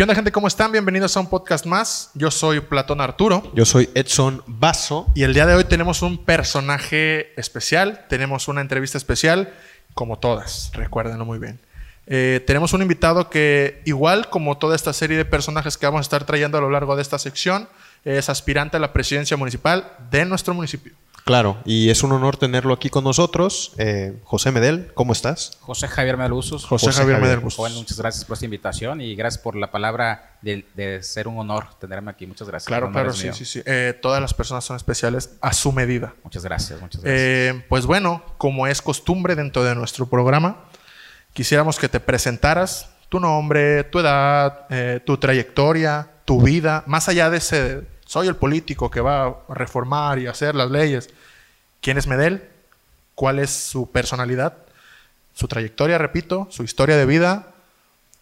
¿Qué 0.00 0.04
onda 0.04 0.14
gente? 0.14 0.32
¿Cómo 0.32 0.48
están? 0.48 0.72
Bienvenidos 0.72 1.14
a 1.18 1.20
un 1.20 1.26
podcast 1.26 1.66
más. 1.66 2.10
Yo 2.14 2.30
soy 2.30 2.60
Platón 2.60 3.02
Arturo. 3.02 3.52
Yo 3.54 3.66
soy 3.66 3.90
Edson 3.94 4.42
Basso. 4.46 5.06
Y 5.14 5.24
el 5.24 5.34
día 5.34 5.44
de 5.44 5.54
hoy 5.54 5.64
tenemos 5.64 6.00
un 6.00 6.24
personaje 6.24 7.38
especial. 7.38 8.06
Tenemos 8.08 8.48
una 8.48 8.62
entrevista 8.62 8.96
especial, 8.96 9.52
como 9.92 10.18
todas, 10.18 10.70
recuérdenlo 10.72 11.26
muy 11.26 11.38
bien. 11.38 11.60
Eh, 12.06 12.42
tenemos 12.46 12.72
un 12.72 12.80
invitado 12.80 13.28
que, 13.28 13.82
igual 13.84 14.30
como 14.30 14.56
toda 14.56 14.74
esta 14.74 14.94
serie 14.94 15.18
de 15.18 15.26
personajes 15.26 15.76
que 15.76 15.84
vamos 15.84 15.98
a 15.98 16.00
estar 16.00 16.24
trayendo 16.24 16.56
a 16.56 16.62
lo 16.62 16.70
largo 16.70 16.96
de 16.96 17.02
esta 17.02 17.18
sección, 17.18 17.68
es 18.06 18.30
aspirante 18.30 18.78
a 18.78 18.80
la 18.80 18.94
presidencia 18.94 19.36
municipal 19.36 19.92
de 20.10 20.24
nuestro 20.24 20.54
municipio. 20.54 20.94
Claro, 21.24 21.58
y 21.64 21.90
es 21.90 22.02
un 22.02 22.12
honor 22.12 22.36
tenerlo 22.36 22.74
aquí 22.74 22.90
con 22.90 23.04
nosotros. 23.04 23.72
Eh, 23.78 24.18
José 24.24 24.50
Medel, 24.50 24.90
¿cómo 24.94 25.12
estás? 25.12 25.58
José 25.60 25.88
Javier 25.88 26.16
Medel 26.16 26.32
Usos. 26.32 26.64
José, 26.64 26.92
Javier, 26.92 27.20
Medel 27.20 27.38
Usos. 27.38 27.56
Joven, 27.56 27.74
muchas 27.74 27.98
gracias 27.98 28.24
por 28.24 28.34
esta 28.34 28.46
invitación 28.46 29.00
y 29.00 29.14
gracias 29.14 29.42
por 29.42 29.56
la 29.56 29.70
palabra 29.70 30.38
de, 30.42 31.02
ser 31.02 31.28
un 31.28 31.38
honor 31.38 31.66
tenerme 31.78 32.10
aquí. 32.10 32.26
Muchas 32.26 32.48
gracias. 32.48 32.66
Claro, 32.66 32.90
claro, 32.90 33.12
sí, 33.12 33.30
sí, 33.32 33.44
sí, 33.44 33.62
eh, 33.64 33.98
todas 34.00 34.20
las 34.20 34.34
personas 34.34 34.64
son 34.64 34.76
especiales 34.76 35.36
a 35.40 35.52
su 35.52 35.72
medida. 35.72 36.14
Muchas 36.24 36.44
gracias, 36.44 36.80
muchas 36.80 37.02
gracias. 37.02 37.22
Eh, 37.22 37.64
pues 37.68 37.86
bueno, 37.86 38.22
como 38.38 38.66
es 38.66 38.82
costumbre 38.82 39.36
dentro 39.36 39.62
de 39.62 39.74
nuestro 39.74 40.06
programa, 40.06 40.64
quisiéramos 41.32 41.78
que 41.78 41.88
te 41.88 42.00
presentaras 42.00 42.90
tu 43.08 43.20
nombre, 43.20 43.84
tu 43.84 43.98
edad, 43.98 44.66
tu 45.04 45.16
trayectoria, 45.16 46.10
tu 46.24 46.40
vida, 46.40 46.84
más 46.86 47.08
allá 47.08 47.28
de 47.28 47.38
ese 47.38 47.82
soy 48.10 48.26
el 48.26 48.34
político 48.34 48.90
que 48.90 49.00
va 49.00 49.26
a 49.26 49.54
reformar 49.54 50.18
y 50.18 50.26
hacer 50.26 50.56
las 50.56 50.68
leyes. 50.68 51.10
¿Quién 51.80 51.96
es 51.96 52.08
Medel? 52.08 52.42
¿Cuál 53.14 53.38
es 53.38 53.50
su 53.50 53.88
personalidad? 53.88 54.56
Su 55.32 55.46
trayectoria, 55.46 55.96
repito, 55.96 56.48
su 56.50 56.64
historia 56.64 56.96
de 56.96 57.06
vida 57.06 57.54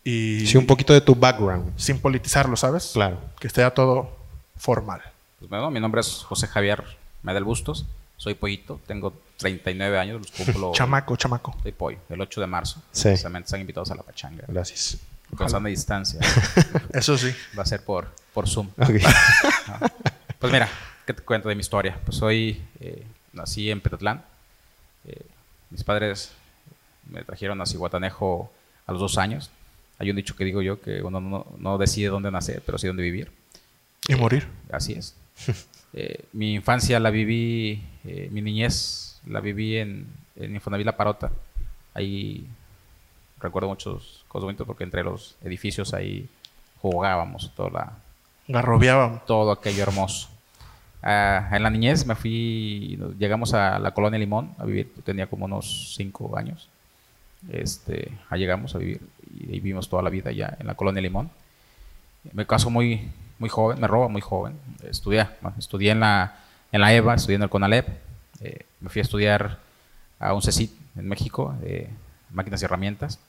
y... 0.04 0.46
Sí, 0.46 0.58
un 0.58 0.66
poquito 0.66 0.92
de 0.92 1.00
tu 1.00 1.14
background. 1.14 1.72
Sin 1.78 2.00
politizarlo, 2.00 2.54
¿sabes? 2.54 2.90
Claro. 2.92 3.18
Que 3.40 3.46
esté 3.46 3.68
todo 3.70 4.14
formal. 4.58 5.00
Pues 5.38 5.48
bueno, 5.48 5.70
mi 5.70 5.80
nombre 5.80 6.02
es 6.02 6.22
José 6.22 6.48
Javier 6.48 6.84
Medel 7.22 7.44
Bustos. 7.44 7.86
Soy 8.18 8.34
pollito, 8.34 8.82
tengo 8.86 9.14
39 9.38 9.98
años, 9.98 10.20
los 10.20 10.30
cumplo... 10.32 10.72
chamaco, 10.74 11.16
chamaco. 11.16 11.56
Soy 11.62 11.72
pollo, 11.72 11.96
el 12.10 12.20
8 12.20 12.42
de 12.42 12.46
marzo. 12.46 12.82
Sí. 12.92 13.04
Precisamente 13.04 13.46
están 13.46 13.62
invitados 13.62 13.90
a 13.90 13.94
la 13.94 14.02
pachanga. 14.02 14.44
Gracias. 14.48 14.98
Con 15.34 15.48
sana 15.48 15.70
distancia. 15.70 16.20
Eso 16.92 17.16
sí. 17.16 17.34
Va 17.58 17.62
a 17.62 17.66
ser 17.66 17.82
por 17.82 18.08
por 18.38 18.48
Zoom. 18.48 18.68
Pues 20.38 20.52
mira, 20.52 20.68
¿qué 21.04 21.12
te 21.12 21.22
cuento 21.22 21.48
de 21.48 21.56
mi 21.56 21.62
historia? 21.62 21.98
Pues 22.04 22.18
soy, 22.18 22.62
eh, 22.78 23.04
nací 23.32 23.68
en 23.68 23.80
Petatlán. 23.80 24.22
Eh, 25.08 25.26
mis 25.70 25.82
padres 25.82 26.30
me 27.10 27.24
trajeron 27.24 27.60
a 27.60 27.66
Cihuatanejo 27.66 28.48
a 28.86 28.92
los 28.92 29.00
dos 29.00 29.18
años. 29.18 29.50
Hay 29.98 30.10
un 30.10 30.14
dicho 30.14 30.36
que 30.36 30.44
digo 30.44 30.62
yo 30.62 30.80
que 30.80 31.02
uno 31.02 31.44
no, 31.58 31.78
decide 31.78 32.06
dónde 32.06 32.30
nacer, 32.30 32.62
pero 32.64 32.78
sí 32.78 32.86
dónde 32.86 33.02
vivir. 33.02 33.32
Y 34.06 34.14
morir. 34.14 34.46
Eh, 34.68 34.76
así 34.76 34.92
es. 34.92 35.16
mi 36.32 36.54
infancia 36.54 37.00
la 37.00 37.10
viví, 37.10 37.82
mi 38.30 38.40
niñez 38.40 39.20
la 39.26 39.40
viví 39.40 39.78
en, 39.78 40.06
en 40.36 40.54
Infonavit 40.54 40.86
La 40.86 40.96
Parota. 40.96 41.32
Ahí 41.92 42.46
recuerdo 43.40 43.68
muchos 43.68 44.24
cosas 44.28 44.44
bonitas 44.44 44.68
porque 44.68 44.84
entre 44.84 45.02
los 45.02 45.34
edificios 45.42 45.92
ahí 45.92 46.28
jugábamos 46.80 47.52
toda 47.56 47.70
la, 47.70 47.98
Garrobeábamos. 48.48 49.24
Todo 49.26 49.52
aquello 49.52 49.82
hermoso. 49.82 50.28
Ah, 51.02 51.48
en 51.52 51.62
la 51.62 51.70
niñez 51.70 52.06
me 52.06 52.14
fui, 52.14 52.98
llegamos 53.18 53.54
a 53.54 53.78
la 53.78 53.92
colonia 53.92 54.18
Limón 54.18 54.54
a 54.58 54.64
vivir, 54.64 54.92
tenía 55.04 55.26
como 55.28 55.44
unos 55.44 55.94
cinco 55.94 56.36
años. 56.36 56.68
Este, 57.50 58.10
ahí 58.28 58.40
llegamos 58.40 58.74
a 58.74 58.78
vivir 58.78 59.00
y 59.38 59.46
vivimos 59.46 59.88
toda 59.88 60.02
la 60.02 60.10
vida 60.10 60.32
ya 60.32 60.56
en 60.58 60.66
la 60.66 60.74
colonia 60.74 61.00
Limón. 61.00 61.30
Me 62.32 62.46
caso 62.46 62.68
muy, 62.68 63.08
muy 63.38 63.48
joven, 63.48 63.80
me 63.80 63.86
roba 63.86 64.08
muy 64.08 64.20
joven. 64.20 64.58
Estudié, 64.82 65.28
estudié 65.56 65.92
en 65.92 66.00
la, 66.00 66.36
en 66.72 66.80
la 66.80 66.92
EVA, 66.92 67.14
estudié 67.14 67.36
en 67.36 67.42
el 67.42 67.48
CONALEP. 67.48 67.88
Eh, 68.40 68.66
me 68.80 68.88
fui 68.88 69.00
a 69.00 69.02
estudiar 69.02 69.58
a 70.18 70.34
un 70.34 70.42
CECIT 70.42 70.72
en 70.96 71.08
México, 71.08 71.54
de 71.60 71.88
máquinas 72.30 72.60
y 72.62 72.64
herramientas. 72.64 73.20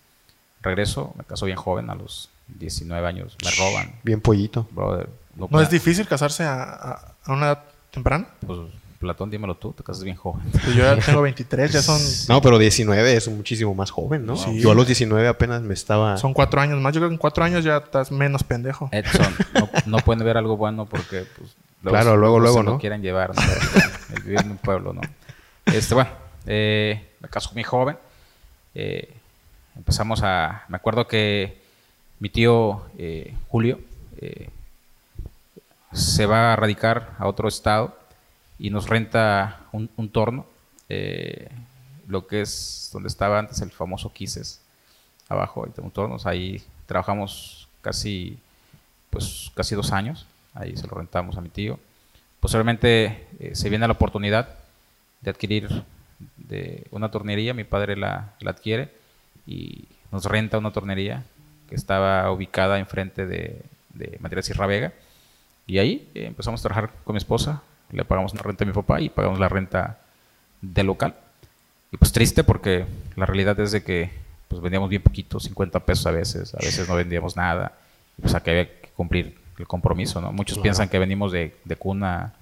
Regreso, 0.62 1.13
me 1.18 1.24
caso 1.24 1.46
bien 1.46 1.58
joven, 1.58 1.90
a 1.90 1.96
los 1.96 2.29
19 2.58 3.08
años, 3.08 3.38
me 3.44 3.52
roban. 3.52 3.94
Bien 4.04 4.22
pollito. 4.22 4.68
Brother. 4.72 5.10
¿No, 5.36 5.62
es 5.62 5.70
difícil 5.70 6.08
casarse 6.08 6.44
a, 6.44 7.16
una 7.28 7.46
edad 7.48 7.64
temprana? 7.92 8.28
Pues, 8.46 8.60
Platón, 9.00 9.30
dímelo 9.30 9.56
tú, 9.56 9.72
te 9.72 9.82
casas 9.82 10.04
bien 10.04 10.18
joven. 10.18 10.42
Pues 10.52 10.76
yo 10.76 10.84
ya 10.84 10.98
tengo 10.98 11.22
23, 11.22 11.72
ya 11.72 11.82
son... 11.82 12.02
No, 12.28 12.42
pero 12.42 12.58
19 12.58 13.16
es 13.16 13.28
muchísimo 13.30 13.74
más 13.74 13.92
joven, 13.92 14.26
¿no? 14.26 14.36
Yo 14.54 14.72
a 14.72 14.76
los 14.76 14.86
19 14.86 15.28
apenas 15.28 15.62
me 15.62 15.74
estaba... 15.74 16.18
Son 16.18 16.34
cuatro 16.34 16.59
años 16.59 16.82
más. 16.82 16.94
Yo 16.94 17.00
creo 17.00 17.09
que 17.09 17.14
en 17.14 17.20
cuatro 17.20 17.44
años 17.44 17.64
ya 17.64 17.78
estás 17.78 18.12
menos 18.12 18.44
pendejo. 18.44 18.90
Edson, 18.92 19.34
no, 19.86 19.98
pueden 20.00 20.26
ver 20.26 20.38
algo 20.38 20.58
bueno 20.58 20.86
porque... 20.86 21.26
Pues, 21.38 21.56
claro, 21.82 22.18
luego, 22.18 22.40
luego, 22.42 22.62
¿no? 22.62 22.78
quieren 22.78 23.02
llevar, 23.02 23.32
el 24.14 24.24
vivir 24.24 24.42
en 24.42 24.52
un 24.52 24.58
pueblo, 24.58 24.92
¿no? 24.92 25.02
Este, 25.66 25.96
bueno, 25.96 26.09
eh, 26.46 27.08
me 27.22 27.30
caso 27.30 27.52
muy 27.54 27.64
joven. 27.64 27.98
Eh, 28.76 29.14
empezamos 29.78 30.22
a... 30.24 30.66
Me 30.68 30.76
acuerdo 30.76 31.08
que 31.08 31.59
mi 32.19 32.30
tío 32.30 32.85
eh, 32.97 33.34
Julio 33.47 33.80
eh, 34.19 34.50
se 35.94 36.25
va 36.25 36.53
a 36.53 36.56
radicar 36.56 37.16
a 37.18 37.28
otro 37.28 37.47
estado 37.47 37.97
y 38.59 38.69
nos 38.69 38.90
renta 38.90 39.62
un, 39.72 40.09
torno, 40.09 40.46
eh, 40.90 41.50
lo 42.08 42.28
que 42.28 42.41
es 42.41 42.90
donde 42.91 43.08
estaba 43.08 43.40
antes 43.40 43.62
el 43.62 43.72
famoso 43.72 44.12
Quises, 44.12 44.62
abajo, 45.29 45.66
un 45.78 45.91
torno, 45.91 46.18
ahí 46.25 46.62
trabajamos 46.85 47.69
casi, 47.81 48.38
pues, 49.09 49.50
casi 49.56 49.75
dos 49.75 49.94
años, 49.94 50.25
ahí 50.53 50.75
se 50.75 50.88
lo 50.88 50.96
rentamos 50.96 51.38
a 51.38 51.41
mi 51.41 51.50
tío. 51.50 51.79
Posteriormente 52.41 53.28
se 53.53 53.69
viene 53.69 53.88
la 53.88 53.94
oportunidad 53.94 54.56
de 55.22 55.29
adquirir 55.29 55.84
de 56.35 56.85
una 56.91 57.09
tornería, 57.12 57.53
mi 57.53 57.63
padre 57.63 57.96
la 57.96 58.34
adquiere 58.46 58.91
y 59.47 59.85
nos 60.12 60.25
renta 60.25 60.58
una 60.58 60.72
tornería 60.72 61.24
que 61.69 61.75
estaba 61.75 62.31
ubicada 62.31 62.80
enfrente 62.80 63.28
de, 63.28 63.62
de 63.94 64.18
Material 64.19 64.44
Sierra 64.44 64.66
Vega. 64.66 64.94
Y 65.68 65.78
ahí 65.78 66.09
eh, 66.16 66.25
empezamos 66.25 66.59
a 66.59 66.63
trabajar 66.63 66.91
con 67.03 67.13
mi 67.13 67.18
esposa, 67.18 67.62
le 67.91 68.03
pagamos 68.03 68.34
la 68.34 68.41
renta 68.41 68.63
a 68.63 68.68
mi 68.68 68.74
papá 68.74 69.00
y 69.00 69.09
pagamos 69.09 69.40
la 69.40 69.47
renta 69.47 70.00
del 70.62 70.88
local. 70.88 71.16
Y 71.91 71.97
pues 71.97 72.12
triste 72.12 72.44
porque 72.44 72.85
la 73.16 73.25
realidad 73.25 73.59
es 73.59 73.72
de 73.72 73.84
que 73.84 74.12
pues 74.47 74.62
vendíamos 74.62 74.90
bien 74.90 75.03
poquito, 75.03 75.40
50 75.40 75.79
pesos 75.81 76.08
a 76.08 76.12
veces, 76.12 76.56
a 76.56 76.58
veces 76.58 76.90
no 76.90 76.96
vendíamos 76.96 77.35
nada. 77.35 77.74
Pues 78.19 78.34
que 78.41 78.50
había 78.50 78.66
que 78.66 78.90
cumplir 78.96 79.38
el 79.59 79.68
compromiso, 79.68 80.19
¿no? 80.19 80.31
Muchos 80.31 80.58
piensan 80.58 80.90
que 80.90 80.97
venimos 80.97 81.31
de, 81.31 81.56
de, 81.63 81.75
cuna... 81.75 82.34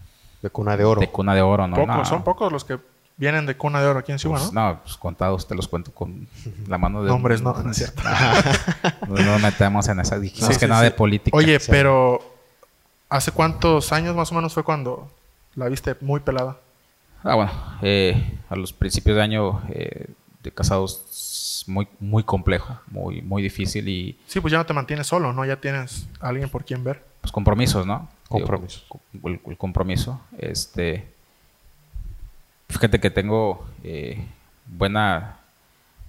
De 0.41 0.49
cuna 0.49 0.77
de 0.77 0.85
oro. 0.85 1.01
De 1.01 1.09
cuna 1.09 1.35
de 1.35 1.41
oro, 1.41 1.67
¿no? 1.67 1.75
Pocos, 1.75 2.07
son 2.07 2.23
pocos 2.23 2.51
los 2.51 2.63
que 2.63 2.79
vienen 3.17 3.47
de 3.47 3.57
cuna 3.57 3.81
de 3.81 3.87
oro 3.87 3.99
aquí 3.99 4.11
en 4.11 4.19
Ciudad, 4.19 4.39
pues, 4.39 4.53
¿no? 4.53 4.69
No, 4.69 4.79
pues 4.81 4.95
contados 4.95 5.47
te 5.47 5.55
los 5.55 5.67
cuento 5.67 5.91
con 5.91 6.27
la 6.67 6.77
mano 6.77 7.03
de... 7.03 7.09
Nombres, 7.09 7.41
no, 7.41 7.53
no 7.63 7.71
es 7.71 7.77
cierto. 7.77 8.01
no 9.07 9.15
nos 9.15 9.41
metemos 9.41 9.87
en 9.89 9.99
esa, 9.99 10.19
dijimos 10.19 10.57
que 10.57 10.67
nada 10.67 10.83
de 10.83 10.91
política. 10.91 11.35
Oye, 11.35 11.59
pero 11.67 12.21
¿hace 13.09 13.31
cuántos 13.31 13.91
años 13.91 14.15
más 14.15 14.31
o 14.31 14.35
menos 14.35 14.53
fue 14.53 14.63
cuando 14.63 15.11
la 15.55 15.67
viste 15.67 15.95
muy 16.01 16.19
pelada? 16.19 16.57
Ah, 17.23 17.35
bueno, 17.35 17.51
eh, 17.81 18.39
a 18.49 18.55
los 18.55 18.71
principios 18.71 19.17
de 19.17 19.23
año 19.23 19.61
eh, 19.69 20.05
de 20.43 20.51
casados 20.51 21.63
muy, 21.67 21.87
muy 21.99 22.23
complejo, 22.23 22.79
muy, 22.87 23.21
muy 23.23 23.41
difícil 23.41 23.89
y... 23.89 24.17
Sí, 24.27 24.39
pues 24.39 24.51
ya 24.51 24.59
no 24.59 24.65
te 24.65 24.73
mantienes 24.73 25.07
solo, 25.07 25.33
¿no? 25.33 25.43
Ya 25.43 25.59
tienes 25.59 26.07
alguien 26.19 26.49
por 26.49 26.63
quien 26.63 26.83
ver. 26.83 27.03
Pues 27.21 27.31
compromisos, 27.31 27.85
¿no? 27.85 28.07
Compromisos. 28.29 28.85
el 29.23 29.57
compromiso, 29.57 30.21
este 30.37 31.16
Fíjate 32.69 32.99
que 32.99 33.09
tengo 33.09 33.65
eh, 33.83 34.25
buena, 34.65 35.37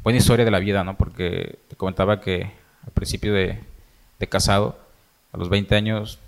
buena 0.02 0.18
historia 0.18 0.44
de 0.44 0.50
la 0.50 0.58
vida, 0.58 0.84
¿no? 0.84 0.96
Porque 0.96 1.58
te 1.68 1.76
comentaba 1.76 2.20
que 2.20 2.50
al 2.84 2.92
principio 2.92 3.32
de, 3.32 3.60
casado, 4.28 4.78
a 5.32 5.36
los 5.36 5.48
20 5.48 5.74
años, 5.76 6.18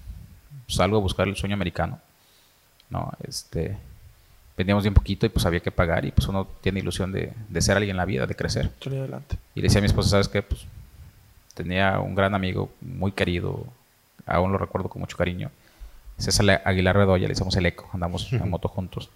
salgo 0.69 0.99
a 0.99 1.01
buscar 1.01 1.27
el 1.27 1.37
sueño 1.37 1.55
americano, 1.55 1.99
¿no? 2.91 3.13
Este, 3.27 3.77
vendíamos 4.57 4.85
bien 4.85 4.95
poquito 4.95 5.27
y 5.27 5.31
pues 5.31 5.47
había 5.47 5.61
que 5.61 5.71
pagar 5.71 6.05
y 6.05 6.13
pues 6.13 6.29
uno 6.29 6.47
tiene 6.61 6.81
ilusión 6.81 7.13
de, 7.13 7.33
ser 7.61 7.77
alguien 7.77 7.95
en 7.95 7.97
la 7.97 8.05
vida, 8.05 8.27
de 8.27 8.37
crecer. 8.37 8.71
Adelante. 8.87 9.37
Y 9.55 9.61
le 9.61 9.65
decía 9.65 9.79
a 9.79 9.83
mi 9.83 9.87
esposa, 9.87 10.11
¿sabes 10.11 10.29
qué? 10.29 10.43
Pues 10.43 10.65
tenía 11.55 11.99
un 11.99 12.15
gran 12.15 12.35
amigo, 12.35 12.71
muy 12.81 13.13
querido, 13.13 13.67
aún 14.27 14.53
lo 14.53 14.59
recuerdo 14.59 14.89
con 14.89 15.01
mucho 15.01 15.17
cariño. 15.17 15.51
César 16.19 16.63
Aguilar 16.65 16.97
Redoya, 16.97 17.23
le 17.23 17.31
decíamos 17.31 17.57
el 17.57 17.67
eco, 17.67 17.89
andamos 17.93 18.33
en 18.33 18.49
moto 18.51 18.69
juntos. 18.69 19.11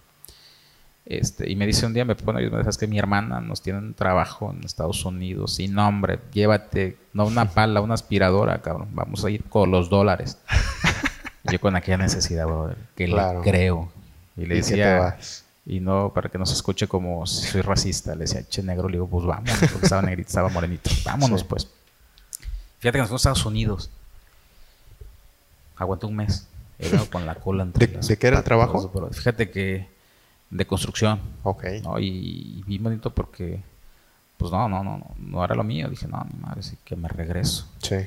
Este, 1.05 1.49
y 1.51 1.55
me 1.55 1.67
dice 1.67 1.85
un 1.85 1.93
día, 1.93 2.03
me 2.03 2.15
pone, 2.15 2.49
sabes 2.49 2.77
que 2.77 2.87
mi 2.87 2.97
hermana 2.97 3.39
nos 3.39 3.61
tiene 3.61 3.77
un 3.79 3.93
trabajo 3.93 4.51
en 4.51 4.63
Estados 4.63 5.05
Unidos 5.05 5.59
y 5.59 5.67
no, 5.67 5.87
hombre, 5.87 6.19
llévate, 6.33 6.97
no 7.13 7.25
una 7.25 7.45
pala, 7.53 7.81
una 7.81 7.93
aspiradora, 7.93 8.61
cabrón, 8.61 8.89
vamos 8.93 9.23
a 9.23 9.29
ir 9.29 9.43
con 9.43 9.69
los 9.71 9.89
dólares. 9.89 10.37
yo 11.51 11.59
con 11.59 11.75
aquella 11.75 11.97
necesidad, 11.97 12.47
que 12.95 13.07
le 13.07 13.21
creo. 13.43 13.91
Y 14.35 14.45
le 14.47 14.55
decía, 14.55 15.17
y 15.65 15.79
no, 15.79 16.11
para 16.13 16.29
que 16.29 16.37
no 16.39 16.45
se 16.45 16.53
escuche 16.55 16.87
como 16.87 17.25
si 17.27 17.47
soy 17.47 17.61
racista, 17.61 18.15
le 18.15 18.21
decía, 18.21 18.47
che 18.47 18.63
negro, 18.63 18.89
le 18.89 18.93
digo, 18.93 19.07
pues 19.07 19.25
vamos, 19.25 19.51
porque 19.71 19.85
estaba 19.85 20.01
negrito, 20.01 20.29
estaba 20.29 20.49
morenito, 20.49 20.89
vámonos 21.05 21.43
pues. 21.43 21.67
Fíjate 22.79 22.97
que 22.97 22.99
nos 22.99 23.07
fuimos 23.09 23.25
a 23.25 23.29
Estados 23.29 23.45
Unidos 23.45 23.91
aguanté 25.77 26.05
un 26.05 26.15
mes. 26.15 26.47
Era 26.77 26.99
con 27.05 27.25
la 27.25 27.35
cola 27.35 27.63
entre 27.63 27.87
¿De- 27.87 27.93
las 27.95 28.07
de 28.07 28.17
qué 28.17 28.27
era 28.27 28.37
el 28.39 28.43
trabajo? 28.43 28.91
Fíjate 29.11 29.49
que 29.49 29.87
de 30.57 30.65
construcción. 30.67 31.19
Ok. 31.43 31.65
¿no? 31.83 31.99
Y, 31.99 32.05
y 32.07 32.63
bien 32.65 32.83
bonito 32.83 33.09
porque, 33.13 33.61
pues 34.37 34.51
no, 34.51 34.67
no, 34.69 34.83
no, 34.83 34.97
no, 34.97 35.11
no 35.17 35.43
era 35.43 35.55
lo 35.55 35.63
mío. 35.63 35.89
Dije, 35.89 36.07
no, 36.07 36.23
mi 36.33 36.39
madre, 36.39 36.63
sí 36.63 36.77
que 36.83 36.95
me 36.95 37.07
regreso. 37.07 37.67
Sí. 37.81 37.97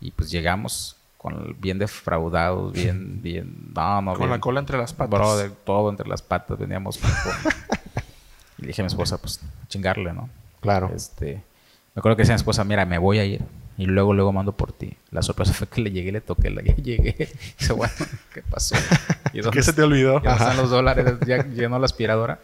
Y 0.00 0.10
pues 0.12 0.30
llegamos 0.30 0.96
con 1.18 1.34
el- 1.34 1.54
bien 1.54 1.78
defraudados, 1.78 2.72
bien, 2.74 3.20
bien, 3.22 3.72
no, 3.74 4.00
no, 4.02 4.12
Con 4.12 4.20
bien- 4.20 4.30
la 4.30 4.40
cola 4.40 4.60
entre 4.60 4.78
las 4.78 4.92
patas. 4.92 5.10
Brother, 5.18 5.50
todo 5.64 5.90
entre 5.90 6.08
las 6.08 6.22
patas, 6.22 6.58
veníamos. 6.58 6.98
con- 6.98 7.10
y 8.58 8.66
dije 8.66 8.82
a 8.82 8.84
mi 8.84 8.88
esposa, 8.88 9.18
pues, 9.18 9.40
chingarle, 9.68 10.12
¿no? 10.12 10.28
Claro. 10.60 10.90
Este, 10.94 11.42
me 11.94 12.00
acuerdo 12.00 12.16
que 12.16 12.22
decía 12.22 12.34
a 12.34 12.36
mi 12.36 12.40
esposa, 12.40 12.64
mira, 12.64 12.84
me 12.86 12.98
voy 12.98 13.18
a 13.18 13.24
ir. 13.24 13.42
Y 13.80 13.86
luego, 13.86 14.12
luego 14.12 14.30
mando 14.30 14.52
por 14.52 14.74
ti. 14.74 14.92
La 15.10 15.22
sorpresa 15.22 15.54
fue 15.54 15.66
que 15.66 15.80
le 15.80 15.90
llegué, 15.90 16.12
le 16.12 16.20
toqué, 16.20 16.50
le 16.50 16.62
llegué. 16.82 17.16
Y 17.18 17.58
dice, 17.58 17.72
bueno, 17.72 17.94
¿qué 18.34 18.42
pasó? 18.42 18.74
¿Y 19.32 19.40
dónde 19.40 19.56
¿Qué 19.56 19.62
se 19.62 19.72
te 19.72 19.80
olvidó? 19.80 20.22
ya 20.22 20.32
están 20.32 20.58
los 20.58 20.68
dólares, 20.68 21.14
ya 21.26 21.46
llenó 21.46 21.78
la 21.78 21.86
aspiradora. 21.86 22.38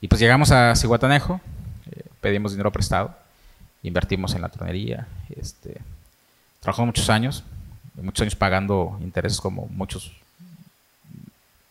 Y 0.00 0.08
pues 0.08 0.22
llegamos 0.22 0.52
a 0.52 0.74
Cihuatanejo, 0.74 1.42
eh, 1.92 2.04
pedimos 2.22 2.52
dinero 2.52 2.72
prestado, 2.72 3.14
invertimos 3.82 4.34
en 4.34 4.40
la 4.40 4.48
tronería, 4.48 5.06
este, 5.36 5.82
trabajamos 6.60 6.86
muchos 6.86 7.10
años, 7.10 7.44
muchos 8.00 8.22
años 8.22 8.34
pagando 8.34 8.96
intereses 9.02 9.42
como 9.42 9.66
muchos 9.66 10.12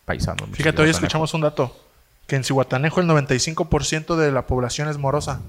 paisanos. 0.04 0.42
muchos 0.42 0.56
Fíjate, 0.56 0.82
hoy 0.82 0.90
escuchamos 0.90 1.34
un 1.34 1.40
dato. 1.40 1.76
Que 2.28 2.36
en 2.36 2.44
Cihuatanejo 2.44 3.00
el 3.00 3.08
95% 3.08 4.14
de 4.14 4.30
la 4.30 4.46
población 4.46 4.88
es 4.88 4.98
morosa. 4.98 5.40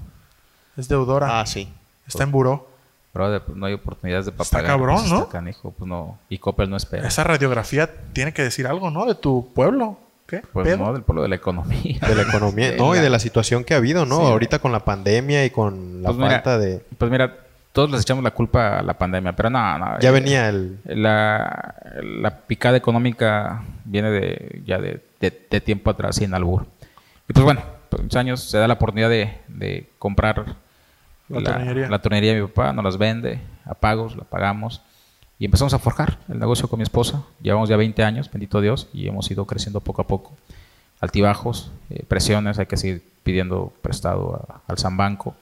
Es 0.76 0.88
deudora. 0.88 1.38
Ah, 1.38 1.46
sí. 1.46 1.68
Está 2.08 2.24
en 2.24 2.32
buró. 2.32 2.74
Brother, 3.16 3.40
pues 3.42 3.56
no 3.58 3.66
hay 3.66 3.74
oportunidades 3.74 4.26
de 4.26 4.32
para 4.32 4.44
Está 4.44 4.62
cabrón, 4.62 4.96
pues, 4.98 5.10
¿no? 5.10 5.18
está 5.20 5.30
canijo, 5.32 5.74
pues 5.76 5.88
no. 5.88 6.18
Y 6.28 6.38
Coppel 6.38 6.70
no 6.70 6.76
espera. 6.76 7.08
Esa 7.08 7.24
radiografía 7.24 7.90
tiene 8.12 8.32
que 8.32 8.42
decir 8.42 8.66
algo, 8.66 8.90
¿no? 8.90 9.06
De 9.06 9.14
tu 9.14 9.52
pueblo. 9.54 9.98
¿Qué? 10.26 10.42
Pues 10.52 10.76
no, 10.78 10.92
del 10.92 11.02
pueblo 11.02 11.22
de 11.22 11.28
la 11.28 11.36
economía. 11.36 11.98
De 12.00 12.14
la 12.14 12.22
economía, 12.22 12.74
no, 12.78 12.94
y 12.96 12.98
de 12.98 13.10
la 13.10 13.18
situación 13.20 13.62
que 13.64 13.74
ha 13.74 13.76
habido, 13.76 14.04
¿no? 14.06 14.20
Sí. 14.20 14.26
Ahorita 14.26 14.58
con 14.58 14.72
la 14.72 14.80
pandemia 14.80 15.44
y 15.44 15.50
con 15.50 16.02
la 16.02 16.08
Pues 16.08 16.18
mira, 16.18 16.30
falta 16.30 16.58
de... 16.58 16.82
Pues 16.98 17.10
mira, 17.10 17.32
todos 17.72 17.90
les 17.90 18.00
echamos 18.02 18.24
la 18.24 18.32
culpa 18.32 18.78
a 18.78 18.82
la 18.82 18.94
pandemia, 18.98 19.34
pero 19.36 19.50
no, 19.50 19.78
no. 19.78 19.98
Ya 20.00 20.08
eh, 20.08 20.12
venía 20.12 20.48
el... 20.48 20.78
La, 20.84 21.76
la 22.02 22.38
picada 22.40 22.76
económica 22.76 23.62
viene 23.84 24.10
de 24.10 24.62
ya 24.66 24.78
de, 24.78 25.00
de- 25.20 25.46
de 25.48 25.60
tiempo 25.60 25.90
atrás 25.90 26.16
sin 26.16 26.34
albur. 26.34 26.66
Y 27.28 27.32
pues 27.32 27.44
bueno, 27.44 27.60
por 27.88 28.02
muchos 28.02 28.16
años 28.18 28.40
se 28.42 28.58
da 28.58 28.66
la 28.66 28.74
oportunidad 28.74 29.08
de, 29.10 29.38
de 29.48 29.88
comprar 30.00 30.56
La 31.28 31.40
la, 31.40 31.52
tornillería. 31.52 31.88
la 31.88 32.02
tornería 32.02 32.34
de 32.34 32.40
mi 32.42 32.46
papá, 32.46 32.72
nos 32.72 32.84
las 32.84 32.98
vende 32.98 33.40
a 33.64 33.74
pagos, 33.74 34.16
la 34.16 34.24
pagamos 34.24 34.80
y 35.38 35.44
empezamos 35.44 35.74
a 35.74 35.78
forjar 35.78 36.18
el 36.28 36.38
negocio 36.38 36.68
con 36.68 36.78
mi 36.78 36.82
esposa. 36.84 37.22
Llevamos 37.42 37.68
ya 37.68 37.76
20 37.76 38.02
años, 38.04 38.30
bendito 38.30 38.60
Dios, 38.60 38.88
y 38.92 39.08
hemos 39.08 39.30
ido 39.30 39.44
creciendo 39.46 39.80
poco 39.80 40.02
a 40.02 40.06
poco. 40.06 40.32
Altibajos, 41.00 41.70
eh, 41.90 42.04
presiones, 42.08 42.58
hay 42.58 42.66
que 42.66 42.76
seguir 42.76 43.04
pidiendo 43.22 43.72
prestado 43.82 44.36
a- 44.48 44.60
al 44.66 44.78
San 44.78 44.96
Banco, 44.96 45.34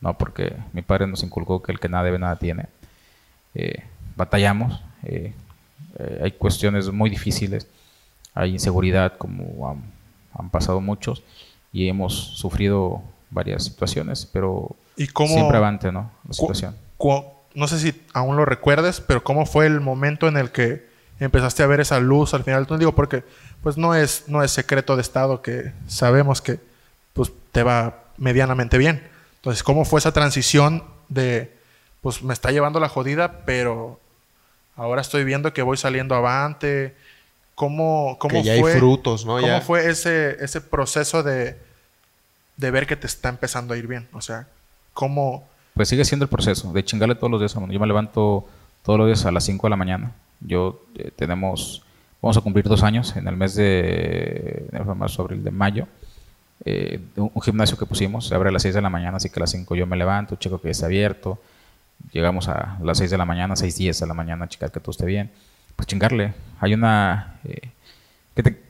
¿no? 0.00 0.16
porque 0.16 0.54
mi 0.72 0.82
padre 0.82 1.06
nos 1.06 1.22
inculcó 1.22 1.62
que 1.62 1.72
el 1.72 1.80
que 1.80 1.88
nada 1.88 2.04
debe, 2.04 2.18
nada 2.18 2.36
tiene 2.36 2.66
eh, 3.54 3.84
batallamos, 4.16 4.80
eh, 5.04 5.32
eh, 5.98 6.20
hay 6.24 6.32
cuestiones 6.32 6.90
muy 6.90 7.08
difíciles, 7.10 7.68
hay 8.34 8.50
inseguridad 8.52 9.16
como 9.18 9.68
han, 9.68 9.82
han 10.36 10.50
pasado 10.50 10.80
muchos 10.80 11.22
y 11.72 11.88
hemos 11.88 12.14
sufrido 12.14 13.02
varias 13.34 13.64
situaciones, 13.64 14.26
pero 14.32 14.74
¿Y 14.96 15.08
cómo, 15.08 15.34
siempre 15.34 15.56
avante, 15.58 15.92
¿no? 15.92 16.10
La 16.26 16.32
situación. 16.34 16.74
cu- 16.96 17.24
no 17.54 17.68
sé 17.68 17.78
si 17.78 18.00
aún 18.14 18.36
lo 18.36 18.44
recuerdes, 18.44 19.00
pero 19.00 19.22
¿cómo 19.22 19.44
fue 19.46 19.66
el 19.66 19.80
momento 19.80 20.26
en 20.28 20.36
el 20.36 20.50
que 20.50 20.86
empezaste 21.20 21.62
a 21.62 21.66
ver 21.66 21.80
esa 21.80 22.00
luz 22.00 22.32
al 22.34 22.44
final? 22.44 22.66
Te 22.66 22.78
digo, 22.78 22.94
porque 22.94 23.22
pues 23.62 23.76
no 23.76 23.94
es, 23.94 24.24
no 24.28 24.42
es 24.42 24.50
secreto 24.50 24.96
de 24.96 25.02
Estado 25.02 25.42
que 25.42 25.72
sabemos 25.86 26.40
que 26.40 26.58
pues 27.12 27.30
te 27.52 27.62
va 27.62 28.04
medianamente 28.16 28.78
bien. 28.78 29.06
Entonces, 29.36 29.62
¿cómo 29.62 29.84
fue 29.84 29.98
esa 30.00 30.12
transición 30.12 30.82
de 31.08 31.52
pues 32.00 32.22
me 32.22 32.32
está 32.34 32.50
llevando 32.50 32.80
la 32.80 32.88
jodida, 32.88 33.44
pero 33.46 34.00
ahora 34.76 35.00
estoy 35.00 35.24
viendo 35.24 35.52
que 35.52 35.62
voy 35.62 35.76
saliendo 35.76 36.14
avante? 36.14 36.94
¿Cómo, 37.54 38.16
cómo 38.18 38.34
Que 38.34 38.42
ya 38.42 38.52
hay 38.54 38.60
fue, 38.60 38.76
frutos, 38.78 39.24
¿no? 39.24 39.34
¿Cómo 39.36 39.46
Ya- 39.46 39.60
fue 39.60 39.88
ese, 39.88 40.36
ese 40.44 40.60
proceso 40.60 41.22
de, 41.22 41.56
de 42.56 42.70
ver 42.70 42.86
que 42.86 42.96
te 42.96 43.06
está 43.06 43.28
empezando 43.28 43.74
a 43.74 43.76
ir 43.76 43.86
bien? 43.86 44.08
O 44.12 44.20
sea, 44.20 44.46
¿cómo, 44.92 45.44
Pues 45.74 45.88
sigue 45.88 46.04
siendo 46.04 46.24
el 46.24 46.28
proceso 46.30 46.72
de 46.72 46.84
chingarle 46.84 47.14
todos 47.14 47.30
los 47.30 47.40
días. 47.40 47.54
Yo 47.54 47.80
me 47.80 47.86
levanto 47.86 48.46
todos 48.84 48.98
los 48.98 49.06
días 49.08 49.24
a 49.26 49.32
las 49.32 49.44
5 49.44 49.66
de 49.66 49.70
la 49.70 49.76
mañana. 49.76 50.12
Yo 50.40 50.80
eh, 50.96 51.10
tenemos, 51.16 51.82
vamos 52.22 52.36
a 52.36 52.40
cumplir 52.40 52.64
dos 52.66 52.82
años 52.82 53.16
en 53.16 53.26
el 53.28 53.36
mes 53.36 53.54
de, 53.54 54.66
de 54.70 54.94
marzo, 54.94 55.22
abril, 55.22 55.42
de 55.42 55.50
mayo. 55.50 55.86
Eh, 56.64 57.00
un, 57.16 57.30
un 57.34 57.42
gimnasio 57.42 57.76
que 57.76 57.86
pusimos 57.86 58.26
se 58.28 58.34
abre 58.34 58.48
a 58.50 58.52
las 58.52 58.62
6 58.62 58.74
de 58.74 58.82
la 58.82 58.90
mañana, 58.90 59.16
así 59.16 59.28
que 59.30 59.38
a 59.38 59.42
las 59.42 59.50
5 59.50 59.74
yo 59.74 59.86
me 59.86 59.96
levanto, 59.96 60.36
checo 60.36 60.60
que 60.60 60.70
esté 60.70 60.84
abierto. 60.84 61.40
Llegamos 62.12 62.48
a 62.48 62.78
las 62.82 62.98
6 62.98 63.10
de 63.10 63.18
la 63.18 63.24
mañana, 63.24 63.56
6, 63.56 63.76
10 63.76 64.00
de 64.00 64.06
la 64.06 64.14
mañana, 64.14 64.48
checar 64.48 64.70
que 64.70 64.80
todo 64.80 64.90
esté 64.92 65.06
bien. 65.06 65.30
Pues 65.76 65.86
chingarle. 65.88 66.34
Hay 66.60 66.74
una. 66.74 67.36
eh, 67.44 67.70
que, 68.36 68.42
te- 68.42 68.60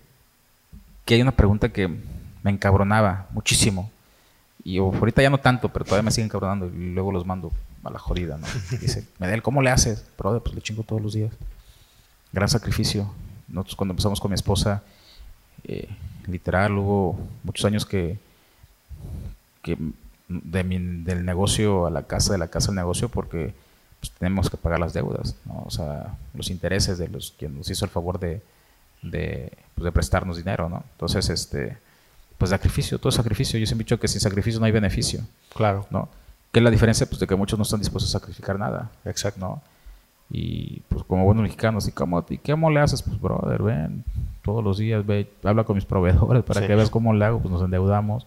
que 1.04 1.14
hay 1.14 1.22
una 1.22 1.32
pregunta 1.32 1.68
que 1.70 1.90
me 2.44 2.52
encabronaba 2.52 3.26
muchísimo. 3.32 3.90
Y 4.62 4.78
ahorita 4.78 5.20
ya 5.20 5.28
no 5.30 5.38
tanto, 5.38 5.68
pero 5.70 5.84
todavía 5.84 6.04
me 6.04 6.10
siguen 6.12 6.28
cabronando 6.28 6.66
y 6.68 6.92
luego 6.94 7.10
los 7.10 7.26
mando 7.26 7.50
a 7.82 7.90
la 7.90 7.98
jodida, 7.98 8.38
¿no? 8.38 8.46
Dice, 8.80 9.04
Medel, 9.18 9.42
¿cómo 9.42 9.60
le 9.60 9.70
haces? 9.70 10.04
Brother, 10.16 10.40
pues 10.40 10.54
le 10.54 10.62
chingo 10.62 10.84
todos 10.84 11.02
los 11.02 11.12
días. 11.14 11.32
Gran 12.32 12.48
sacrificio. 12.48 13.12
Nosotros 13.48 13.74
cuando 13.76 13.92
empezamos 13.92 14.20
con 14.20 14.30
mi 14.30 14.36
esposa, 14.36 14.82
eh, 15.64 15.88
literal, 16.26 16.78
hubo 16.78 17.18
muchos 17.42 17.64
años 17.66 17.84
que, 17.84 18.18
que 19.62 19.76
de 20.28 20.64
mi- 20.64 21.02
del 21.04 21.24
negocio 21.24 21.86
a 21.86 21.90
la 21.90 22.04
casa, 22.04 22.32
de 22.32 22.38
la 22.38 22.48
casa 22.48 22.70
al 22.70 22.76
negocio, 22.76 23.08
porque 23.10 23.52
pues, 24.00 24.12
tenemos 24.18 24.48
que 24.48 24.56
pagar 24.56 24.80
las 24.80 24.94
deudas, 24.94 25.36
¿no? 25.44 25.62
O 25.66 25.70
sea, 25.70 26.16
los 26.32 26.50
intereses 26.50 26.96
de 26.98 27.08
los 27.08 27.34
quien 27.38 27.56
nos 27.56 27.68
hizo 27.70 27.84
el 27.84 27.90
favor 27.90 28.18
de, 28.18 28.42
de, 29.02 29.52
pues, 29.74 29.84
de 29.84 29.92
prestarnos 29.92 30.38
dinero, 30.38 30.68
¿no? 30.70 30.82
Entonces, 30.92 31.28
este, 31.28 31.76
pues 32.38 32.50
sacrificio, 32.50 32.98
todo 32.98 33.12
sacrificio. 33.12 33.58
Yo 33.58 33.66
siempre 33.66 33.82
he 33.82 33.86
dicho 33.86 33.98
que 34.00 34.08
sin 34.08 34.20
sacrificio 34.20 34.60
no 34.60 34.66
hay 34.66 34.72
beneficio, 34.72 35.20
Claro. 35.54 35.86
¿no? 35.90 36.08
¿Qué 36.52 36.60
es 36.60 36.64
la 36.64 36.70
diferencia? 36.70 37.06
Pues 37.06 37.18
de 37.20 37.26
que 37.26 37.34
muchos 37.36 37.58
no 37.58 37.62
están 37.64 37.80
dispuestos 37.80 38.14
a 38.14 38.18
sacrificar 38.20 38.58
nada, 38.58 38.90
Exacto. 39.04 39.40
¿no? 39.40 39.62
Y 40.30 40.80
pues 40.88 41.04
como 41.04 41.24
buenos 41.24 41.42
mexicanos, 41.42 41.86
¿y 41.86 41.92
cómo, 41.92 42.24
y 42.28 42.38
cómo 42.38 42.70
le 42.70 42.80
haces? 42.80 43.02
Pues 43.02 43.20
brother, 43.20 43.62
ven, 43.62 44.04
todos 44.42 44.64
los 44.64 44.78
días, 44.78 45.04
ve, 45.06 45.30
habla 45.42 45.64
con 45.64 45.76
mis 45.76 45.84
proveedores 45.84 46.42
para 46.44 46.60
Sí. 46.62 46.66
que 46.66 46.74
veas 46.74 46.90
cómo 46.90 47.12
le 47.12 47.24
hago, 47.24 47.40
pues 47.40 47.52
nos 47.52 47.62
endeudamos. 47.62 48.26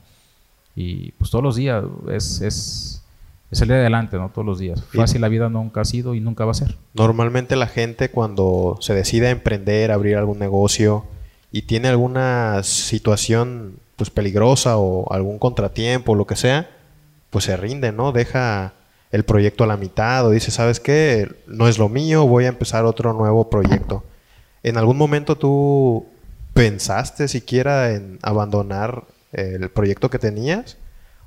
Y 0.75 1.12
pues 1.13 1.31
todos 1.31 1.43
los 1.43 1.55
días 1.55 1.84
es, 2.12 2.41
es, 2.41 3.03
es 3.50 3.58
salir 3.60 3.74
adelante, 3.74 4.17
¿no? 4.17 4.29
Todos 4.29 4.46
los 4.46 4.60
días. 4.60 4.84
Y- 4.93 4.98
Fácil 4.98 5.22
la 5.22 5.27
vida 5.27 5.50
nunca 5.50 5.81
ha 5.81 5.86
sido 5.86 6.13
y 6.13 6.20
nunca 6.20 6.46
va 6.46 6.51
a 6.51 6.55
ser. 6.55 6.77
Normalmente 6.93 7.55
la 7.55 7.67
gente 7.67 8.10
cuando 8.12 8.77
se 8.79 8.93
decide 8.93 9.27
a 9.27 9.31
emprender, 9.31 9.91
abrir 9.91 10.17
algún 10.17 10.38
negocio 10.38 11.05
y 11.51 11.63
tiene 11.63 11.88
alguna 11.88 12.62
situación 12.63 13.79
pues 13.98 14.10
peligrosa 14.10 14.77
o 14.77 15.12
algún 15.12 15.39
contratiempo 15.39 16.13
o 16.13 16.16
lo 16.16 16.25
que 16.25 16.38
sea, 16.38 16.70
pues 17.30 17.46
se 17.46 17.58
rinde, 17.58 17.92
¿no? 17.92 18.13
Deja 18.13 18.74
el 19.12 19.25
proyecto 19.25 19.63
a 19.63 19.68
la 19.68 19.75
mitad 19.75 20.25
o 20.25 20.32
dice, 20.32 20.51
¿sabes 20.51 20.80
qué? 20.80 21.30
No 21.48 21.68
es 21.68 21.77
lo 21.77 21.89
mío, 21.89 22.25
voy 22.25 22.46
a 22.46 22.50
empezar 22.50 22.86
otro 22.86 23.13
nuevo 23.13 23.50
proyecto. 23.50 24.04
¿En 24.63 24.77
algún 24.77 24.98
momento 24.98 25.36
tú 25.38 26.06
pensaste 26.54 27.27
siquiera 27.27 27.92
en 27.92 28.20
abandonar 28.22 29.04
el 29.32 29.70
proyecto 29.70 30.10
que 30.10 30.20
tenías? 30.20 30.77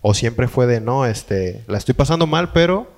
¿O 0.03 0.15
siempre 0.15 0.49
fue 0.49 0.67
de, 0.67 0.81
no, 0.81 1.07
este, 1.07 1.63
la 1.67 1.79
estoy 1.79 1.95
pasando 1.95 2.27
mal, 2.27 2.53
pero 2.53 2.89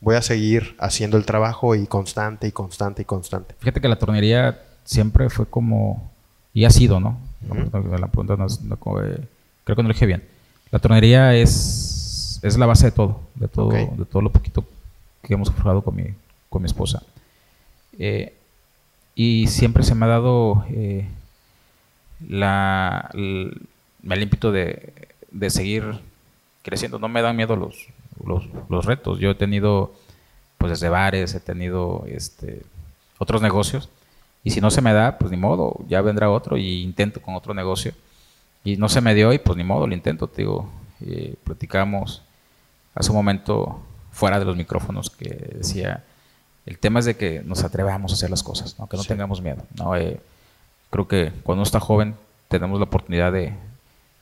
voy 0.00 0.16
a 0.16 0.22
seguir 0.22 0.76
haciendo 0.78 1.16
el 1.16 1.24
trabajo 1.24 1.74
y 1.74 1.86
constante 1.86 2.46
y 2.46 2.52
constante 2.52 3.02
y 3.02 3.04
constante? 3.04 3.54
Fíjate 3.58 3.80
que 3.80 3.88
la 3.88 3.98
tornería 3.98 4.60
siempre 4.84 5.30
fue 5.30 5.46
como, 5.46 6.10
y 6.52 6.64
ha 6.64 6.70
sido, 6.70 7.00
¿no? 7.00 7.18
La 7.48 8.08
pregunta 8.08 8.36
no 8.36 8.46
no 8.62 8.76
creo 8.76 9.76
que 9.76 9.82
no 9.82 9.88
lo 9.88 9.94
dije 9.94 10.06
bien. 10.06 10.22
La 10.70 10.78
tornería 10.78 11.34
es, 11.34 12.40
es 12.42 12.58
la 12.58 12.66
base 12.66 12.86
de 12.86 12.92
todo, 12.92 13.20
de 13.34 13.48
todo, 13.48 13.70
de 13.70 14.04
todo 14.04 14.22
lo 14.22 14.32
poquito 14.32 14.64
que 15.22 15.34
hemos 15.34 15.50
forjado 15.50 15.82
con 15.82 15.96
mi, 15.96 16.06
con 16.48 16.62
mi 16.62 16.66
esposa. 16.66 17.02
Eh, 17.98 18.34
y 19.14 19.46
siempre 19.46 19.84
se 19.84 19.94
me 19.94 20.06
ha 20.06 20.08
dado 20.08 20.64
eh, 20.68 21.06
la, 22.28 23.10
el 23.14 24.22
ímpetu 24.22 24.50
de, 24.50 24.92
de 25.30 25.50
seguir 25.50 26.00
creciendo. 26.62 26.98
No 26.98 27.08
me 27.08 27.22
dan 27.22 27.36
miedo 27.36 27.56
los, 27.56 27.86
los, 28.24 28.44
los 28.68 28.84
retos. 28.84 29.20
Yo 29.20 29.30
he 29.30 29.34
tenido, 29.34 29.94
pues 30.58 30.70
desde 30.70 30.88
bares, 30.88 31.34
he 31.34 31.40
tenido 31.40 32.04
este, 32.08 32.62
otros 33.18 33.40
negocios. 33.40 33.88
Y 34.44 34.50
si 34.50 34.60
no 34.60 34.70
se 34.70 34.82
me 34.82 34.92
da, 34.92 35.18
pues 35.18 35.30
ni 35.30 35.36
modo, 35.36 35.80
ya 35.88 36.02
vendrá 36.02 36.30
otro 36.30 36.56
y 36.56 36.82
intento 36.82 37.20
con 37.20 37.34
otro 37.34 37.54
negocio. 37.54 37.92
Y 38.62 38.76
no 38.76 38.88
se 38.88 39.00
me 39.00 39.14
dio 39.14 39.32
y 39.32 39.38
pues 39.38 39.56
ni 39.56 39.64
modo, 39.64 39.86
lo 39.86 39.94
intento, 39.94 40.28
te 40.28 40.42
digo. 40.42 40.68
Eh, 41.04 41.34
platicamos 41.42 42.22
hace 42.94 43.10
un 43.10 43.16
momento 43.16 43.80
fuera 44.12 44.38
de 44.38 44.44
los 44.44 44.56
micrófonos 44.56 45.10
que 45.10 45.28
decía 45.56 46.04
el 46.66 46.78
tema 46.78 47.00
es 47.00 47.04
de 47.04 47.16
que 47.16 47.42
nos 47.44 47.62
atrevamos 47.62 48.12
a 48.12 48.14
hacer 48.14 48.30
las 48.30 48.42
cosas, 48.42 48.78
¿no? 48.78 48.88
que 48.88 48.96
no 48.96 49.04
tengamos 49.04 49.42
miedo. 49.42 49.62
¿no? 49.76 49.96
Eh, 49.96 50.20
creo 50.90 51.06
que 51.06 51.32
cuando 51.42 51.60
uno 51.60 51.62
está 51.64 51.80
joven 51.80 52.14
tenemos 52.48 52.78
la 52.78 52.84
oportunidad 52.84 53.32
de, 53.32 53.52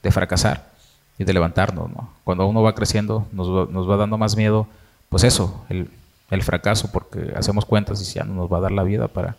de 0.03 0.11
fracasar 0.11 0.73
y 1.19 1.25
de 1.25 1.33
levantarnos. 1.33 1.91
¿no? 1.91 2.11
Cuando 2.25 2.47
uno 2.47 2.63
va 2.63 2.75
creciendo 2.75 3.27
nos 3.33 3.49
va, 3.49 3.71
nos 3.71 3.89
va 3.89 3.97
dando 3.97 4.19
más 4.19 4.37
miedo, 4.37 4.67
pues 5.09 5.23
eso, 5.23 5.65
el, 5.69 5.89
el, 6.31 6.43
fracaso, 6.43 6.91
porque 6.91 7.33
hacemos 7.37 7.65
cuentas 7.65 8.01
y 8.01 8.15
ya 8.15 8.25
no 8.25 8.35
nos 8.35 8.53
va 8.53 8.59
a 8.59 8.63
dar 8.63 8.73
la 8.73 8.83
vida 8.83 9.07
para 9.09 9.37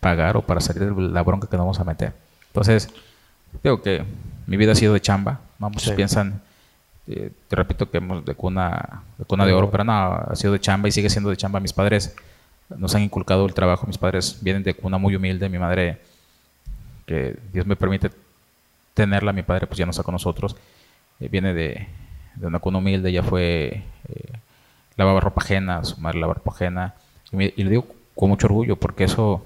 pagar 0.00 0.36
o 0.36 0.42
para 0.42 0.60
salir 0.60 0.94
de 0.94 1.02
la 1.08 1.22
bronca 1.22 1.48
que 1.48 1.56
nos 1.56 1.64
vamos 1.64 1.80
a 1.80 1.84
meter. 1.84 2.12
Entonces, 2.48 2.88
digo 3.62 3.80
que 3.82 4.04
mi 4.46 4.56
vida 4.56 4.72
ha 4.72 4.74
sido 4.74 4.94
de 4.94 5.00
chamba, 5.00 5.40
muchos 5.58 5.92
piensan, 5.92 6.40
eh, 7.06 7.30
te 7.48 7.56
repito 7.56 7.90
que 7.90 7.98
hemos 7.98 8.24
de 8.24 8.34
cuna, 8.34 9.02
de 9.18 9.24
cuna 9.24 9.46
de 9.46 9.52
oro, 9.52 9.70
pero 9.70 9.84
no, 9.84 9.92
ha 9.92 10.34
sido 10.34 10.54
de 10.54 10.60
chamba 10.60 10.88
y 10.88 10.92
sigue 10.92 11.10
siendo 11.10 11.30
de 11.30 11.36
chamba. 11.36 11.60
Mis 11.60 11.72
padres 11.72 12.16
nos 12.68 12.94
han 12.94 13.02
inculcado 13.02 13.46
el 13.46 13.54
trabajo, 13.54 13.86
mis 13.86 13.98
padres 13.98 14.38
vienen 14.40 14.62
de 14.62 14.74
cuna 14.74 14.98
muy 14.98 15.14
humilde, 15.14 15.48
mi 15.48 15.58
madre, 15.58 16.00
que 17.06 17.36
Dios 17.52 17.66
me 17.66 17.76
permite 17.76 18.10
tenerla, 18.94 19.32
mi 19.32 19.42
padre 19.42 19.66
pues 19.66 19.78
ya 19.78 19.84
no 19.84 19.90
está 19.90 20.02
con 20.02 20.12
nosotros, 20.12 20.56
eh, 21.20 21.28
viene 21.28 21.52
de, 21.52 21.88
de, 22.36 22.46
una 22.46 22.58
cuna 22.58 22.78
humilde, 22.78 23.12
ya 23.12 23.22
fue, 23.22 23.82
eh, 24.08 24.32
lavaba 24.96 25.20
ropa 25.20 25.42
ajena, 25.42 25.84
su 25.84 26.00
madre 26.00 26.20
lavaba 26.20 26.34
ropa 26.34 26.52
ajena, 26.52 26.94
y, 27.32 27.60
y, 27.60 27.64
lo 27.64 27.70
digo 27.70 27.86
con 28.14 28.30
mucho 28.30 28.46
orgullo, 28.46 28.76
porque 28.76 29.04
eso 29.04 29.44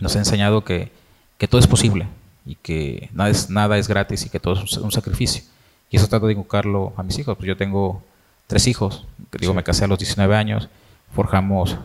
nos 0.00 0.16
ha 0.16 0.18
enseñado 0.18 0.64
que, 0.64 0.90
que 1.38 1.48
todo 1.48 1.60
es 1.60 1.66
posible 1.66 2.06
y 2.44 2.54
que 2.56 3.10
nada 3.12 3.30
es, 3.30 3.50
nada 3.50 3.78
es 3.78 3.88
gratis 3.88 4.26
y 4.26 4.30
que 4.30 4.40
todo 4.40 4.62
es 4.62 4.76
un 4.76 4.92
sacrificio. 4.92 5.42
Y 5.90 5.96
eso 5.96 6.08
trato 6.08 6.26
de 6.26 6.32
inculcarlo 6.32 6.92
a 6.96 7.02
mis 7.02 7.18
hijos. 7.18 7.36
Pues 7.36 7.46
yo 7.46 7.56
tengo 7.56 8.02
tres 8.46 8.66
hijos, 8.66 9.06
que 9.30 9.38
digo, 9.38 9.52
sí. 9.52 9.56
me 9.56 9.64
casé 9.64 9.84
a 9.84 9.88
los 9.88 9.98
19 9.98 10.36
años, 10.36 10.68
forjamos 11.14 11.76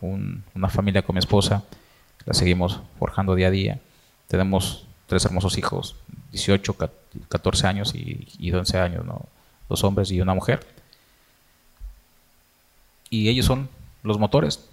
un, 0.00 0.44
una 0.54 0.68
familia 0.68 1.02
con 1.02 1.14
mi 1.14 1.18
esposa, 1.18 1.64
la 2.24 2.34
seguimos 2.34 2.80
forjando 2.98 3.34
día 3.34 3.48
a 3.48 3.50
día. 3.50 3.80
Tenemos 4.28 4.86
tres 5.06 5.24
hermosos 5.24 5.58
hijos, 5.58 5.96
18, 6.32 6.76
14 7.28 7.66
años 7.66 7.94
y, 7.94 8.28
y 8.38 8.52
11 8.52 8.78
años, 8.78 9.04
¿no? 9.04 9.26
dos 9.68 9.84
hombres 9.84 10.10
y 10.10 10.20
una 10.20 10.34
mujer. 10.34 10.66
Y 13.10 13.28
ellos 13.28 13.46
son 13.46 13.68
los 14.02 14.18
motores 14.18 14.68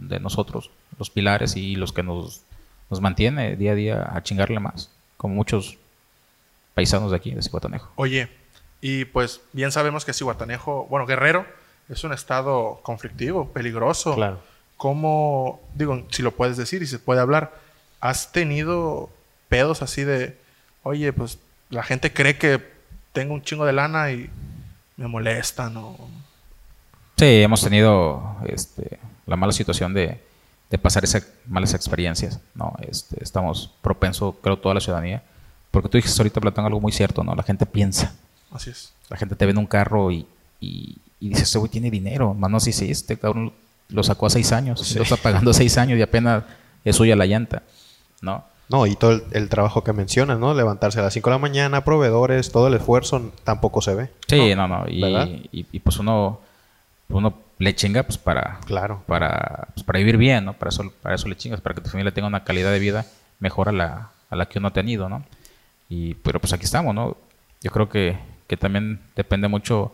de 0.00 0.20
nosotros, 0.20 0.70
los 0.98 1.10
pilares 1.10 1.56
y 1.56 1.76
los 1.76 1.92
que 1.92 2.02
nos, 2.02 2.42
nos 2.90 3.00
mantiene 3.00 3.56
día 3.56 3.72
a 3.72 3.74
día 3.74 4.10
a 4.14 4.22
chingarle 4.22 4.60
más, 4.60 4.90
como 5.16 5.34
muchos 5.34 5.78
paisanos 6.74 7.10
de 7.10 7.16
aquí, 7.16 7.30
de 7.32 7.42
Cihuatanejo. 7.42 7.90
Oye, 7.96 8.28
y 8.80 9.06
pues 9.06 9.40
bien 9.52 9.72
sabemos 9.72 10.04
que 10.04 10.12
Cihuatanejo, 10.12 10.86
bueno, 10.90 11.06
Guerrero, 11.06 11.46
es 11.88 12.04
un 12.04 12.12
estado 12.12 12.80
conflictivo, 12.82 13.48
peligroso. 13.52 14.14
Claro. 14.14 14.40
¿Cómo, 14.76 15.60
digo, 15.74 16.06
si 16.10 16.22
lo 16.22 16.32
puedes 16.32 16.56
decir 16.56 16.82
y 16.82 16.86
se 16.86 16.98
puede 16.98 17.20
hablar, 17.20 17.54
has 18.00 18.32
tenido 18.32 19.08
pedos 19.48 19.82
así 19.82 20.04
de, 20.04 20.36
oye, 20.82 21.12
pues 21.12 21.38
la 21.70 21.82
gente 21.82 22.12
cree 22.12 22.36
que 22.36 22.62
tengo 23.12 23.34
un 23.34 23.42
chingo 23.42 23.64
de 23.64 23.72
lana 23.72 24.10
y 24.10 24.28
me 24.96 25.08
molestan 25.08 25.76
o... 25.76 25.96
Sí, 27.16 27.42
hemos 27.42 27.62
tenido 27.62 28.36
este, 28.46 28.98
la 29.26 29.36
mala 29.36 29.52
situación 29.52 29.92
de, 29.92 30.20
de 30.70 30.78
pasar 30.78 31.04
esas 31.04 31.26
malas 31.46 31.74
experiencias, 31.74 32.40
¿no? 32.54 32.74
Este, 32.88 33.22
estamos 33.22 33.70
propenso, 33.82 34.36
creo, 34.40 34.58
toda 34.58 34.74
la 34.74 34.80
ciudadanía, 34.80 35.22
porque 35.70 35.88
tú 35.88 35.98
dijiste 35.98 36.20
ahorita, 36.20 36.40
Platón, 36.40 36.64
algo 36.64 36.80
muy 36.80 36.92
cierto, 36.92 37.22
¿no? 37.22 37.34
La 37.34 37.42
gente 37.42 37.66
piensa. 37.66 38.14
Así 38.50 38.70
es. 38.70 38.92
La 39.08 39.16
gente 39.16 39.36
te 39.36 39.44
ve 39.44 39.52
en 39.52 39.58
un 39.58 39.66
carro 39.66 40.10
y, 40.10 40.26
y, 40.60 40.96
y 41.20 41.28
dice, 41.28 41.42
ese 41.42 41.58
güey 41.58 41.70
tiene 41.70 41.90
dinero, 41.90 42.34
mano, 42.34 42.60
sí, 42.60 42.72
sí, 42.72 42.90
este 42.90 43.16
cabrón 43.16 43.52
lo 43.88 44.02
sacó 44.02 44.26
a 44.26 44.30
seis 44.30 44.52
años, 44.52 44.80
sí. 44.80 44.96
lo 44.96 45.02
está 45.02 45.16
pagando 45.16 45.52
seis 45.52 45.78
años 45.78 45.98
y 45.98 46.02
apenas 46.02 46.44
es 46.84 46.96
suya 46.96 47.14
la 47.16 47.26
llanta, 47.26 47.62
¿no? 48.20 48.44
No, 48.68 48.86
y 48.86 48.96
todo 48.96 49.12
el, 49.12 49.22
el, 49.30 49.48
trabajo 49.48 49.84
que 49.84 49.92
mencionas, 49.92 50.40
¿no? 50.40 50.52
Levantarse 50.52 50.98
a 50.98 51.02
las 51.02 51.12
5 51.12 51.30
de 51.30 51.34
la 51.34 51.38
mañana, 51.38 51.84
proveedores, 51.84 52.50
todo 52.50 52.66
el 52.66 52.74
esfuerzo 52.74 53.32
tampoco 53.44 53.80
se 53.80 53.94
ve. 53.94 54.10
Sí, 54.26 54.56
no, 54.56 54.66
no. 54.66 54.80
no. 54.80 54.88
Y, 54.88 55.48
y, 55.52 55.66
y, 55.70 55.78
pues 55.78 55.98
uno, 55.98 56.40
uno 57.08 57.34
le 57.58 57.74
chinga 57.74 58.02
pues 58.02 58.18
para, 58.18 58.60
claro. 58.66 59.02
para, 59.06 59.68
pues, 59.74 59.84
para 59.84 59.98
vivir 59.98 60.16
bien, 60.16 60.44
¿no? 60.44 60.52
Para 60.52 60.68
eso, 60.70 60.92
para 61.02 61.14
eso 61.14 61.28
le 61.28 61.36
chingas, 61.36 61.60
para 61.60 61.74
que 61.74 61.80
tu 61.80 61.90
familia 61.90 62.12
tenga 62.12 62.28
una 62.28 62.44
calidad 62.44 62.70
de 62.70 62.78
vida 62.78 63.06
mejor 63.40 63.68
a 63.68 63.72
la, 63.72 64.10
a 64.30 64.36
la 64.36 64.46
que 64.46 64.58
uno 64.58 64.68
ha 64.68 64.72
tenido, 64.72 65.08
¿no? 65.08 65.24
Y, 65.88 66.14
pero 66.14 66.40
pues 66.40 66.52
aquí 66.52 66.64
estamos, 66.64 66.94
¿no? 66.94 67.16
Yo 67.62 67.70
creo 67.70 67.88
que, 67.88 68.18
que 68.46 68.56
también 68.56 69.00
depende 69.14 69.48
mucho, 69.48 69.92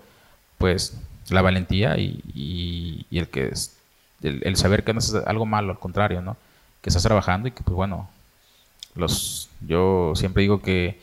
pues, 0.58 0.98
la 1.28 1.42
valentía 1.42 1.96
y, 1.98 2.20
y, 2.34 3.06
y 3.10 3.18
el 3.18 3.28
que 3.28 3.48
es, 3.48 3.76
el, 4.22 4.40
el, 4.44 4.56
saber 4.56 4.84
que 4.84 4.92
no 4.92 4.98
es 4.98 5.14
algo 5.14 5.46
malo, 5.46 5.72
al 5.72 5.78
contrario, 5.78 6.20
¿no? 6.20 6.36
Que 6.80 6.90
estás 6.90 7.02
trabajando 7.02 7.48
y 7.48 7.52
que, 7.52 7.62
pues 7.62 7.76
bueno, 7.76 8.08
los, 8.94 9.48
yo 9.60 10.12
siempre 10.16 10.42
digo 10.42 10.62
que, 10.62 11.00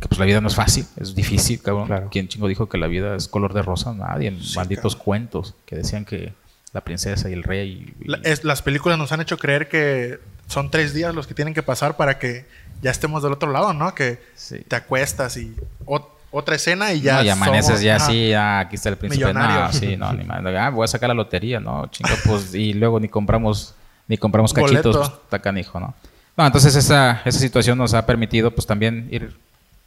que 0.00 0.08
pues 0.08 0.18
la 0.18 0.24
vida 0.24 0.40
no 0.40 0.48
es 0.48 0.54
fácil, 0.54 0.86
es 0.96 1.14
difícil, 1.14 1.60
cabrón. 1.62 1.86
Claro. 1.86 2.08
¿Quién 2.10 2.26
chingo 2.28 2.48
dijo 2.48 2.68
que 2.68 2.78
la 2.78 2.86
vida 2.86 3.14
es 3.16 3.28
color 3.28 3.52
de 3.54 3.62
rosa? 3.62 3.92
Nadie, 3.92 4.28
en 4.28 4.42
Sí, 4.42 4.56
malditos 4.56 4.94
cabrón. 4.94 5.04
cuentos 5.04 5.54
que 5.66 5.76
decían 5.76 6.04
que 6.04 6.32
la 6.72 6.80
princesa 6.80 7.28
y 7.28 7.32
el 7.34 7.42
rey. 7.42 7.94
y- 8.00 8.08
La- 8.08 8.18
es- 8.24 8.44
las 8.44 8.62
películas 8.62 8.96
nos 8.98 9.12
han 9.12 9.20
hecho 9.20 9.36
creer 9.36 9.68
que 9.68 10.18
son 10.46 10.70
tres 10.70 10.94
días 10.94 11.14
los 11.14 11.26
que 11.26 11.34
tienen 11.34 11.52
que 11.54 11.62
pasar 11.62 11.96
para 11.96 12.18
que 12.18 12.46
ya 12.82 12.90
estemos 12.90 13.22
del 13.22 13.32
otro 13.32 13.52
lado, 13.52 13.72
¿no? 13.74 13.94
Que 13.94 14.20
Sí. 14.36 14.60
te 14.66 14.74
acuestas 14.76 15.36
y 15.36 15.54
ot- 15.84 16.06
otra 16.32 16.54
escena 16.54 16.92
y 16.92 17.00
ya. 17.02 17.16
no, 17.18 17.22
y 17.24 17.28
amaneces 17.28 17.66
somos, 17.66 17.82
ya 17.82 17.96
así, 17.96 18.32
ah, 18.32 18.60
aquí 18.60 18.76
está 18.76 18.88
el 18.88 18.96
príncipe. 18.96 19.34
No, 19.34 19.72
sí, 19.72 19.96
no, 19.96 20.12
ni 20.12 20.24
madre. 20.24 20.56
Ah, 20.58 20.70
voy 20.70 20.84
a 20.84 20.88
sacar 20.88 21.08
la 21.08 21.14
lotería, 21.14 21.58
no, 21.60 21.88
chinga, 21.88 22.14
pues, 22.24 22.54
y 22.54 22.72
luego 22.72 22.98
ni 23.00 23.08
compramos, 23.08 23.74
ni 24.08 24.16
compramos 24.16 24.52
cachitos, 24.54 24.82
Boleto. 24.96 24.98
pues, 25.10 25.22
está 25.24 25.38
canijo, 25.40 25.78
¿no? 25.80 25.92
No, 26.36 26.46
entonces 26.46 26.74
esa, 26.76 27.20
esa 27.24 27.38
situación 27.38 27.76
nos 27.76 27.92
ha 27.94 28.06
permitido, 28.06 28.52
pues, 28.52 28.64
también 28.66 29.08
ir 29.10 29.36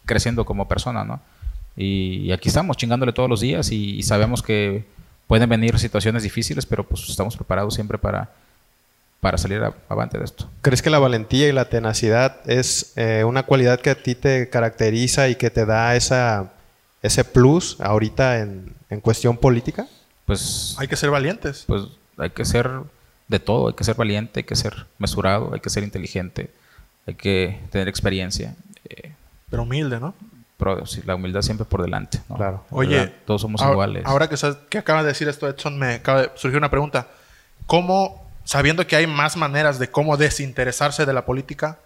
creciendo 0.06 0.46
como 0.46 0.68
persona, 0.68 1.04
¿no? 1.04 1.22
Y, 1.76 2.18
y 2.26 2.32
aquí 2.32 2.50
estamos 2.50 2.78
chingándole 2.78 3.14
todos 3.14 3.30
los 3.30 3.40
días 3.42 3.72
y, 3.72 3.96
y 3.98 4.04
sabemos 4.04 4.42
que 4.44 4.86
pueden 5.28 5.50
venir 5.50 5.80
situaciones 5.80 6.24
difíciles, 6.24 6.66
pero 6.66 6.84
pues 6.86 7.10
estamos 7.10 7.36
preparados 7.36 7.74
siempre 7.74 7.98
para, 7.98 8.30
para 9.22 9.38
salir 9.38 9.64
a- 9.64 9.74
avante 9.90 10.18
de 10.20 10.26
esto. 10.26 10.50
¿Crees 10.62 10.82
que 10.82 10.90
la 10.90 11.00
valentía 11.00 11.48
y 11.48 11.52
la 11.52 11.70
tenacidad 11.70 12.38
es 12.50 12.94
eh, 12.96 13.24
una 13.26 13.44
cualidad 13.44 13.80
que 13.80 13.90
a 13.90 13.96
ti 14.04 14.14
te 14.16 14.50
caracteriza 14.50 15.30
y 15.30 15.36
que 15.36 15.50
te 15.50 15.66
da 15.66 15.96
esa, 15.96 16.54
ese 17.02 17.24
plus 17.24 17.80
ahorita 17.82 18.40
en, 18.40 18.74
en 18.90 19.00
cuestión 19.02 19.38
política? 19.38 19.88
Pues 20.26 20.76
Hay 20.78 20.88
que 20.88 20.96
ser 20.96 21.10
valientes. 21.10 21.64
pues 21.68 21.84
hay 22.18 22.30
que 22.30 22.46
ser 22.46 22.70
de 23.28 23.40
todo, 23.40 23.70
hay 23.70 23.74
que 23.74 23.84
ser 23.84 23.96
valiente, 23.96 24.42
hay 24.42 24.44
que 24.44 24.56
ser 24.56 24.86
mesurado, 25.00 25.52
hay 25.56 25.60
que 25.60 25.70
ser 25.72 25.84
inteligente, 25.84 26.52
hay 27.08 27.16
que 27.16 27.60
tener 27.72 27.88
experiencia. 27.88 28.54
eh, 28.90 29.12
Pero 29.54 29.64
humilde, 29.64 30.00
¿no? 30.00 30.16
pero 30.58 30.84
sí, 30.88 31.04
la 31.06 31.14
humildad 31.14 31.44
siempre 31.44 31.64
por 31.66 31.84
delante. 31.84 32.22
¿no? 32.28 32.38
Claro. 32.38 32.64
La 32.72 32.78
Oye, 32.78 32.98
verdad, 32.98 33.14
todos 33.26 33.42
somos 33.42 33.62
ahora, 33.62 33.74
iguales. 33.74 34.04
Ahora 34.06 34.28
que, 34.30 34.36
sabes- 34.36 34.58
que 34.70 34.80
acabas 34.80 35.04
de 35.04 35.10
decir 35.10 35.28
esto, 35.28 35.48
Edson, 35.48 35.78
me 35.78 35.96
acaba 35.96 36.22
de 36.24 36.32
surgir 36.36 36.58
una 36.58 36.72
pregunta. 36.72 37.08
¿Cómo, 37.68 38.28
sabiendo 38.46 38.88
que 38.88 38.96
hay 38.96 39.06
más 39.06 39.38
maneras 39.38 39.78
de 39.78 39.92
cómo 39.92 40.18
desinteresarse 40.18 41.06
de 41.06 41.14
la 41.14 41.26
política, 41.26 41.78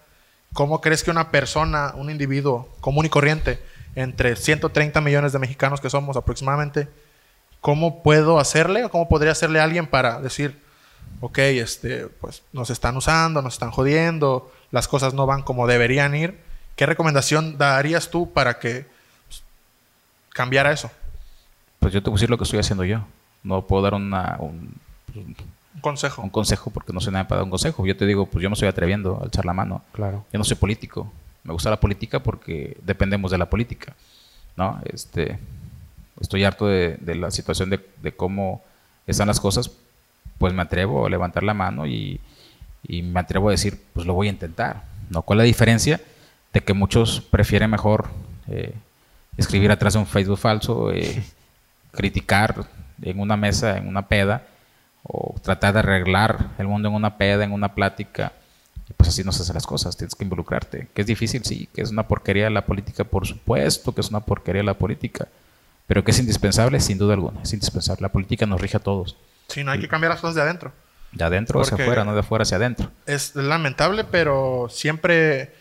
cómo 0.54 0.80
crees 0.80 1.04
que 1.04 1.12
una 1.12 1.30
persona, 1.30 1.92
un 1.96 2.10
individuo 2.10 2.70
común 2.80 3.06
y 3.06 3.10
corriente, 3.10 3.60
entre 3.96 4.36
130 4.38 5.02
millones 5.02 5.34
de 5.34 5.40
mexicanos 5.40 5.82
que 5.82 5.90
somos 5.90 6.16
aproximadamente, 6.16 6.88
cómo 7.60 8.02
puedo 8.04 8.40
hacerle 8.40 8.86
o 8.86 8.90
cómo 8.92 9.10
podría 9.10 9.34
hacerle 9.34 9.60
a 9.60 9.64
alguien 9.66 9.88
para 9.88 10.22
decir, 10.22 10.62
ok, 11.20 11.38
este, 11.40 12.08
pues 12.08 12.44
nos 12.54 12.70
están 12.70 12.96
usando, 12.96 13.42
nos 13.42 13.56
están 13.56 13.72
jodiendo, 13.72 14.52
las 14.72 14.88
cosas 14.88 15.14
no 15.14 15.26
van 15.26 15.42
como 15.42 15.68
deberían 15.68 16.16
ir? 16.16 16.47
¿Qué 16.78 16.86
recomendación 16.86 17.58
darías 17.58 18.10
tú 18.10 18.32
para 18.32 18.60
que 18.60 18.86
pues, 19.28 19.44
cambiara 20.30 20.72
eso? 20.72 20.90
Pues 21.80 21.92
yo 21.92 22.02
te 22.02 22.10
voy 22.10 22.16
a 22.16 22.18
decir 22.18 22.30
lo 22.30 22.38
que 22.38 22.44
estoy 22.44 22.60
haciendo 22.60 22.86
yo. 22.86 23.04
No 23.44 23.64
puedo 23.64 23.82
dar 23.82 23.96
una, 23.96 24.38
un, 24.40 24.76
Un 25.16 25.82
consejo. 25.82 26.22
un 26.22 26.30
consejo 26.30 26.70
porque 26.70 26.94
no 26.94 27.02
soy 27.02 27.14
nada 27.14 27.28
para 27.28 27.40
dar 27.40 27.46
un 27.46 27.50
consejo. 27.50 27.86
Yo 27.86 27.98
te 27.98 28.06
digo, 28.06 28.28
pues 28.28 28.44
yo 28.44 28.50
me 28.50 28.54
estoy 28.54 28.70
atreviendo 28.70 29.18
a 29.20 29.26
alzar 29.26 29.44
la 29.46 29.54
mano. 29.54 29.84
Claro. 29.92 30.24
Yo 30.32 30.38
no 30.38 30.46
soy 30.46 30.56
político. 30.56 31.12
Me 31.44 31.52
gusta 31.52 31.70
la 31.72 31.80
política 31.80 32.22
porque 32.22 32.78
dependemos 32.84 33.32
de 33.32 33.40
la 33.40 33.50
política. 33.50 33.96
¿no? 34.56 34.80
Este, 34.86 35.40
estoy 36.22 36.44
harto 36.44 36.68
de, 36.68 36.98
de 37.02 37.16
la 37.16 37.32
situación 37.32 37.72
de, 37.72 37.84
de 38.04 38.12
cómo 38.12 38.64
están 39.08 39.28
las 39.28 39.40
cosas. 39.40 39.72
Pues 40.38 40.54
me 40.54 40.62
atrevo 40.62 41.08
a 41.08 41.10
levantar 41.10 41.42
la 41.42 41.56
mano 41.56 41.88
y, 41.88 42.20
y 42.88 43.02
me 43.02 43.20
atrevo 43.20 43.48
a 43.48 43.52
decir, 43.52 43.82
pues 43.94 44.06
lo 44.06 44.14
voy 44.14 44.28
a 44.28 44.32
intentar. 44.32 44.84
¿no? 45.10 45.24
¿Cuál 45.24 45.40
es 45.40 45.44
la 45.44 45.48
diferencia? 45.48 46.00
De 46.54 46.62
que 46.62 46.74
muchos 46.74 47.22
prefieren 47.22 47.70
mejor 47.70 48.08
eh, 48.48 48.74
escribir 49.38 49.72
atrás 49.72 49.94
de 49.94 50.00
un 50.00 50.08
Facebook 50.08 50.38
falso, 50.40 50.92
eh, 50.92 51.24
criticar 51.92 52.66
en 53.02 53.20
una 53.20 53.38
mesa, 53.38 53.78
en 53.78 53.88
una 53.88 54.08
peda, 54.08 54.44
o 55.04 55.36
tratar 55.42 55.74
de 55.74 55.80
arreglar 55.80 56.48
el 56.58 56.68
mundo 56.68 56.90
en 56.90 56.96
una 56.96 57.18
peda, 57.18 57.44
en 57.44 57.52
una 57.52 57.74
plática. 57.76 58.34
Y 58.90 58.94
pues 58.94 59.10
así 59.10 59.24
no 59.24 59.32
se 59.32 59.44
hacen 59.44 59.54
las 59.54 59.68
cosas, 59.68 59.96
tienes 59.98 60.16
que 60.16 60.24
involucrarte. 60.24 60.88
Que 60.94 61.02
es 61.02 61.08
difícil, 61.08 61.44
sí, 61.44 61.68
que 61.74 61.82
es 61.82 61.92
una 61.92 62.08
porquería 62.08 62.50
la 62.50 62.66
política, 62.66 63.04
por 63.04 63.28
supuesto 63.28 63.94
que 63.94 64.02
es 64.02 64.10
una 64.10 64.22
porquería 64.22 64.64
la 64.64 64.74
política, 64.76 65.28
pero 65.86 66.04
que 66.04 66.12
es 66.12 66.20
indispensable, 66.20 66.80
sin 66.80 66.98
duda 66.98 67.14
alguna, 67.14 67.42
es 67.44 67.54
indispensable. 67.54 68.02
La 68.02 68.10
política 68.12 68.46
nos 68.46 68.60
rige 68.60 68.78
a 68.78 68.82
todos. 68.82 69.16
Sí, 69.48 69.64
no 69.64 69.72
hay 69.72 69.80
que 69.80 69.88
cambiar 69.88 70.12
las 70.12 70.22
cosas 70.22 70.36
de 70.36 70.42
adentro. 70.42 70.72
De 71.12 71.24
adentro 71.24 71.62
hacia 71.62 71.72
Porque- 71.72 71.84
afuera, 71.84 72.04
no 72.04 72.14
de 72.14 72.20
afuera 72.20 72.44
hacia 72.44 72.58
adentro. 72.58 72.92
Es 73.06 73.36
lamentable, 73.36 74.04
pero 74.04 74.68
siempre 74.70 75.54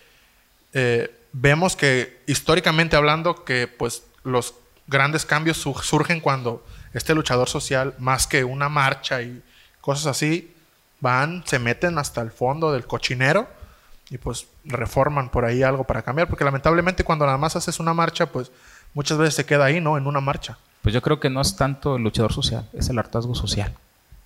eh, 0.79 1.11
vemos 1.33 1.75
que 1.75 2.23
históricamente 2.27 2.97
hablando 2.97 3.45
que 3.45 3.67
pues 3.67 4.03
los 4.25 4.55
grandes 4.87 5.25
cambios 5.25 5.57
su- 5.57 5.73
surgen 5.75 6.21
cuando 6.21 6.63
este 6.93 7.15
luchador 7.15 7.49
social, 7.49 7.95
más 7.99 8.27
que 8.27 8.45
una 8.45 8.69
marcha 8.69 9.23
y 9.23 9.43
cosas 9.81 10.07
así, 10.07 10.55
van, 11.01 11.43
se 11.47 11.59
meten 11.59 11.97
hasta 11.99 12.21
el 12.21 12.31
fondo 12.31 12.73
del 12.73 12.87
cochinero 12.87 13.49
y 14.11 14.19
pues 14.19 14.47
reforman 14.65 15.31
por 15.31 15.45
ahí 15.47 15.63
algo 15.63 15.85
para 15.85 16.03
cambiar, 16.03 16.29
porque 16.29 16.45
lamentablemente 16.45 17.05
cuando 17.05 17.25
nada 17.25 17.39
más 17.39 17.57
haces 17.57 17.81
una 17.81 17.95
marcha, 17.95 18.27
pues 18.27 18.51
muchas 18.95 19.17
veces 19.19 19.35
se 19.35 19.47
queda 19.47 19.65
ahí, 19.65 19.81
¿no? 19.81 19.97
En 19.97 20.07
una 20.07 20.21
marcha. 20.21 20.59
Pues 20.83 20.95
yo 20.95 21.01
creo 21.03 21.19
que 21.21 21.31
no 21.31 21.41
es 21.41 21.57
tanto 21.57 21.97
el 21.97 22.03
luchador 22.03 22.33
social, 22.35 22.69
es 22.75 22.89
el 22.91 22.99
hartazgo 22.99 23.35
social. 23.35 23.75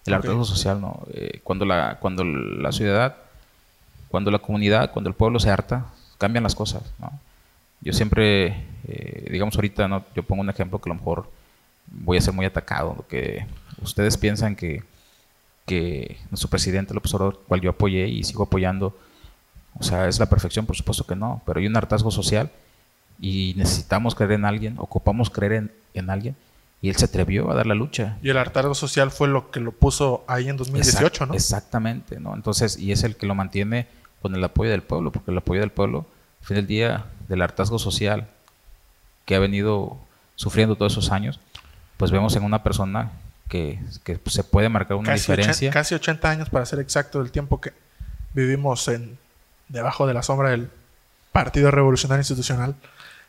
El 0.06 0.14
Ok. 0.14 0.18
hartazgo 0.20 0.44
social, 0.44 0.80
¿no? 0.80 1.00
Eh, 1.12 1.40
cuando, 1.44 1.64
la, 1.64 1.98
cuando 2.00 2.24
la 2.24 2.72
ciudad, 2.72 3.16
cuando 4.08 4.30
la 4.30 4.38
comunidad, 4.38 4.90
cuando 4.92 5.08
el 5.08 5.14
pueblo 5.16 5.38
se 5.40 5.50
harta, 5.50 5.86
cambian 6.20 6.44
las 6.44 6.54
cosas, 6.54 6.82
¿no? 7.00 7.10
Yo 7.80 7.92
siempre, 7.94 8.62
eh, 8.86 9.26
digamos 9.30 9.56
ahorita, 9.56 9.88
¿no? 9.88 10.04
yo 10.14 10.22
pongo 10.22 10.42
un 10.42 10.50
ejemplo 10.50 10.78
que 10.78 10.90
a 10.90 10.92
lo 10.92 10.98
mejor 11.00 11.30
voy 11.86 12.18
a 12.18 12.20
ser 12.20 12.34
muy 12.34 12.44
atacado, 12.44 13.04
que 13.08 13.46
ustedes 13.82 14.18
piensan 14.18 14.54
que, 14.54 14.84
que 15.66 16.18
nuestro 16.30 16.50
presidente 16.50 16.92
López 16.92 17.14
Obrador, 17.14 17.40
cual 17.48 17.60
yo 17.62 17.70
apoyé 17.70 18.06
y 18.06 18.22
sigo 18.22 18.42
apoyando, 18.44 18.96
o 19.78 19.82
sea, 19.82 20.08
es 20.08 20.18
la 20.18 20.26
perfección, 20.28 20.66
por 20.66 20.76
supuesto 20.76 21.06
que 21.06 21.16
no, 21.16 21.42
pero 21.46 21.58
hay 21.58 21.66
un 21.66 21.76
hartazgo 21.76 22.10
social 22.10 22.50
y 23.18 23.54
necesitamos 23.56 24.14
creer 24.14 24.32
en 24.32 24.44
alguien, 24.44 24.74
ocupamos 24.78 25.30
creer 25.30 25.52
en, 25.54 25.72
en 25.94 26.10
alguien, 26.10 26.36
y 26.82 26.88
él 26.90 26.96
se 26.96 27.06
atrevió 27.06 27.50
a 27.50 27.54
dar 27.54 27.66
la 27.66 27.74
lucha. 27.74 28.18
Y 28.22 28.28
el 28.30 28.36
hartazgo 28.38 28.74
social 28.74 29.10
fue 29.10 29.28
lo 29.28 29.50
que 29.50 29.60
lo 29.60 29.72
puso 29.72 30.24
ahí 30.26 30.48
en 30.50 30.56
2018, 30.58 31.24
Exact- 31.24 31.28
¿no? 31.28 31.34
Exactamente, 31.34 32.20
¿no? 32.20 32.34
Entonces, 32.34 32.78
y 32.78 32.92
es 32.92 33.04
el 33.04 33.16
que 33.16 33.26
lo 33.26 33.34
mantiene 33.34 33.86
con 34.22 34.34
el 34.34 34.44
apoyo 34.44 34.70
del 34.70 34.82
pueblo, 34.82 35.12
porque 35.12 35.30
el 35.30 35.38
apoyo 35.38 35.60
del 35.60 35.70
pueblo, 35.70 36.06
al 36.40 36.46
fin 36.46 36.56
del 36.56 36.66
día, 36.66 37.06
del 37.28 37.42
hartazgo 37.42 37.78
social 37.78 38.28
que 39.24 39.34
ha 39.34 39.38
venido 39.38 39.98
sufriendo 40.36 40.76
todos 40.76 40.92
esos 40.92 41.12
años, 41.12 41.40
pues 41.96 42.10
vemos 42.10 42.34
en 42.36 42.42
una 42.42 42.62
persona 42.62 43.12
que, 43.48 43.78
que 44.04 44.18
se 44.26 44.44
puede 44.44 44.68
marcar 44.68 44.96
una 44.96 45.12
casi, 45.12 45.22
diferencia. 45.22 45.68
80, 45.68 45.72
casi 45.72 45.94
80 45.94 46.30
años 46.30 46.50
para 46.50 46.64
ser 46.66 46.80
exacto 46.80 47.20
del 47.20 47.30
tiempo 47.30 47.60
que 47.60 47.72
vivimos 48.32 48.88
en 48.88 49.18
debajo 49.68 50.06
de 50.06 50.14
la 50.14 50.22
sombra 50.22 50.50
del 50.50 50.70
Partido 51.32 51.70
Revolucionario 51.70 52.20
Institucional 52.20 52.74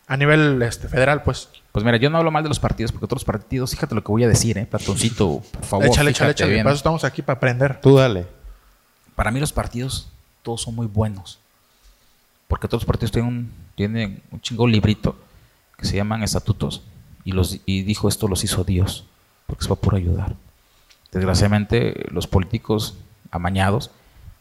a 0.08 0.18
nivel 0.18 0.62
este, 0.62 0.88
federal, 0.88 1.24
pues. 1.24 1.50
Pues 1.72 1.86
mira, 1.86 1.98
yo 1.98 2.10
no 2.10 2.18
hablo 2.18 2.32
mal 2.32 2.44
de 2.44 2.50
los 2.50 2.60
partidos, 2.60 2.92
porque 2.92 3.06
otros 3.06 3.24
partidos, 3.24 3.72
fíjate 3.72 3.96
lo 3.96 4.04
que 4.04 4.12
voy 4.12 4.24
a 4.24 4.28
decir, 4.28 4.58
¿eh? 4.58 4.66
Platoncito, 4.66 5.42
por 5.52 5.64
favor. 5.64 5.86
échale, 5.86 6.12
échale, 6.12 6.32
échale. 6.32 6.52
bien. 6.52 6.64
Para 6.64 6.74
eso 6.74 6.80
estamos 6.80 7.04
aquí 7.04 7.22
para 7.22 7.38
aprender. 7.38 7.80
Tú 7.80 7.98
dale. 7.98 8.26
Para 9.16 9.32
mí 9.32 9.40
los 9.40 9.54
partidos 9.54 10.12
todos 10.44 10.62
son 10.62 10.76
muy 10.76 10.88
buenos. 10.88 11.40
Porque 12.48 12.68
todos 12.68 12.84
los 12.84 12.88
partidos 12.88 13.12
tienen 13.12 13.30
un, 13.30 13.52
tienen 13.76 14.24
un 14.32 14.42
chingo 14.42 14.68
librito 14.68 15.16
que 15.78 15.86
se 15.86 15.96
llaman 15.96 16.24
estatutos. 16.24 16.84
Y, 17.24 17.32
los, 17.32 17.60
y 17.66 17.84
dijo 17.84 18.10
esto 18.10 18.28
los 18.28 18.44
hizo 18.44 18.64
Dios. 18.64 19.06
Porque 19.48 19.64
se 19.64 19.70
va 19.70 19.76
por 19.76 19.96
ayudar. 19.96 20.36
Desgraciadamente 21.12 22.06
los 22.12 22.28
políticos 22.28 22.98
amañados 23.32 23.92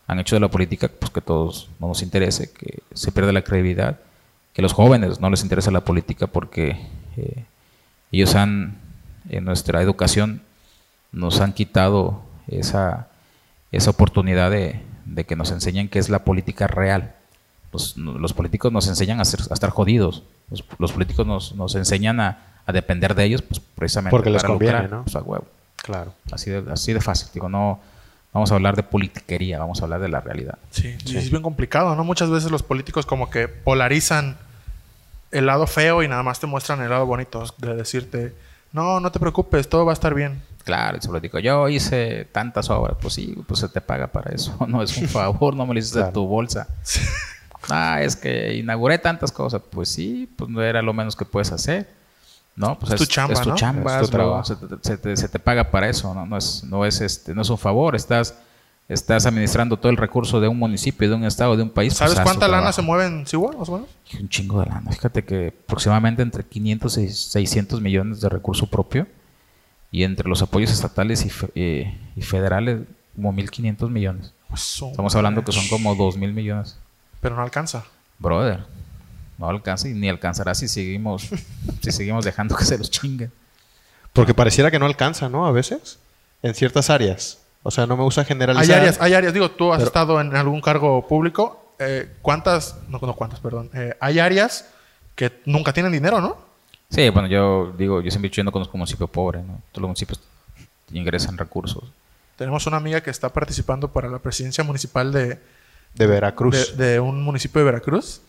han 0.07 0.19
hecho 0.19 0.37
de 0.37 0.41
la 0.41 0.49
política 0.49 0.89
pues 0.89 1.11
que 1.11 1.21
todos 1.21 1.69
no 1.79 1.89
nos 1.89 2.03
interese, 2.03 2.53
que 2.53 2.83
se 2.93 3.13
pierde 3.13 3.33
la 3.33 3.43
credibilidad, 3.43 4.01
que 4.53 4.63
los 4.63 4.73
jóvenes 4.73 5.21
no 5.21 5.31
les 5.31 5.43
interesa 5.43 5.71
la 5.71 5.85
política 5.85 6.27
porque 6.27 6.77
eh, 7.17 7.45
ellos 8.11 8.35
han, 8.35 8.79
en 9.29 9.45
nuestra 9.45 9.83
educación, 9.83 10.43
nos 11.13 11.41
han 11.41 11.53
quitado 11.53 12.23
esa, 12.49 13.09
esa 13.71 13.91
oportunidad 13.91 14.51
de, 14.51 14.83
de 15.15 15.25
que 15.25 15.37
nos 15.37 15.51
enseñen 15.51 15.89
qué 15.89 15.99
es 15.99 16.09
la 16.09 16.21
política 16.25 16.67
real. 16.67 17.15
Los, 17.73 17.97
los 17.97 18.33
políticos 18.33 18.73
nos 18.73 18.87
enseñan 18.89 19.21
a, 19.21 19.25
ser- 19.25 19.41
a 19.51 19.55
estar 19.55 19.71
jodidos. 19.71 20.23
Los, 20.51 20.65
los 20.79 20.93
políticos 20.93 21.27
nos, 21.27 21.55
nos 21.55 21.75
enseñan 21.75 22.21
a, 22.21 22.39
a 22.67 22.73
depender 22.73 23.15
de 23.15 23.25
ellos, 23.25 23.43
pues 23.43 23.61
precisamente 23.61 24.11
Porque 24.11 24.31
les 24.31 24.43
para 24.43 24.53
conviene, 24.55 24.73
lucrar. 24.83 24.91
¿no? 24.99 25.05
Pues, 25.05 25.17
a 25.17 25.21
huevo. 25.23 25.47
Claro. 25.77 26.13
Así 26.33 26.51
de, 26.51 26.65
así 26.73 26.93
de 26.93 27.01
fácil. 27.01 27.29
Digo, 27.35 27.49
no 27.49 27.81
vamos 28.33 28.53
a 28.53 28.55
hablar 28.55 28.77
de 28.77 28.83
politiquería, 28.83 29.59
vamos 29.59 29.81
a 29.81 29.85
hablar 29.85 30.01
de 30.01 30.09
la 30.09 30.21
realidad. 30.21 30.59
Sí, 30.71 30.97
y 31.07 31.17
es 31.17 31.31
bien 31.31 31.43
complicado, 31.43 31.95
¿no? 31.97 32.05
Muchas 32.05 32.31
veces 32.31 32.51
los 32.51 32.63
políticos 32.63 33.07
como 33.07 33.31
que 33.31 33.49
polarizan 33.49 34.37
el 35.33 35.47
lado 35.47 35.67
feo 35.67 36.03
y 36.03 36.09
nada 36.09 36.23
más 36.23 36.39
te 36.41 36.47
muestran 36.47 36.81
el 36.83 36.91
lado 36.91 37.07
bonito 37.07 37.45
de 37.59 37.75
decirte, 37.77 38.35
no, 38.73 39.01
no 39.01 39.11
te 39.13 39.19
preocupes, 39.21 39.69
todo 39.69 39.85
va 39.85 39.93
a 39.93 39.95
estar 39.95 40.15
bien. 40.15 40.43
Claro, 40.65 40.99
y 40.99 41.01
se 41.01 41.11
lo 41.11 41.19
digo, 41.21 41.39
yo 41.39 41.69
hice 41.69 42.27
tantas 42.27 42.69
obras, 42.71 42.97
pues 43.01 43.15
sí, 43.15 43.35
pues 43.47 43.61
se 43.61 43.69
te 43.69 43.81
paga 43.81 44.07
para 44.09 44.33
eso. 44.33 44.55
No 44.69 44.83
es 44.83 44.97
un 44.97 45.09
favor, 45.09 45.55
no 45.57 45.67
me 45.67 45.75
lo 45.75 45.81
hiciste 45.81 46.03
de 46.05 46.13
tu 46.13 46.27
bolsa. 46.27 46.69
Ah, 47.69 48.01
es 48.03 48.17
que 48.17 48.55
inauguré 48.57 48.99
tantas 48.99 49.33
cosas. 49.33 49.61
Pues 49.71 49.89
sí, 49.89 50.33
pues 50.37 50.51
no 50.51 50.63
era 50.63 50.83
lo 50.83 50.93
menos 50.93 51.15
que 51.17 51.25
puedes 51.25 51.53
hacer. 51.53 51.89
No, 52.57 52.79
pues 52.79 52.93
Es 52.93 52.99
tu 53.01 53.07
chamba, 53.07 53.35
es 53.35 53.41
tu 53.43 53.51
¿no? 53.51 53.55
chamba, 53.55 54.01
Es 54.01 54.07
tu 54.07 54.17
trabajo. 54.17 54.45
Se, 54.45 54.57
te, 54.57 54.67
se 54.83 54.97
te- 54.99 55.17
se 55.17 55.29
te 55.29 55.39
paga 55.39 55.71
para 55.71 55.89
eso, 55.89 56.13
¿no? 56.15 56.27
No 56.27 56.37
es, 56.37 56.65
no 56.65 56.85
es 56.85 57.01
este, 57.01 57.35
no 57.35 57.43
es 57.43 57.51
un 57.51 57.59
favor, 57.59 57.95
estás, 57.97 58.35
estás 58.91 59.25
administrando 59.25 59.77
todo 59.79 59.89
el 59.91 59.97
recurso 59.97 60.41
de 60.41 60.49
un 60.49 60.59
municipio, 60.59 61.09
de 61.09 61.15
un 61.15 61.25
estado, 61.25 61.57
de 61.57 61.63
un 61.63 61.71
país. 61.71 61.95
¿Sabes 61.95 62.15
pues, 62.15 62.25
cuánta 62.25 62.47
lana 62.49 62.59
trabajo. 62.59 62.77
se 62.77 62.83
mueve 62.83 63.07
en 63.07 63.25
Chihuahua, 63.25 63.57
más 63.59 63.69
o 63.69 63.73
menos? 63.75 63.89
Un 64.21 64.29
chingo 64.29 64.61
de 64.61 64.67
lana. 64.67 64.91
Fíjate 64.91 65.25
que 65.25 65.55
aproximadamente 65.65 66.23
entre 66.23 66.45
500 66.45 66.99
y 66.99 67.09
600 67.09 67.81
millones 67.81 68.21
de 68.21 68.29
recurso 68.29 68.67
propio 68.67 69.07
y 69.93 70.03
entre 70.05 70.29
los 70.29 70.43
apoyos 70.43 70.71
estatales 70.71 71.25
y, 71.25 71.31
fe- 71.31 71.51
eh, 71.55 71.99
y 72.17 72.23
federales 72.23 72.81
como 73.17 73.33
1.500 73.33 73.89
millones. 73.89 74.33
Pues, 74.49 74.83
Estamos 74.91 75.15
hablando 75.15 75.45
que 75.45 75.53
son 75.53 75.67
como 75.69 75.95
2.000 75.97 76.33
millones. 76.33 76.77
Pero 77.21 77.37
no 77.37 77.43
alcanza. 77.43 77.85
Brother, 78.19 78.65
no 79.39 79.49
alcanza 79.49 79.89
y 79.89 79.95
ni 79.95 80.09
alcanzará 80.09 80.55
si 80.55 80.69
seguimos, 80.69 81.29
si 81.81 81.93
seguimos 81.93 82.25
dejando 82.25 82.57
que 82.57 82.65
se 82.65 82.77
los 82.77 82.91
chinguen. 82.91 83.31
Porque 84.13 84.35
pareciera 84.35 84.71
que 84.71 84.79
no 84.81 84.87
alcanza, 84.87 85.29
¿no? 85.29 85.47
A 85.47 85.53
veces. 85.53 85.99
En 86.43 86.55
ciertas 86.55 86.91
áreas. 86.91 87.39
O 87.63 87.71
sea, 87.71 87.87
no 87.87 87.97
me 87.97 88.03
gusta 88.03 88.25
generalizar. 88.25 88.75
Hay 88.75 88.81
áreas, 88.81 89.01
hay 89.01 89.15
áreas, 89.15 89.35
digo, 89.35 89.51
tú 89.51 89.73
has 89.73 89.79
Pero- 89.79 89.89
estado 89.89 90.21
en 90.21 90.35
algún 90.35 90.61
cargo 90.61 91.07
público. 91.07 91.75
eh, 91.79 92.11
¿Cuántas? 92.23 92.77
No, 92.89 92.99
no 93.03 93.15
cuántas, 93.15 93.41
perdón. 93.41 93.71
Eh, 93.75 93.95
hay 94.01 94.19
áreas 94.19 94.67
que 95.15 95.41
nunca 95.47 95.73
tienen 95.73 95.93
dinero, 95.93 96.21
¿no? 96.21 96.37
Sí, 96.91 97.09
bueno, 97.11 97.29
yo 97.29 97.73
digo, 97.79 98.01
yo 98.01 98.11
siempre 98.11 98.27
he 98.27 98.31
dicho, 98.31 98.41
yo 98.41 98.45
no 98.45 98.53
conozco 98.53 98.75
un 98.75 98.81
municipio 98.81 99.07
pobre, 99.07 99.39
¿no? 99.43 99.61
Todos 99.73 99.83
los 99.83 99.89
municipios 99.89 100.21
ingresan 100.93 101.39
recursos. 101.39 101.85
Tenemos 102.37 102.67
una 102.67 102.79
amiga 102.79 103.01
que 103.03 103.11
está 103.11 103.29
participando 103.29 103.89
para 103.89 104.09
la 104.09 104.19
presidencia 104.19 104.65
municipal 104.65 105.13
de, 105.13 105.39
De 105.95 106.07
Veracruz. 106.07 106.77
de, 106.77 106.85
de 106.93 107.01
un 107.01 107.23
municipio 107.23 107.61
de 107.61 107.65
Veracruz. 107.67 108.23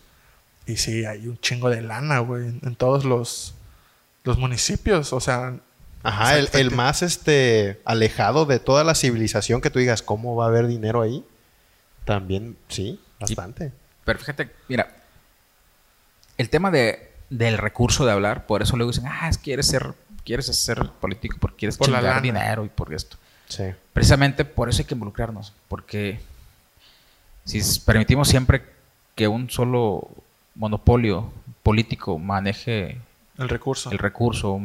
Y 0.66 0.76
sí, 0.76 1.04
hay 1.04 1.26
un 1.26 1.38
chingo 1.40 1.68
de 1.70 1.82
lana, 1.82 2.20
güey, 2.20 2.44
en, 2.46 2.60
en 2.62 2.76
todos 2.76 3.04
los, 3.04 3.54
los 4.24 4.38
municipios. 4.38 5.12
O 5.12 5.20
sea, 5.20 5.54
Ajá, 6.02 6.38
el, 6.38 6.48
el 6.52 6.70
más 6.72 7.02
este 7.02 7.80
alejado 7.84 8.44
de 8.44 8.58
toda 8.58 8.84
la 8.84 8.94
civilización 8.94 9.60
que 9.60 9.70
tú 9.70 9.78
digas, 9.78 10.02
¿cómo 10.02 10.34
va 10.34 10.46
a 10.46 10.48
haber 10.48 10.66
dinero 10.66 11.02
ahí? 11.02 11.24
También, 12.04 12.56
sí, 12.68 13.00
bastante. 13.20 13.72
Pero 14.04 14.18
fíjate, 14.18 14.50
mira, 14.68 14.88
el 16.36 16.50
tema 16.50 16.70
de, 16.70 17.12
del 17.30 17.58
recurso 17.58 18.04
de 18.04 18.12
hablar, 18.12 18.46
por 18.46 18.62
eso 18.62 18.76
luego 18.76 18.90
dicen, 18.90 19.06
ah, 19.06 19.28
es 19.28 19.38
que 19.38 19.44
quieres 19.44 19.66
ser, 19.66 19.94
quieres 20.24 20.46
ser 20.46 20.90
político 21.00 21.36
porque 21.40 21.58
quieres 21.58 21.76
Por 21.76 21.88
la 21.88 22.20
dinero 22.20 22.64
y 22.64 22.68
por 22.68 22.92
esto. 22.92 23.16
Sí. 23.48 23.64
Precisamente 23.92 24.44
por 24.44 24.68
eso 24.68 24.82
hay 24.82 24.86
que 24.86 24.94
involucrarnos, 24.94 25.52
porque 25.68 26.20
si 27.44 27.60
permitimos 27.80 28.28
siempre 28.28 28.64
que 29.14 29.28
un 29.28 29.50
solo 29.50 30.08
monopolio 30.54 31.32
político 31.62 32.18
maneje 32.18 32.98
el 33.38 33.48
recurso. 33.48 33.90
el 33.90 33.98
recurso, 33.98 34.60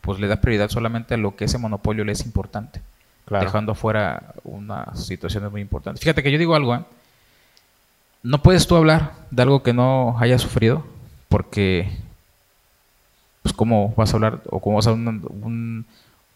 pues 0.00 0.18
le 0.20 0.26
da 0.28 0.40
prioridad 0.40 0.68
solamente 0.70 1.14
a 1.14 1.16
lo 1.18 1.36
que 1.36 1.44
ese 1.44 1.58
monopolio 1.58 2.04
le 2.04 2.12
es 2.12 2.24
importante, 2.24 2.80
Claro. 3.26 3.44
dejando 3.44 3.72
afuera 3.72 4.34
unas 4.44 5.04
situaciones 5.06 5.50
muy 5.50 5.60
importantes. 5.60 6.00
Fíjate 6.02 6.22
que 6.22 6.32
yo 6.32 6.38
digo 6.38 6.54
algo, 6.54 6.74
¿eh? 6.74 6.80
no 8.22 8.42
puedes 8.42 8.66
tú 8.66 8.76
hablar 8.76 9.12
de 9.30 9.42
algo 9.42 9.62
que 9.62 9.72
no 9.72 10.16
hayas 10.18 10.42
sufrido, 10.42 10.84
porque, 11.28 11.88
pues, 13.42 13.52
¿cómo 13.54 13.94
vas 13.96 14.12
a 14.12 14.16
hablar 14.16 14.40
o 14.50 14.60
cómo 14.60 14.76
vas 14.76 14.86
a 14.86 14.92
un, 14.92 15.06
un- 15.42 15.86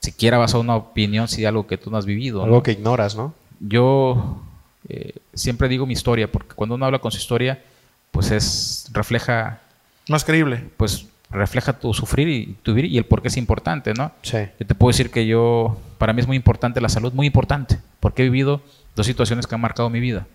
siquiera 0.00 0.38
vas 0.38 0.54
a 0.54 0.58
una 0.58 0.76
opinión 0.76 1.28
si 1.28 1.40
de 1.42 1.46
algo 1.48 1.66
que 1.66 1.78
tú 1.78 1.90
no 1.90 1.96
has 1.96 2.06
vivido? 2.06 2.42
Algo 2.44 2.56
¿no? 2.56 2.62
que 2.62 2.72
ignoras, 2.72 3.16
¿no? 3.16 3.34
yo 3.60 4.42
eh, 4.88 5.14
siempre 5.32 5.68
digo 5.68 5.86
mi 5.86 5.94
historia, 5.94 6.30
porque 6.30 6.54
cuando 6.54 6.74
uno 6.74 6.84
habla 6.86 6.98
con 6.98 7.10
su 7.10 7.18
historia, 7.18 7.62
pues 8.10 8.30
es 8.30 8.88
refleja, 8.92 9.60
Más 10.08 10.24
creíble. 10.24 10.68
pues 10.76 11.06
refleja 11.34 11.72
tu 11.74 11.92
sufrir 11.92 12.28
y 12.28 12.56
tu 12.62 12.74
vivir 12.74 12.90
y 12.90 12.98
el 12.98 13.04
por 13.04 13.20
qué 13.20 13.28
es 13.28 13.36
importante, 13.36 13.92
¿no? 13.94 14.12
Sí. 14.22 14.38
Yo 14.58 14.66
te 14.66 14.74
puedo 14.74 14.90
decir 14.90 15.10
que 15.10 15.26
yo, 15.26 15.78
para 15.98 16.12
mí 16.12 16.20
es 16.20 16.26
muy 16.26 16.36
importante 16.36 16.80
la 16.80 16.88
salud, 16.88 17.12
muy 17.12 17.26
importante, 17.26 17.78
porque 18.00 18.22
he 18.22 18.24
vivido 18.24 18.62
dos 18.94 19.06
situaciones 19.06 19.46
que 19.46 19.54
han 19.54 19.60
marcado 19.60 19.90
mi 19.90 20.00
vida. 20.00 20.26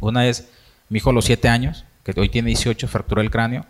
Una 0.00 0.26
es 0.26 0.48
mi 0.88 0.98
hijo 0.98 1.10
a 1.10 1.12
los 1.12 1.24
7 1.24 1.48
años, 1.48 1.84
que 2.04 2.18
hoy 2.20 2.28
tiene 2.28 2.48
18, 2.48 2.88
fracturó 2.88 3.20
el 3.20 3.30
cráneo. 3.30 3.64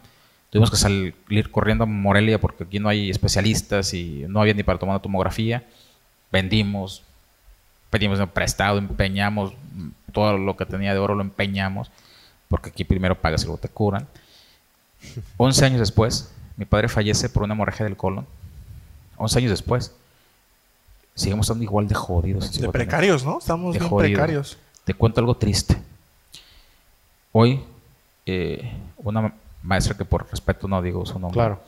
Tuvimos 0.51 0.71
que 0.71 0.77
salir 0.77 1.15
corriendo 1.51 1.85
a 1.85 1.87
Morelia 1.87 2.41
porque 2.41 2.65
aquí 2.65 2.79
no 2.79 2.89
hay 2.89 3.11
especialistas 3.11 3.93
y 3.95 4.25
no 4.29 4.41
había 4.41 4.55
ni 4.55 4.63
para 4.63 4.79
tomar 4.79 4.95
una 4.95 5.03
tomografía. 5.03 5.65
Vendimos, 6.33 7.03
pedimos 7.91 8.19
prestado, 8.31 8.79
empeñamos 8.79 9.53
todo 10.13 10.39
lo 10.39 10.57
que 10.57 10.65
tenía 10.65 10.93
de 10.93 10.99
oro, 10.99 11.15
lo 11.15 11.23
empeñamos, 11.23 11.91
porque 12.49 12.71
aquí 12.71 12.85
primero 12.85 13.21
pagas 13.21 13.43
y 13.43 13.47
luego 13.47 13.59
te 13.59 13.69
curan. 13.69 14.07
11 15.37 15.65
años 15.65 15.81
después, 15.81 16.33
mi 16.57 16.65
padre 16.65 16.89
fallece 16.89 17.29
por 17.29 17.43
una 17.43 17.55
hemorragia 17.55 17.85
del 17.85 17.97
colon. 17.97 18.27
11 19.17 19.39
años 19.39 19.51
después. 19.51 19.93
Seguimos 21.15 21.47
estando 21.47 21.65
igual 21.65 21.89
de 21.89 21.95
jodidos. 21.95 22.59
De 22.61 22.69
precarios, 22.69 23.25
¿no? 23.25 23.39
Estamos 23.39 23.73
De 23.75 23.81
bien 23.81 23.97
precarios. 23.97 24.59
Te 24.85 24.95
cuento 24.95 25.21
algo 25.21 25.37
triste. 25.37 25.77
Hoy, 27.33 27.61
eh, 28.27 28.73
una 28.99 29.33
maestra 29.63 29.97
que 29.97 30.05
por 30.05 30.29
respeto 30.31 30.69
no 30.69 30.81
digo 30.83 31.05
su 31.07 31.19
nombre. 31.19 31.35
Claro. 31.35 31.61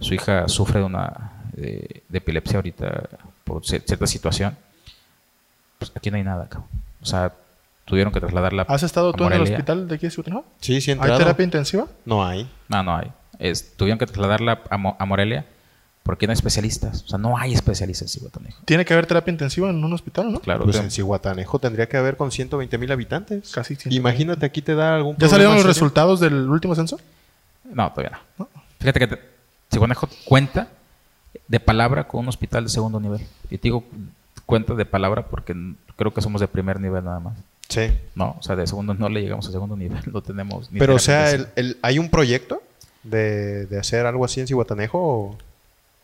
Su 0.00 0.14
hija 0.14 0.48
sufre 0.48 0.80
de 0.80 0.86
una 0.86 1.32
de, 1.52 2.02
de 2.08 2.18
epilepsia 2.18 2.56
ahorita 2.56 3.08
por 3.44 3.62
cier- 3.62 3.84
cierta 3.84 4.06
situación. 4.06 4.56
Pues 5.78 5.92
aquí 5.94 6.10
no 6.10 6.16
hay 6.16 6.24
nada, 6.24 6.48
cabrón. 6.48 6.68
O 7.02 7.06
sea, 7.06 7.32
tuvieron 7.84 8.12
que 8.12 8.20
trasladarla. 8.20 8.62
¿Has 8.68 8.82
estado 8.82 9.10
a 9.10 9.12
tú 9.12 9.24
en 9.26 9.32
el 9.34 9.42
hospital 9.42 9.88
de 9.88 9.94
aquí 9.94 10.06
de 10.06 10.10
Cihuatanejo? 10.10 10.44
Sí, 10.60 10.80
sí, 10.80 10.92
he 10.92 10.94
¿Hay 11.00 11.18
terapia 11.18 11.44
intensiva? 11.44 11.86
No 12.04 12.24
hay. 12.24 12.50
No, 12.68 12.82
no 12.82 12.96
hay. 12.96 13.12
Es- 13.42 13.72
tuvieron 13.76 13.98
que 13.98 14.06
trasladarla 14.06 14.62
a, 14.70 14.76
Mo- 14.78 14.96
a 14.98 15.04
Morelia 15.04 15.44
porque 16.02 16.26
no 16.26 16.32
hay 16.32 16.34
especialistas. 16.34 17.02
O 17.04 17.08
sea, 17.08 17.18
no 17.18 17.36
hay 17.38 17.52
especialistas 17.54 18.02
en 18.14 18.20
Cihuatanejo. 18.20 18.62
Tiene 18.64 18.84
que 18.84 18.92
haber 18.92 19.06
terapia 19.06 19.30
intensiva 19.32 19.70
en 19.70 19.82
un 19.84 19.92
hospital, 19.92 20.32
¿no? 20.32 20.40
Claro. 20.40 20.64
Pues 20.64 20.76
en 20.76 20.90
Cihuatanejo 20.90 21.58
tendría 21.58 21.88
que 21.88 21.96
haber 21.96 22.16
con 22.16 22.30
120 22.32 22.76
mil 22.78 22.90
habitantes. 22.92 23.50
Casi 23.52 23.74
120. 23.76 23.94
Imagínate, 23.96 24.46
aquí 24.46 24.62
te 24.62 24.74
da 24.74 24.96
algún 24.96 25.16
¿Ya 25.16 25.28
salieron 25.28 25.54
los 25.54 25.62
serio. 25.62 25.72
resultados 25.74 26.20
del 26.20 26.48
último 26.48 26.74
censo? 26.74 26.98
No, 27.72 27.90
todavía 27.92 28.20
no. 28.38 28.48
Fíjate 28.80 28.98
que 29.08 29.18
Cihuatanejo 29.70 30.08
cuenta 30.24 30.68
de 31.48 31.60
palabra 31.60 32.06
con 32.08 32.20
un 32.20 32.28
hospital 32.28 32.64
de 32.64 32.70
segundo 32.70 32.98
nivel. 33.00 33.20
Y 33.50 33.58
te 33.58 33.62
digo 33.64 33.84
cuenta 34.46 34.74
de 34.74 34.84
palabra 34.84 35.26
porque 35.26 35.54
creo 35.96 36.12
que 36.12 36.20
somos 36.20 36.40
de 36.40 36.48
primer 36.48 36.80
nivel 36.80 37.04
nada 37.04 37.20
más. 37.20 37.34
Sí. 37.68 37.86
No, 38.14 38.36
o 38.38 38.42
sea, 38.42 38.54
de 38.56 38.66
segundo 38.66 38.92
no 38.94 39.08
le 39.08 39.22
llegamos 39.22 39.46
a 39.48 39.52
segundo 39.52 39.76
nivel, 39.76 40.00
no 40.12 40.20
tenemos 40.20 40.70
ni 40.72 40.78
Pero, 40.80 40.96
o 40.96 40.98
sea, 40.98 41.30
el- 41.30 41.78
¿hay 41.80 41.98
un 41.98 42.10
proyecto 42.10 42.60
de, 43.02 43.66
de 43.66 43.78
hacer 43.78 44.06
algo 44.06 44.24
así 44.24 44.40
en 44.40 44.46
Cihuatanejo 44.46 45.36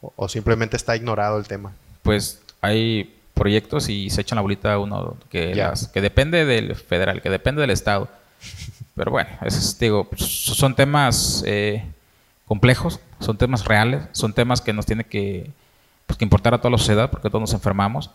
o, 0.02 0.12
o 0.16 0.28
simplemente 0.28 0.76
está 0.76 0.96
ignorado 0.96 1.38
el 1.38 1.46
tema? 1.46 1.72
pues 2.02 2.40
hay 2.60 3.14
proyectos 3.34 3.88
y 3.88 4.10
se 4.10 4.20
echan 4.22 4.36
la 4.36 4.42
bolita 4.42 4.72
a 4.72 4.78
uno 4.78 5.16
que, 5.30 5.54
las- 5.54 5.88
que 5.88 6.00
depende 6.00 6.44
del 6.44 6.74
federal, 6.74 7.20
que 7.22 7.30
depende 7.30 7.60
del 7.60 7.70
estado. 7.70 8.08
Pero 8.96 9.10
bueno, 9.12 9.30
es, 9.42 9.78
digo, 9.78 10.04
pues, 10.04 10.22
son 10.22 10.74
temas 10.74 11.44
eh, 11.46 11.84
complejos, 12.46 12.98
son 13.20 13.36
temas 13.36 13.64
reales, 13.64 14.02
son 14.12 14.32
temas 14.32 14.60
que 14.60 14.72
nos 14.72 14.86
tiene 14.86 15.04
que, 15.04 15.50
pues, 16.06 16.16
que 16.18 16.24
importar 16.24 16.52
a 16.54 16.58
toda 16.58 16.70
la 16.72 16.78
sociedad 16.78 17.10
porque 17.10 17.28
todos 17.28 17.42
nos 17.42 17.52
enfermamos. 17.52 18.10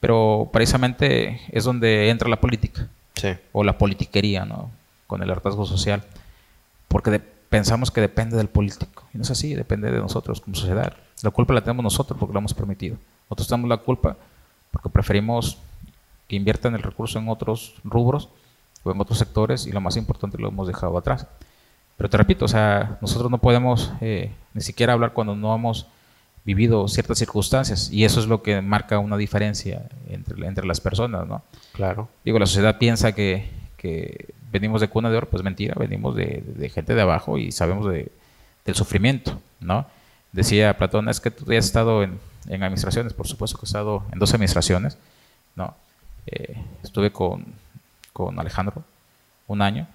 Pero 0.00 0.48
precisamente 0.52 1.40
es 1.50 1.64
donde 1.64 2.08
entra 2.10 2.28
la 2.28 2.38
política 2.40 2.86
Sí. 3.16 3.30
o 3.50 3.64
la 3.64 3.78
politiquería, 3.78 4.44
¿no? 4.44 4.70
Con 5.08 5.22
el 5.24 5.30
hartazgo 5.30 5.66
social. 5.66 6.04
Porque 6.86 7.10
de- 7.10 7.22
pensamos 7.48 7.90
que 7.90 8.00
depende 8.00 8.36
del 8.36 8.48
político. 8.48 9.04
Y 9.12 9.18
no 9.18 9.22
es 9.22 9.30
así, 9.30 9.54
depende 9.54 9.90
de 9.90 9.98
nosotros 9.98 10.40
como 10.40 10.54
sociedad. 10.54 10.94
La 11.22 11.30
culpa 11.30 11.54
la 11.54 11.62
tenemos 11.62 11.82
nosotros 11.82 12.18
porque 12.18 12.32
lo 12.32 12.38
hemos 12.38 12.54
permitido. 12.54 12.96
Nosotros 13.24 13.48
tenemos 13.48 13.68
la 13.68 13.78
culpa 13.78 14.16
porque 14.70 14.88
preferimos 14.88 15.58
que 16.28 16.36
inviertan 16.36 16.74
el 16.74 16.82
recurso 16.82 17.18
en 17.18 17.28
otros 17.28 17.74
rubros 17.84 18.28
o 18.82 18.92
en 18.92 19.00
otros 19.00 19.18
sectores 19.18 19.66
y 19.66 19.72
lo 19.72 19.80
más 19.80 19.96
importante 19.96 20.38
lo 20.38 20.48
hemos 20.48 20.66
dejado 20.66 20.96
atrás. 20.98 21.26
Pero 21.96 22.10
te 22.10 22.16
repito, 22.16 22.44
o 22.44 22.48
sea, 22.48 22.98
nosotros 23.00 23.30
no 23.30 23.38
podemos 23.38 23.92
eh, 24.00 24.30
ni 24.54 24.60
siquiera 24.60 24.92
hablar 24.92 25.14
cuando 25.14 25.34
no 25.34 25.54
hemos 25.54 25.86
vivido 26.44 26.86
ciertas 26.86 27.18
circunstancias 27.18 27.90
y 27.92 28.04
eso 28.04 28.20
es 28.20 28.26
lo 28.26 28.42
que 28.42 28.62
marca 28.62 28.98
una 29.00 29.16
diferencia 29.16 29.88
entre, 30.08 30.46
entre 30.46 30.66
las 30.66 30.80
personas, 30.80 31.26
¿no? 31.26 31.42
Claro. 31.72 32.08
Digo, 32.24 32.38
la 32.38 32.46
sociedad 32.46 32.78
piensa 32.78 33.12
que, 33.12 33.50
que 33.76 34.34
venimos 34.50 34.80
de 34.80 34.88
cuna 34.88 35.10
de 35.10 35.16
oro, 35.16 35.28
pues 35.28 35.42
mentira, 35.42 35.74
venimos 35.78 36.14
de, 36.16 36.70
gente 36.72 36.94
de 36.94 37.02
abajo 37.02 37.38
y 37.38 37.52
sabemos 37.52 37.86
de, 37.90 38.10
del 38.64 38.74
sufrimiento, 38.74 39.40
¿no? 39.60 39.86
Decía 40.32 40.76
Platón, 40.76 41.08
es 41.08 41.20
que 41.20 41.30
tú 41.30 41.50
ya 41.50 41.58
has 41.58 41.66
estado 41.66 42.02
en, 42.02 42.18
administraciones, 42.50 43.12
por 43.12 43.26
supuesto 43.26 43.58
que 43.58 43.64
he 43.64 43.68
estado 43.68 44.04
en 44.12 44.18
dos 44.18 44.32
administraciones, 44.32 44.96
¿no? 45.54 45.74
Eh, 46.26 46.56
estuve 46.82 47.12
con, 47.12 47.44
Alejandro 48.36 48.82
un 49.46 49.62
año, 49.62 49.86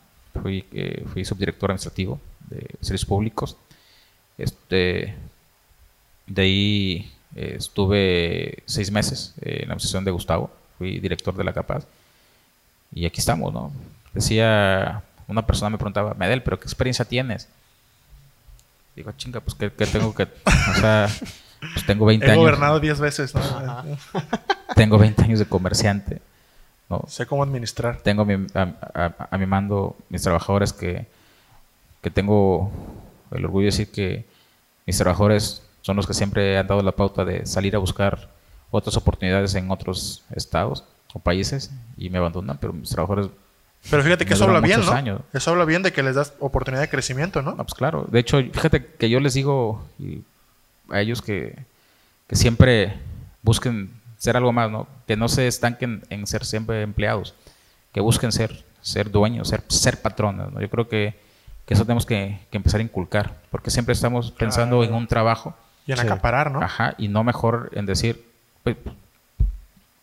fui, 0.41 0.65
eh, 0.71 1.03
fui 1.11 1.25
subdirector 1.25 1.71
administrativo 1.71 2.21
de 2.49 2.67
servicios 2.79 3.05
públicos, 3.05 3.57
este, 4.37 5.15
de 6.25 6.41
ahí 6.41 7.11
eh, 7.35 7.55
estuve 7.57 8.63
seis 8.65 8.91
meses 8.91 9.33
en 9.41 9.67
la 9.67 9.73
administración 9.73 10.05
de 10.05 10.11
Gustavo, 10.11 10.51
fui 10.77 10.99
director 10.99 11.35
de 11.35 11.43
la 11.43 11.53
Capaz. 11.53 11.85
Y 12.93 13.05
aquí 13.05 13.19
estamos, 13.19 13.53
¿no? 13.53 13.71
Decía, 14.13 15.01
una 15.27 15.45
persona 15.45 15.69
me 15.69 15.77
preguntaba, 15.77 16.13
Medel, 16.13 16.43
¿pero 16.43 16.59
qué 16.59 16.65
experiencia 16.65 17.05
tienes? 17.05 17.47
Digo, 18.95 19.11
chinga, 19.13 19.39
pues 19.41 19.55
¿qué, 19.55 19.71
qué 19.71 19.85
tengo 19.87 20.13
que...? 20.13 20.23
O 20.23 20.73
sea, 20.79 21.09
pues 21.73 21.85
tengo 21.85 22.05
20 22.05 22.25
He 22.25 22.29
años. 22.31 22.41
gobernado 22.41 22.79
10 22.79 22.99
veces, 22.99 23.33
¿no? 23.33 23.41
Tengo 24.75 24.97
20 24.97 25.23
años 25.23 25.39
de 25.39 25.45
comerciante. 25.45 26.21
¿no? 26.89 27.03
Sé 27.07 27.25
cómo 27.25 27.41
administrar. 27.43 27.97
tengo 27.97 28.21
a 28.21 28.25
mi, 28.25 28.45
a, 28.53 28.61
a- 28.93 29.27
a 29.31 29.37
mi 29.37 29.45
mando 29.45 29.95
mis 30.09 30.21
trabajadores 30.21 30.73
que, 30.73 31.07
que 32.01 32.11
tengo 32.11 32.71
el 33.31 33.45
orgullo 33.45 33.65
de 33.65 33.71
decir 33.71 33.91
que 33.91 34.25
mis 34.85 34.97
trabajadores 34.97 35.63
son 35.81 35.95
los 35.95 36.05
que 36.05 36.13
siempre 36.13 36.57
han 36.57 36.67
dado 36.67 36.83
la 36.83 36.91
pauta 36.91 37.25
de 37.25 37.45
salir 37.47 37.75
a 37.75 37.79
buscar 37.79 38.29
otras 38.69 38.95
oportunidades 38.97 39.55
en 39.55 39.71
otros 39.71 40.23
estados 40.35 40.83
o 41.13 41.19
países 41.19 41.71
y 41.97 42.09
me 42.09 42.17
abandonan, 42.19 42.57
pero 42.59 42.73
mis 42.73 42.89
trabajadores, 42.89 43.29
Pero 43.89 44.01
fíjate 44.03 44.25
que 44.25 44.33
eso 44.33 44.45
habla 44.45 44.61
bien, 44.61 44.81
¿no? 44.85 44.91
años. 44.91 45.21
Eso 45.33 45.51
habla 45.51 45.65
bien 45.65 45.83
de 45.83 45.91
que 45.91 46.03
les 46.03 46.15
das 46.15 46.33
oportunidad 46.39 46.81
de 46.81 46.89
crecimiento, 46.89 47.41
¿no? 47.41 47.55
pues 47.57 47.73
claro, 47.73 48.05
de 48.09 48.19
hecho, 48.19 48.37
fíjate 48.41 48.85
que 48.85 49.09
yo 49.09 49.19
les 49.19 49.33
digo 49.33 49.85
a 50.89 51.01
ellos 51.01 51.21
que, 51.21 51.57
que 52.27 52.35
siempre 52.35 52.97
busquen 53.41 53.91
ser 54.17 54.37
algo 54.37 54.53
más, 54.53 54.71
¿no? 54.71 54.87
Que 55.05 55.17
no 55.17 55.27
se 55.27 55.47
estanquen 55.47 56.03
en 56.09 56.25
ser 56.27 56.45
siempre 56.45 56.81
empleados, 56.81 57.33
que 57.93 57.99
busquen 57.99 58.31
ser, 58.31 58.63
ser 58.81 59.11
dueños, 59.11 59.49
ser, 59.49 59.63
ser 59.67 60.01
patrones, 60.01 60.49
¿no? 60.53 60.61
Yo 60.61 60.69
creo 60.69 60.87
que, 60.87 61.19
que 61.65 61.73
eso 61.73 61.83
tenemos 61.83 62.05
que, 62.05 62.39
que 62.51 62.57
empezar 62.57 62.79
a 62.79 62.83
inculcar, 62.83 63.35
porque 63.51 63.69
siempre 63.69 63.91
estamos 63.93 64.31
pensando 64.31 64.77
Claro. 64.79 64.91
en 64.91 64.97
un 64.97 65.07
trabajo, 65.07 65.55
Y 65.85 65.91
en 65.91 65.97
Sí. 65.97 66.05
acaparar, 66.05 66.51
¿no? 66.51 66.61
ajá, 66.61 66.95
y 66.97 67.09
no 67.09 67.25
mejor 67.25 67.69
en 67.73 67.85
decir, 67.85 68.25
pues, 68.63 68.77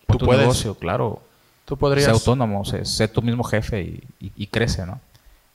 Tú 0.06 0.18
tu 0.18 0.26
puedes. 0.26 0.42
negocio, 0.42 0.74
claro, 0.74 1.22
Tú 1.70 1.76
sé 1.76 1.80
podrías. 1.80 2.08
autónomo, 2.08 2.64
sé, 2.64 2.84
sé 2.84 3.08
tú 3.08 3.22
mismo 3.22 3.44
jefe 3.44 3.80
y, 3.82 4.04
y- 4.20 4.32
y 4.36 4.46
crece, 4.48 4.84
¿no? 4.84 5.00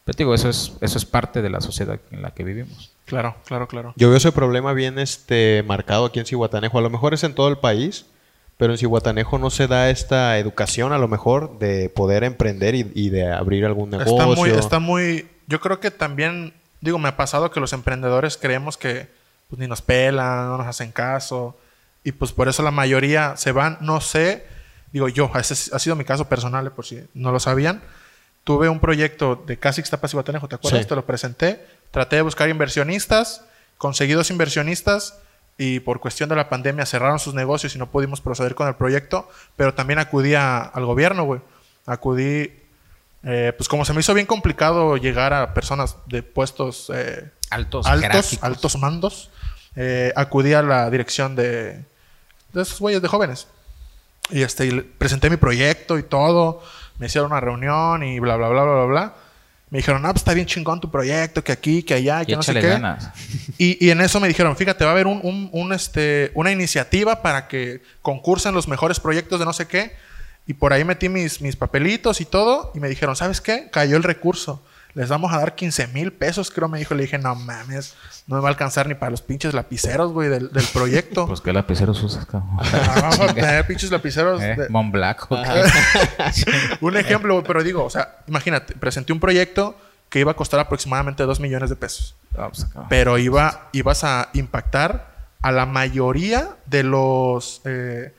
Pero 0.03 0.15
te 0.15 0.23
digo, 0.23 0.33
eso 0.33 0.49
es, 0.49 0.73
eso 0.81 0.97
es 0.97 1.05
parte 1.05 1.41
de 1.41 1.49
la 1.49 1.61
sociedad 1.61 1.99
en 2.11 2.21
la 2.21 2.31
que 2.31 2.43
vivimos. 2.43 2.91
Claro, 3.05 3.35
claro, 3.45 3.67
claro. 3.67 3.93
Yo 3.95 4.07
veo 4.09 4.17
ese 4.17 4.31
problema 4.31 4.73
bien 4.73 4.97
este, 4.99 5.63
marcado 5.67 6.05
aquí 6.05 6.19
en 6.19 6.25
Cihuatanejo. 6.25 6.77
A 6.77 6.81
lo 6.81 6.89
mejor 6.89 7.13
es 7.13 7.23
en 7.23 7.33
todo 7.35 7.47
el 7.49 7.57
país, 7.57 8.05
pero 8.57 8.71
en 8.73 8.77
Cihuatanejo 8.77 9.37
no 9.39 9.49
se 9.49 9.67
da 9.67 9.89
esta 9.89 10.37
educación, 10.37 10.93
a 10.93 10.97
lo 10.99 11.07
mejor, 11.07 11.57
de 11.59 11.89
poder 11.89 12.23
emprender 12.23 12.75
y, 12.75 12.91
y 12.95 13.09
de 13.09 13.31
abrir 13.31 13.65
algún 13.65 13.89
negocio. 13.89 14.13
Está 14.13 14.25
muy, 14.27 14.49
está 14.51 14.79
muy. 14.79 15.27
Yo 15.47 15.59
creo 15.59 15.79
que 15.79 15.89
también, 15.91 16.53
digo, 16.81 16.97
me 16.99 17.09
ha 17.09 17.17
pasado 17.17 17.49
que 17.51 17.59
los 17.59 17.73
emprendedores 17.73 18.37
creemos 18.37 18.77
que 18.77 19.07
pues, 19.49 19.59
ni 19.59 19.67
nos 19.67 19.81
pelan, 19.81 20.47
no 20.49 20.57
nos 20.59 20.67
hacen 20.67 20.91
caso. 20.91 21.57
Y 22.03 22.11
pues 22.11 22.31
por 22.31 22.47
eso 22.47 22.61
la 22.61 22.71
mayoría 22.71 23.35
se 23.37 23.51
van. 23.51 23.79
No 23.81 23.99
sé, 24.01 24.45
digo 24.91 25.07
yo, 25.09 25.31
ese 25.39 25.53
es- 25.53 25.73
ha 25.73 25.79
sido 25.79 25.95
mi 25.95 26.03
caso 26.05 26.27
personal, 26.29 26.67
eh, 26.67 26.69
por 26.71 26.85
si 26.85 27.03
no 27.13 27.31
lo 27.31 27.39
sabían. 27.39 27.81
Tuve 28.43 28.69
un 28.69 28.79
proyecto 28.79 29.43
de 29.47 29.57
Casi 29.57 29.81
Ixtapas 29.81 30.13
y 30.13 30.15
Guatanejo, 30.17 30.47
¿te 30.47 30.55
acuerdas? 30.55 30.81
Sí. 30.83 30.87
Te 30.89 30.95
lo 30.95 31.05
presenté. 31.05 31.65
Traté 31.91 32.17
de 32.17 32.21
buscar 32.21 32.47
inversionistas, 32.49 33.43
conseguí 33.77 34.13
dos 34.13 34.29
inversionistas 34.29 35.17
y 35.57 35.79
por 35.79 35.99
cuestión 35.99 36.29
de 36.29 36.35
la 36.35 36.47
pandemia 36.49 36.85
cerraron 36.85 37.17
sus 37.19 37.33
negocios 37.33 37.75
y 37.75 37.79
no 37.79 37.89
pudimos 37.89 38.21
proceder 38.21 38.53
con 38.53 38.67
el 38.67 38.75
proyecto. 38.75 39.27
Pero 39.55 39.73
también 39.73 39.99
acudí 39.99 40.35
a- 40.35 40.59
al 40.61 40.85
gobierno, 40.85 41.23
güey. 41.23 41.41
Acudí 41.85 42.51
eh, 43.27 43.53
pues 43.57 43.67
como 43.67 43.85
se 43.85 43.93
me 43.93 44.01
hizo 44.01 44.13
bien 44.13 44.27
complicado 44.27 44.97
llegar 44.97 45.33
a 45.33 45.55
personas 45.55 45.95
de 46.05 46.21
puestos 46.21 46.91
eh, 46.93 47.31
Altos, 47.49 47.87
altos, 47.87 48.43
altos 48.43 48.77
mandos, 48.77 49.31
eh, 49.75 50.13
acudí 50.15 50.53
a 50.53 50.61
la 50.61 50.89
dirección 50.91 51.35
de, 51.35 51.83
de 52.53 52.61
esos 52.61 52.79
güeyes 52.79 53.01
de 53.01 53.07
jóvenes. 53.07 53.47
Y 54.31 54.41
este, 54.41 54.65
y 54.67 54.81
presenté 54.81 55.29
mi 55.29 55.37
proyecto 55.37 55.97
y 55.97 56.03
todo. 56.03 56.61
Me 56.99 57.07
hicieron 57.07 57.31
una 57.31 57.41
reunión 57.41 58.03
y 58.03 58.19
bla, 58.19 58.35
bla, 58.37 58.49
bla, 58.49 58.63
bla, 58.63 58.73
bla, 58.73 58.85
bla. 58.85 59.13
Me 59.69 59.79
dijeron, 59.79 60.05
ah, 60.05 60.09
pues 60.13 60.21
está 60.21 60.33
bien 60.33 60.45
chingón 60.45 60.79
tu 60.79 60.89
proyecto, 60.89 61.43
que 61.43 61.51
aquí, 61.51 61.83
que 61.83 61.95
allá, 61.95 62.21
Y 62.21 62.27
que 62.27 62.35
no 62.35 62.43
sé 62.43 62.53
qué. 62.53 62.61
ganas. 62.69 63.09
Y, 63.57 63.85
y 63.85 63.89
en 63.89 64.01
eso 64.01 64.19
me 64.19 64.27
dijeron, 64.27 64.55
fíjate, 64.55 64.83
va 64.83 64.91
a 64.91 64.93
haber 64.93 65.07
un, 65.07 65.19
un- 65.23 65.49
un, 65.51 65.73
este, 65.73 66.31
una 66.35 66.51
iniciativa 66.51 67.21
para 67.21 67.47
que 67.47 67.81
concursen 68.01 68.53
los 68.53 68.67
mejores 68.67 68.99
proyectos 68.99 69.39
de 69.39 69.45
no 69.45 69.53
sé 69.53 69.67
qué. 69.67 69.93
Y 70.47 70.53
por 70.53 70.73
ahí 70.73 70.83
metí 70.83 71.09
mis, 71.09 71.41
mis 71.41 71.55
papelitos 71.55 72.21
y 72.21 72.25
todo. 72.25 72.71
Y 72.75 72.79
me 72.79 72.87
dijeron, 72.89 73.15
¿sabes 73.15 73.41
qué? 73.41 73.69
Cayó 73.71 73.97
el 73.97 74.03
recurso. 74.03 74.63
Les 74.95 75.09
vamos 75.09 75.31
a 75.33 75.37
dar 75.37 75.55
15 75.55 75.87
mil 75.87 76.11
pesos, 76.13 76.49
creo 76.49 76.67
me 76.67 76.79
dijo. 76.79 76.95
Le 76.95 77.03
dije, 77.03 77.17
no 77.19 77.35
mames, 77.35 77.93
no 78.27 78.37
me 78.37 78.41
va 78.41 78.47
a 78.47 78.51
alcanzar 78.51 78.87
ni 78.87 78.95
para 78.95 79.11
los 79.11 79.21
pinches 79.21 79.53
lapiceros, 79.53 80.11
güey, 80.13 80.29
del, 80.29 80.51
del 80.51 80.65
proyecto. 80.73 81.27
Pues 81.27 81.41
qué 81.41 81.53
lapiceros 81.53 82.01
usas, 82.01 82.25
cabrón. 82.25 82.57
Ah, 82.61 83.09
vamos 83.11 83.19
a 83.19 83.33
tener 83.33 83.67
pinches 83.67 83.91
lapiceros. 83.91 84.41
¿Eh? 84.41 84.55
de- 84.57 84.69
Mont 84.69 84.91
Black. 84.91 85.27
un 86.81 86.97
ejemplo, 86.97 87.33
güey, 87.35 87.45
pero 87.45 87.63
digo, 87.63 87.83
o 87.83 87.89
sea, 87.89 88.17
imagínate, 88.27 88.73
presenté 88.75 89.13
un 89.13 89.19
proyecto 89.19 89.77
que 90.09 90.19
iba 90.19 90.31
a 90.31 90.35
costar 90.35 90.59
aproximadamente 90.59 91.23
2 91.23 91.39
millones 91.39 91.69
de 91.69 91.75
pesos. 91.75 92.15
Ah, 92.37 92.47
pues. 92.49 92.67
Pero 92.89 93.17
iba, 93.17 93.69
ibas 93.73 94.03
a 94.03 94.29
impactar 94.33 95.13
a 95.41 95.51
la 95.51 95.65
mayoría 95.65 96.55
de 96.65 96.83
los 96.83 97.61
eh, 97.65 98.15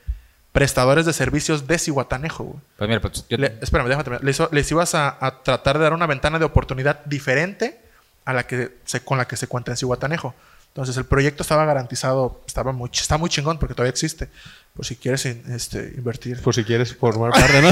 prestadores 0.56 1.04
de 1.04 1.12
servicios 1.12 1.66
de 1.66 1.78
Cihuatanejo, 1.78 2.44
güey. 2.44 2.58
Pues 2.78 2.88
mira, 2.88 3.00
pues 3.02 3.26
yo, 3.28 3.36
Le- 3.36 3.58
espérame, 3.60 3.88
déjame 3.88 4.04
terminar. 4.04 4.24
Les, 4.24 4.40
les 4.50 4.70
ibas 4.70 4.94
a, 4.94 5.14
a 5.20 5.42
tratar 5.42 5.76
de 5.76 5.84
dar 5.84 5.92
una 5.92 6.06
ventana 6.06 6.38
de 6.38 6.46
oportunidad 6.46 7.04
diferente 7.04 7.78
a 8.24 8.32
la 8.32 8.46
que 8.46 8.70
se, 8.86 9.00
con 9.00 9.18
la 9.18 9.26
que 9.28 9.36
se 9.36 9.48
cuenta 9.48 9.72
en 9.72 9.76
Cihuatanejo. 9.76 10.34
Entonces 10.68 10.96
el 10.96 11.04
proyecto 11.04 11.42
estaba 11.42 11.66
garantizado, 11.66 12.40
estaba 12.46 12.72
muy, 12.72 12.88
está 12.92 13.18
muy 13.18 13.28
chingón 13.28 13.58
porque 13.58 13.74
todavía 13.74 13.90
existe. 13.90 14.28
Por 14.74 14.86
si 14.86 14.96
quieres 14.96 15.26
in- 15.26 15.42
este, 15.48 15.92
invertir. 15.96 16.40
Por 16.40 16.54
si 16.54 16.64
quieres 16.64 16.96
formar 17.00 17.32
parte, 17.32 17.60
¿no? 17.60 17.70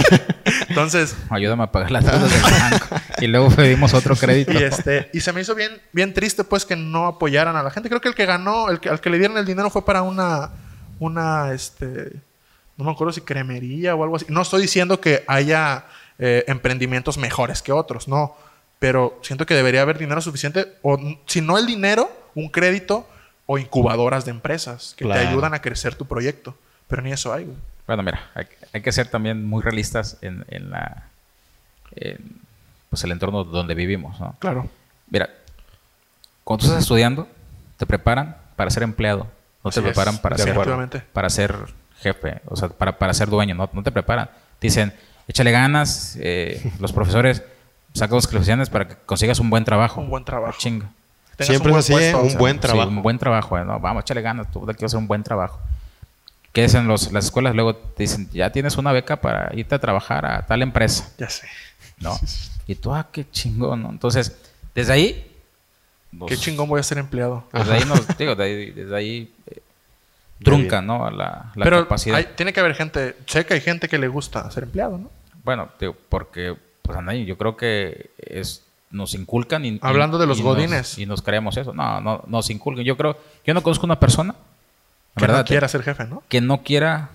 Entonces, 0.69 1.17
ayúdame 1.31 1.63
a 1.65 1.73
pagar 1.73 1.91
las 1.91 2.05
deudas 2.05 2.31
del 2.31 2.43
banco. 2.43 2.87
y 3.21 3.27
luego 3.29 3.49
pedimos 3.51 3.95
otro 3.95 4.15
crédito. 4.15 4.53
y 4.53 4.63
este, 4.63 5.09
y 5.15 5.21
se 5.21 5.33
me 5.33 5.41
hizo 5.41 5.55
bien, 5.55 5.81
bien 5.93 6.13
triste 6.13 6.45
pues 6.45 6.67
que 6.67 6.77
no 6.77 7.07
apoyaran 7.07 7.57
a 7.57 7.63
la 7.63 7.71
gente. 7.71 7.89
Creo 7.89 8.03
que 8.03 8.09
el 8.09 8.15
que 8.15 8.27
ganó, 8.27 8.69
el 8.69 8.79
que, 8.79 8.91
al 8.91 9.01
que 9.01 9.09
le 9.09 9.19
dieron 9.19 9.39
el 9.39 9.47
dinero 9.47 9.71
fue 9.71 9.85
para 9.87 10.03
una, 10.03 10.51
una, 10.99 11.53
este, 11.53 12.13
no 12.77 12.85
me 12.85 12.91
acuerdo 12.91 13.13
si 13.13 13.21
cremería 13.21 13.95
o 13.95 14.03
algo 14.03 14.17
así. 14.17 14.27
No 14.29 14.43
estoy 14.43 14.63
diciendo 14.63 15.01
que 15.01 15.25
haya 15.27 15.85
eh, 16.19 16.45
emprendimientos 16.49 17.19
mejores 17.19 17.63
que 17.63 17.73
otros, 17.73 18.09
no. 18.09 18.37
Pero 18.79 19.19
siento 19.23 19.47
que 19.47 19.55
debería 19.55 19.83
haber 19.83 19.99
dinero 19.99 20.21
suficiente, 20.21 20.75
o 20.83 20.99
si 21.27 21.41
no 21.41 21.57
el 21.59 21.67
dinero, 21.67 22.11
un 22.35 22.49
crédito 22.49 23.09
o 23.47 23.59
incubadoras 23.59 24.25
de 24.25 24.31
empresas 24.33 24.95
que 24.97 25.05
Claro. 25.05 25.21
te 25.21 25.29
ayudan 25.29 25.55
a 25.55 25.61
crecer 25.63 25.95
tu 25.95 26.07
proyecto. 26.07 26.57
Pero 26.89 27.03
ni 27.03 27.13
eso 27.13 27.33
hay, 27.33 27.45
güey. 27.45 27.57
Bueno, 27.87 28.03
mira, 28.03 28.31
hay, 28.35 28.47
hay 28.73 28.83
que 28.83 28.93
ser 28.93 29.09
también 29.09 29.45
muy 29.47 29.63
realistas 29.63 30.17
en, 30.23 30.45
en 30.49 30.71
la 30.71 31.05
en, 31.97 32.41
pues 32.91 33.05
el 33.05 33.13
entorno 33.13 33.45
donde 33.45 33.75
vivimos, 33.75 34.19
¿no? 34.21 34.35
Claro. 34.39 34.69
Mira, 35.11 35.31
cuando 36.45 36.63
tú 36.63 36.67
estás 36.69 36.83
estudiando, 36.83 37.29
te 37.77 37.87
preparan 37.87 38.37
para 38.57 38.71
ser 38.71 38.83
empleado, 38.83 39.27
no 39.63 39.71
Así 39.71 39.81
te 39.81 39.89
es, 39.89 39.93
preparan 39.95 40.19
para 40.19 40.37
ser, 40.39 40.55
para 41.13 41.31
ser 41.31 41.55
jefe, 42.05 42.41
o 42.47 42.55
sea, 42.57 42.69
para, 42.69 42.99
para 42.99 43.13
ser 43.15 43.29
dueño, 43.29 43.55
no, 43.55 43.69
no 43.73 43.83
te 43.83 43.91
preparan. 43.91 44.27
Te 44.59 44.67
dicen, 44.69 44.93
échale 45.27 45.51
ganas, 45.51 46.17
eh, 46.21 46.71
los 46.79 46.93
profesores 46.93 47.43
sacan 47.95 48.17
las 48.17 48.27
calificaciones 48.27 48.69
para 48.71 48.87
que 48.89 48.95
consigas 49.07 49.39
un 49.41 49.51
buen 49.51 49.65
trabajo. 49.65 50.01
Un 50.01 50.11
buen 50.11 50.25
trabajo. 50.25 50.57
Chinga. 50.59 50.91
Siempre 51.41 51.73
un 51.73 51.79
es 51.81 51.91
buen 51.91 52.03
así, 52.05 52.11
¿eh? 52.11 52.15
un 52.15 52.31
sea, 52.31 52.39
buen 52.39 52.55
Sí, 52.57 52.61
trabajo. 52.61 52.89
un 52.89 53.03
buen 53.03 53.19
trabajo, 53.19 53.59
¿no? 53.65 53.81
Vamos, 53.81 54.03
échale 54.05 54.21
ganas, 54.23 54.51
tú 54.53 54.61
quiero 54.67 54.87
hacer 54.87 54.99
un 54.99 55.09
buen 55.09 55.23
trabajo. 55.25 55.59
¿Qué 56.53 56.65
es 56.65 56.75
en 56.75 56.87
los, 56.87 57.11
las 57.11 57.25
escuelas? 57.25 57.55
Luego 57.57 57.75
te 57.75 58.05
dicen, 58.05 58.29
ya 58.33 58.51
tienes 58.51 58.77
una 58.77 58.93
beca 58.93 59.17
para 59.21 59.51
irte 59.57 59.75
a 59.75 59.81
trabajar 59.81 60.25
a 60.25 60.47
tal 60.47 60.63
empresa, 60.63 61.09
Ya 61.19 61.29
sé. 61.29 61.49
¿no? 61.99 62.17
Y 62.69 62.77
tú, 62.77 62.95
ah, 62.95 63.09
qué 63.11 63.29
chingón, 63.29 63.83
¿no? 63.83 63.91
Entonces, 63.91 64.37
desde 64.75 64.93
ahí... 64.93 65.33
nos- 66.13 66.29
Qué 66.29 66.37
chingón 66.37 66.69
voy 66.69 66.79
a 66.79 66.85
ser 66.85 66.99
empleado. 66.99 67.43
Desde 67.53 67.73
ahí 67.75 67.85
nos, 67.87 68.07
digo, 68.19 68.37
ahí- 68.41 68.71
desde 68.71 68.97
ahí 68.97 69.35
eh, 69.49 69.59
trunca, 70.45 70.81
¿no? 70.83 71.11
La, 71.11 71.53
la 71.55 71.65
Pero 71.65 71.81
capacidad. 71.85 72.17
hay- 72.17 72.29
tiene 72.37 72.53
que 72.53 72.61
haber 72.61 72.75
gente, 72.75 73.17
sé 73.27 73.45
que 73.47 73.55
hay 73.55 73.61
gente 73.61 73.89
que 73.89 73.99
le 73.99 74.09
gusta 74.09 74.51
ser 74.51 74.65
empleado, 74.65 74.99
¿no? 74.99 75.11
Bueno, 75.45 75.69
digo, 75.81 75.97
porque, 76.09 76.55
pues, 76.83 76.99
yo 77.27 77.37
creo 77.37 77.57
que 77.57 78.11
es, 78.19 78.63
nos 78.91 79.15
inculcan 79.15 79.65
y... 79.65 79.69
y- 79.69 79.79
Hablando 79.83 80.19
de 80.19 80.27
los 80.27 80.39
y 80.39 80.43
nos- 80.43 80.55
godines. 80.55 80.99
y 80.99 81.07
nos 81.07 81.23
creemos 81.23 81.57
eso. 81.57 81.73
No, 81.73 82.01
no, 82.01 82.23
nos 82.27 82.49
inculcan. 82.51 82.85
Yo 82.85 82.97
creo... 82.97 83.19
Yo 83.45 83.53
no 83.55 83.63
conozco 83.63 83.85
una 83.87 83.99
persona, 83.99 84.35
Que 85.17 85.23
verdad, 85.23 85.39
no 85.39 85.45
quiera 85.45 85.69
ser 85.69 85.83
jefe, 85.83 86.05
¿no? 86.05 86.23
que 86.29 86.41
no 86.41 86.63
quiera 86.63 87.11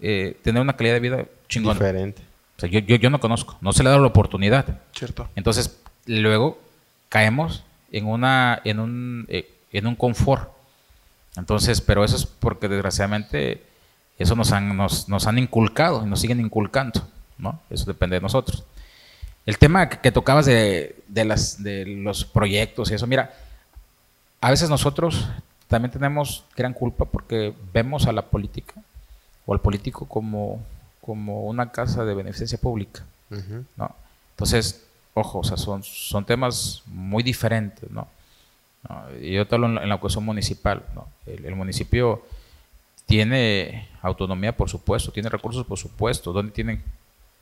eh, 0.00 0.36
tener 0.42 0.62
una 0.62 0.74
calidad 0.76 0.94
de 0.94 1.00
vida 1.00 1.24
chingona. 1.48 1.74
Diferente. 1.74 2.22
O 2.56 2.60
sea, 2.60 2.68
yo, 2.68 2.78
yo, 2.80 2.96
yo 2.96 3.10
no 3.10 3.18
conozco. 3.20 3.56
No 3.60 3.72
se 3.72 3.82
le 3.82 3.88
ha 3.88 3.92
dado 3.92 4.02
la 4.02 4.08
oportunidad. 4.08 4.64
Cierto. 4.94 5.28
Entonces, 5.34 5.78
luego 6.06 6.58
caemos 7.08 7.64
en 7.92 8.06
una 8.06 8.60
en 8.64 8.78
un 8.80 9.26
eh, 9.28 9.50
en 9.72 9.86
un 9.88 9.94
confort. 9.96 10.50
Entonces, 11.36 11.80
pero 11.80 12.04
eso 12.04 12.16
es 12.16 12.26
porque 12.26 12.68
desgraciadamente 12.68 13.64
eso 14.18 14.36
nos 14.36 14.52
han 14.52 14.76
nos, 14.76 15.08
nos 15.08 15.26
han 15.26 15.38
inculcado 15.38 16.04
y 16.06 16.08
nos 16.08 16.20
siguen 16.20 16.40
inculcando, 16.40 17.06
¿no? 17.38 17.60
Eso 17.70 17.84
depende 17.86 18.16
de 18.16 18.20
nosotros. 18.20 18.64
El 19.46 19.58
tema 19.58 19.88
que, 19.88 20.12
tocabas 20.12 20.46
de, 20.46 21.02
de 21.08 21.24
las 21.24 21.62
de 21.62 21.84
los 21.84 22.24
proyectos 22.24 22.90
y 22.90 22.94
eso, 22.94 23.06
mira, 23.06 23.34
a 24.40 24.50
veces 24.50 24.70
nosotros 24.70 25.28
también 25.68 25.90
tenemos 25.90 26.44
gran 26.56 26.72
culpa 26.72 27.04
porque 27.04 27.54
vemos 27.72 28.06
a 28.06 28.12
la 28.12 28.22
política 28.22 28.74
o 29.46 29.52
al 29.52 29.60
político 29.60 30.06
como 30.06 30.62
como 31.04 31.44
una 31.44 31.70
casa 31.70 32.04
de 32.04 32.14
beneficencia 32.14 32.56
pública. 32.56 33.02
¿no? 33.76 33.94
Entonces, 34.30 34.86
ojo, 35.12 35.40
o 35.40 35.44
sea, 35.44 35.56
son, 35.56 35.82
son 35.82 36.24
temas 36.24 36.82
muy 36.86 37.22
diferentes, 37.22 37.90
¿no? 37.90 38.08
¿No? 38.88 39.04
Y 39.20 39.32
yo 39.32 39.46
te 39.46 39.54
hablo 39.54 39.66
en 39.80 39.88
la, 39.88 39.96
cuestión 39.98 40.24
municipal, 40.24 40.84
¿no? 40.94 41.08
El, 41.26 41.44
el 41.46 41.54
municipio 41.54 42.22
tiene 43.06 43.88
autonomía, 44.02 44.56
por 44.56 44.68
supuesto, 44.70 45.12
tiene 45.12 45.28
recursos, 45.28 45.66
por 45.66 45.78
supuesto, 45.78 46.32
¿dónde 46.32 46.52
tienen 46.52 46.82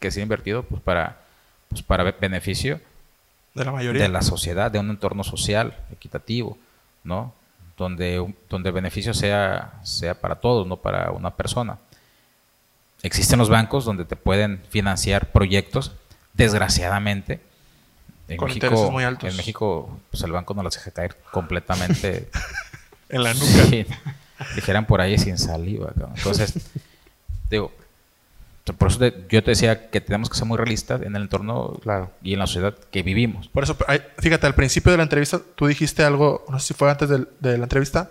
que 0.00 0.10
ser 0.10 0.22
invertidos? 0.22 0.64
Pues 0.68 0.80
para, 0.82 1.20
pues 1.68 1.82
para 1.82 2.02
be- 2.04 2.14
beneficio 2.20 2.80
De 3.54 3.64
la 3.64 3.72
mayoría. 3.72 4.02
de 4.02 4.08
la 4.08 4.22
sociedad, 4.22 4.70
de 4.70 4.78
un 4.78 4.90
entorno 4.90 5.24
social 5.24 5.76
equitativo, 5.92 6.58
¿no? 7.04 7.32
Donde, 7.76 8.34
donde 8.48 8.68
el 8.68 8.74
beneficio 8.74 9.14
sea, 9.14 9.74
sea 9.82 10.14
para 10.14 10.36
todos, 10.36 10.66
no 10.66 10.76
para 10.76 11.10
una 11.12 11.30
persona. 11.34 11.78
Existen 13.02 13.38
los 13.38 13.48
bancos 13.48 13.84
donde 13.84 14.04
te 14.04 14.14
pueden 14.14 14.62
financiar 14.70 15.32
proyectos, 15.32 15.92
desgraciadamente. 16.34 17.40
En 18.28 18.36
Con 18.36 18.48
México, 18.48 18.66
intereses 18.66 18.90
muy 18.90 19.04
altos. 19.04 19.30
En 19.30 19.36
México, 19.36 19.98
pues 20.10 20.22
el 20.22 20.32
banco 20.32 20.54
no 20.54 20.62
las 20.62 20.74
deja 20.74 20.90
caer 20.90 21.16
completamente. 21.30 22.28
En 23.08 23.22
la 23.24 23.34
nuca. 23.34 23.44
Sí, 23.68 23.84
dijeran 24.54 24.86
por 24.86 25.02
ahí 25.02 25.18
sin 25.18 25.36
saliva. 25.36 25.88
cabrón. 25.88 26.12
Entonces, 26.16 26.54
digo, 27.50 27.70
por 28.78 28.88
eso 28.88 28.98
te- 29.00 29.26
yo 29.28 29.42
te 29.44 29.50
decía 29.50 29.90
que 29.90 30.00
tenemos 30.00 30.30
que 30.30 30.36
ser 30.38 30.46
muy 30.46 30.56
realistas 30.56 31.02
en 31.02 31.14
el 31.14 31.22
entorno 31.22 31.78
Claro. 31.82 32.10
y 32.22 32.32
en 32.32 32.38
la 32.38 32.46
sociedad 32.46 32.74
que 32.90 33.02
vivimos. 33.02 33.48
Por 33.48 33.64
eso, 33.64 33.76
fíjate, 34.18 34.46
al 34.46 34.54
principio 34.54 34.92
de 34.92 34.96
la 34.96 35.02
entrevista 35.02 35.40
tú 35.56 35.66
dijiste 35.66 36.02
algo, 36.04 36.46
no 36.48 36.58
sé 36.58 36.68
si 36.68 36.74
fue 36.74 36.90
antes 36.90 37.10
de, 37.10 37.26
la 37.58 37.64
entrevista, 37.64 38.10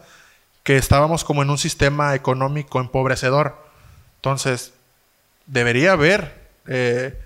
que 0.62 0.78
estábamos 0.78 1.24
como 1.24 1.42
en 1.42 1.50
un 1.50 1.58
sistema 1.58 2.14
económico 2.14 2.80
empobrecedor. 2.80 3.56
Entonces, 4.18 4.74
debería 5.48 5.94
haber 5.94 6.36
eh, 6.68 7.20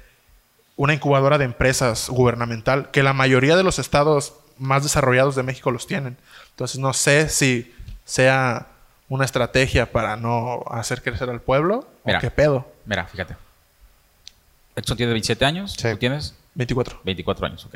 una 0.77 0.93
incubadora 0.93 1.37
de 1.37 1.45
empresas 1.45 2.09
gubernamental, 2.09 2.91
que 2.91 3.03
la 3.03 3.13
mayoría 3.13 3.55
de 3.55 3.63
los 3.63 3.79
estados 3.79 4.33
más 4.57 4.83
desarrollados 4.83 5.35
de 5.35 5.43
México 5.43 5.71
los 5.71 5.87
tienen. 5.87 6.17
Entonces, 6.51 6.79
no 6.79 6.93
sé 6.93 7.29
si 7.29 7.73
sea 8.05 8.67
una 9.09 9.25
estrategia 9.25 9.91
para 9.91 10.15
no 10.17 10.63
hacer 10.71 11.01
crecer 11.01 11.29
al 11.29 11.41
pueblo 11.41 11.87
Mira. 12.03 12.17
o 12.17 12.21
qué 12.21 12.31
pedo. 12.31 12.67
Mira, 12.85 13.05
fíjate. 13.05 13.35
Edson 14.75 14.97
tiene 14.97 15.13
27 15.13 15.45
años, 15.45 15.73
Sí. 15.73 15.87
tú 15.91 15.97
tienes 15.97 16.33
24. 16.55 16.99
24 17.03 17.45
años, 17.45 17.65
ok. 17.65 17.75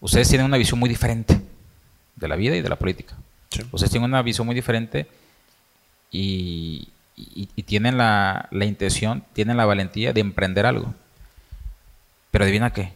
Ustedes 0.00 0.28
tienen 0.28 0.46
una 0.46 0.56
visión 0.58 0.78
muy 0.78 0.88
diferente 0.88 1.40
de 2.16 2.28
la 2.28 2.36
vida 2.36 2.56
y 2.56 2.62
de 2.62 2.68
la 2.68 2.76
política. 2.76 3.14
Sí. 3.50 3.62
Ustedes 3.72 3.90
tienen 3.90 4.10
una 4.10 4.22
visión 4.22 4.46
muy 4.46 4.54
diferente 4.54 5.06
y, 6.10 6.88
y- 7.16 7.48
y 7.54 7.62
tienen 7.62 7.96
la, 7.98 8.48
la 8.50 8.64
intención, 8.64 9.24
tienen 9.32 9.56
la 9.56 9.64
valentía 9.66 10.12
de 10.12 10.20
emprender 10.20 10.66
algo. 10.66 10.94
Pero 12.30 12.44
adivina 12.44 12.72
qué, 12.72 12.92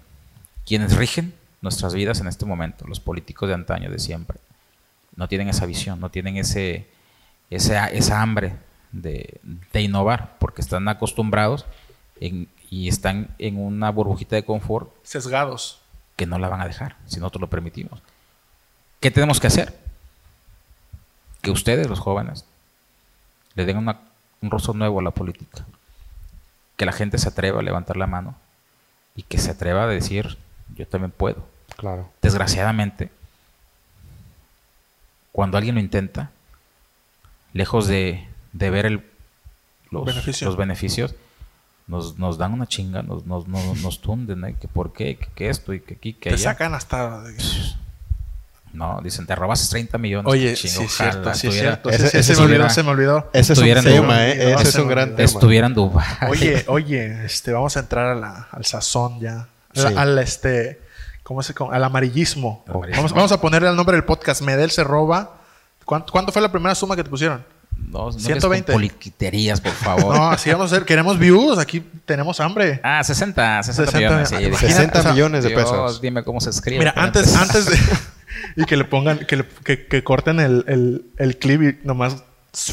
quienes 0.67 0.97
rigen 0.97 1.35
nuestras 1.61 1.95
vidas 1.95 2.21
en 2.21 2.27
este 2.29 2.45
momento, 2.47 2.87
los 2.87 3.01
políticos 3.01 3.49
de 3.49 3.55
antaño, 3.55 3.91
de 3.91 3.99
siempre, 3.99 4.39
no 5.17 5.29
tienen 5.29 5.49
esa 5.49 5.67
visión, 5.67 6.01
no 6.01 6.11
tienen 6.11 6.37
ese, 6.37 6.87
ese- 7.51 7.79
esa 7.97 8.21
hambre 8.23 8.55
de, 8.93 9.41
de 9.73 9.83
innovar, 9.83 10.37
porque 10.39 10.61
están 10.63 10.89
acostumbrados 10.89 11.67
en- 12.21 12.49
y 12.71 12.89
están 12.89 13.29
en 13.39 13.57
una 13.59 13.91
burbujita 13.91 14.37
de 14.37 14.45
confort 14.45 14.91
Sesgados. 15.03 15.81
que 16.17 16.27
no 16.27 16.39
la 16.39 16.49
van 16.49 16.61
a 16.61 16.67
dejar 16.67 16.97
si 17.07 17.19
nosotros 17.21 17.41
lo 17.43 17.49
permitimos. 17.51 18.01
¿Qué 19.01 19.11
tenemos 19.11 19.39
que 19.41 19.47
hacer? 19.47 19.79
Que 21.43 21.51
ustedes, 21.53 21.87
los 21.89 22.01
jóvenes, 22.01 22.45
le 23.55 23.65
den 23.65 23.77
una- 23.77 24.01
un 24.43 24.51
rostro 24.51 24.75
nuevo 24.75 25.01
a 25.01 25.03
la 25.03 25.11
política. 25.11 25.65
Que 26.77 26.87
la 26.87 26.93
gente 26.93 27.19
se 27.19 27.29
atreva 27.29 27.61
a 27.61 27.63
levantar 27.63 27.97
la 27.97 28.07
mano 28.07 28.37
y 29.17 29.23
que 29.23 29.39
se 29.39 29.51
atreva 29.51 29.85
a 29.85 29.87
decir, 29.89 30.39
yo 30.77 30.87
también 30.87 31.11
puedo. 31.11 31.45
Claro. 31.77 32.09
Desgraciadamente, 32.23 33.11
cuando 35.33 35.57
alguien 35.59 35.75
lo 35.75 35.81
intenta, 35.81 36.31
lejos 37.53 37.87
de, 37.87 38.27
de 38.53 38.71
ver 38.71 38.87
el- 38.87 39.05
los, 39.91 40.05
Beneficio. 40.05 40.47
los 40.47 40.57
beneficios, 40.57 41.15
nos, 41.87 42.19
nos 42.19 42.37
dan 42.39 42.53
una 42.53 42.67
chinga, 42.67 43.03
nos, 43.03 43.25
nos, 43.27 43.49
nos, 43.49 43.79
nos 43.83 44.01
tunden, 44.01 44.45
¿eh? 44.45 44.57
que 44.61 44.69
por 44.69 44.93
qué, 44.93 45.17
que, 45.17 45.27
que 45.35 45.49
esto 45.49 45.73
y 45.73 45.81
que 45.81 45.95
aquí, 45.95 46.13
que 46.13 46.29
Te 46.31 46.35
allá. 46.37 46.51
sacan 46.53 46.75
hasta... 46.75 47.25
No, 48.73 49.01
dicen, 49.03 49.27
te 49.27 49.35
robaste 49.35 49.69
30 49.71 49.99
millones. 49.99 50.31
Oye, 50.31 50.55
Chingo, 50.55 50.81
sí 50.81 50.85
es 50.85 50.95
ojalá 51.01 51.13
cierto, 51.13 51.35
sí 51.35 51.47
tuviera- 51.49 51.69
cierto. 51.71 51.91
ese- 51.91 52.07
Ese, 52.07 52.19
ese 52.21 52.35
se 52.35 52.41
me 52.41 52.47
olvidó, 52.47 52.71
se 52.71 52.83
me 52.83 52.91
olvidó. 52.91 53.31
Ese 53.33 53.53
es 53.55 53.59
un 53.59 53.65
Estuvieran 53.67 53.85
tema, 53.85 54.29
¿eh? 54.29 54.53
no, 54.53 54.61
Ese 54.61 54.69
es 54.69 54.75
un 54.77 54.89
gran 54.89 55.11
tema. 55.17 55.25
Estuviera 55.25 55.67
en 55.67 55.75
Dubái. 55.75 56.07
Oye, 56.29 56.65
oye, 56.69 57.25
este, 57.25 57.53
vamos 57.53 57.77
a 57.77 57.81
entrar 57.81 58.07
a 58.07 58.15
la- 58.15 58.49
al 58.53 58.65
sazón 58.65 59.21
ya. 59.21 59.49
La- 59.73 59.89
Sí. 59.91 59.95
Al 59.97 60.19
este, 60.19 60.81
¿cómo 61.23 61.43
se? 61.43 61.55
Al 61.71 61.83
amarillismo. 61.85 62.65
Amarillismo. 62.69 62.97
Vamos, 63.03 63.13
vamos 63.13 63.33
a 63.33 63.41
ponerle 63.41 63.69
el 63.69 63.77
nombre 63.77 63.97
del 63.97 64.05
podcast. 64.05 64.43
Medel 64.43 64.71
se 64.71 64.85
roba. 64.85 65.35
¿Cuánto, 65.85 66.13
cuánto 66.13 66.33
fue 66.33 66.43
la 66.43 66.51
primera 66.53 66.75
suma 66.75 66.95
que 66.97 67.05
te 67.05 67.11
pusieron? 67.11 67.45
No, 67.77 68.07
no 68.07 68.13
120. 68.13 68.23
120. 68.23 68.73
Poliquiterías, 68.73 69.61
por 69.61 69.73
favor. 69.73 70.15
No, 70.17 70.31
así 70.31 70.51
vamos 70.51 70.71
a 70.73 70.75
hacer. 70.77 70.85
Queremos 70.87 71.19
views. 71.19 71.59
Aquí 71.59 71.81
tenemos 72.05 72.41
hambre. 72.41 72.81
Ah, 72.83 73.03
60, 73.05 73.63
60, 73.63 73.91
60, 73.93 73.99
millones. 73.99 74.29
sí, 74.29 74.35
ah, 74.35 74.39
dije, 74.39 74.49
imagínate, 74.51 74.75
60 74.75 74.99
o 74.99 75.03
sea, 75.03 75.13
millones 75.13 75.45
de 75.45 75.51
Dios, 75.51 75.63
pesos. 75.63 76.01
dime 76.01 76.23
cómo 76.25 76.41
se 76.41 76.51
escribe. 76.51 76.81
Mira, 76.81 76.93
antes, 76.97 77.35
antes 77.37 77.67
de. 77.67 77.79
y 78.57 78.65
que 78.65 78.77
le 78.77 78.85
pongan, 78.85 79.19
que, 79.21 79.37
le- 79.37 79.49
que, 79.65 79.87
que 79.87 80.05
corten 80.05 80.41
el, 80.41 80.65
el, 80.69 81.05
el 81.19 81.37
clip 81.39 81.63
y 81.63 81.87
nomás 81.87 82.23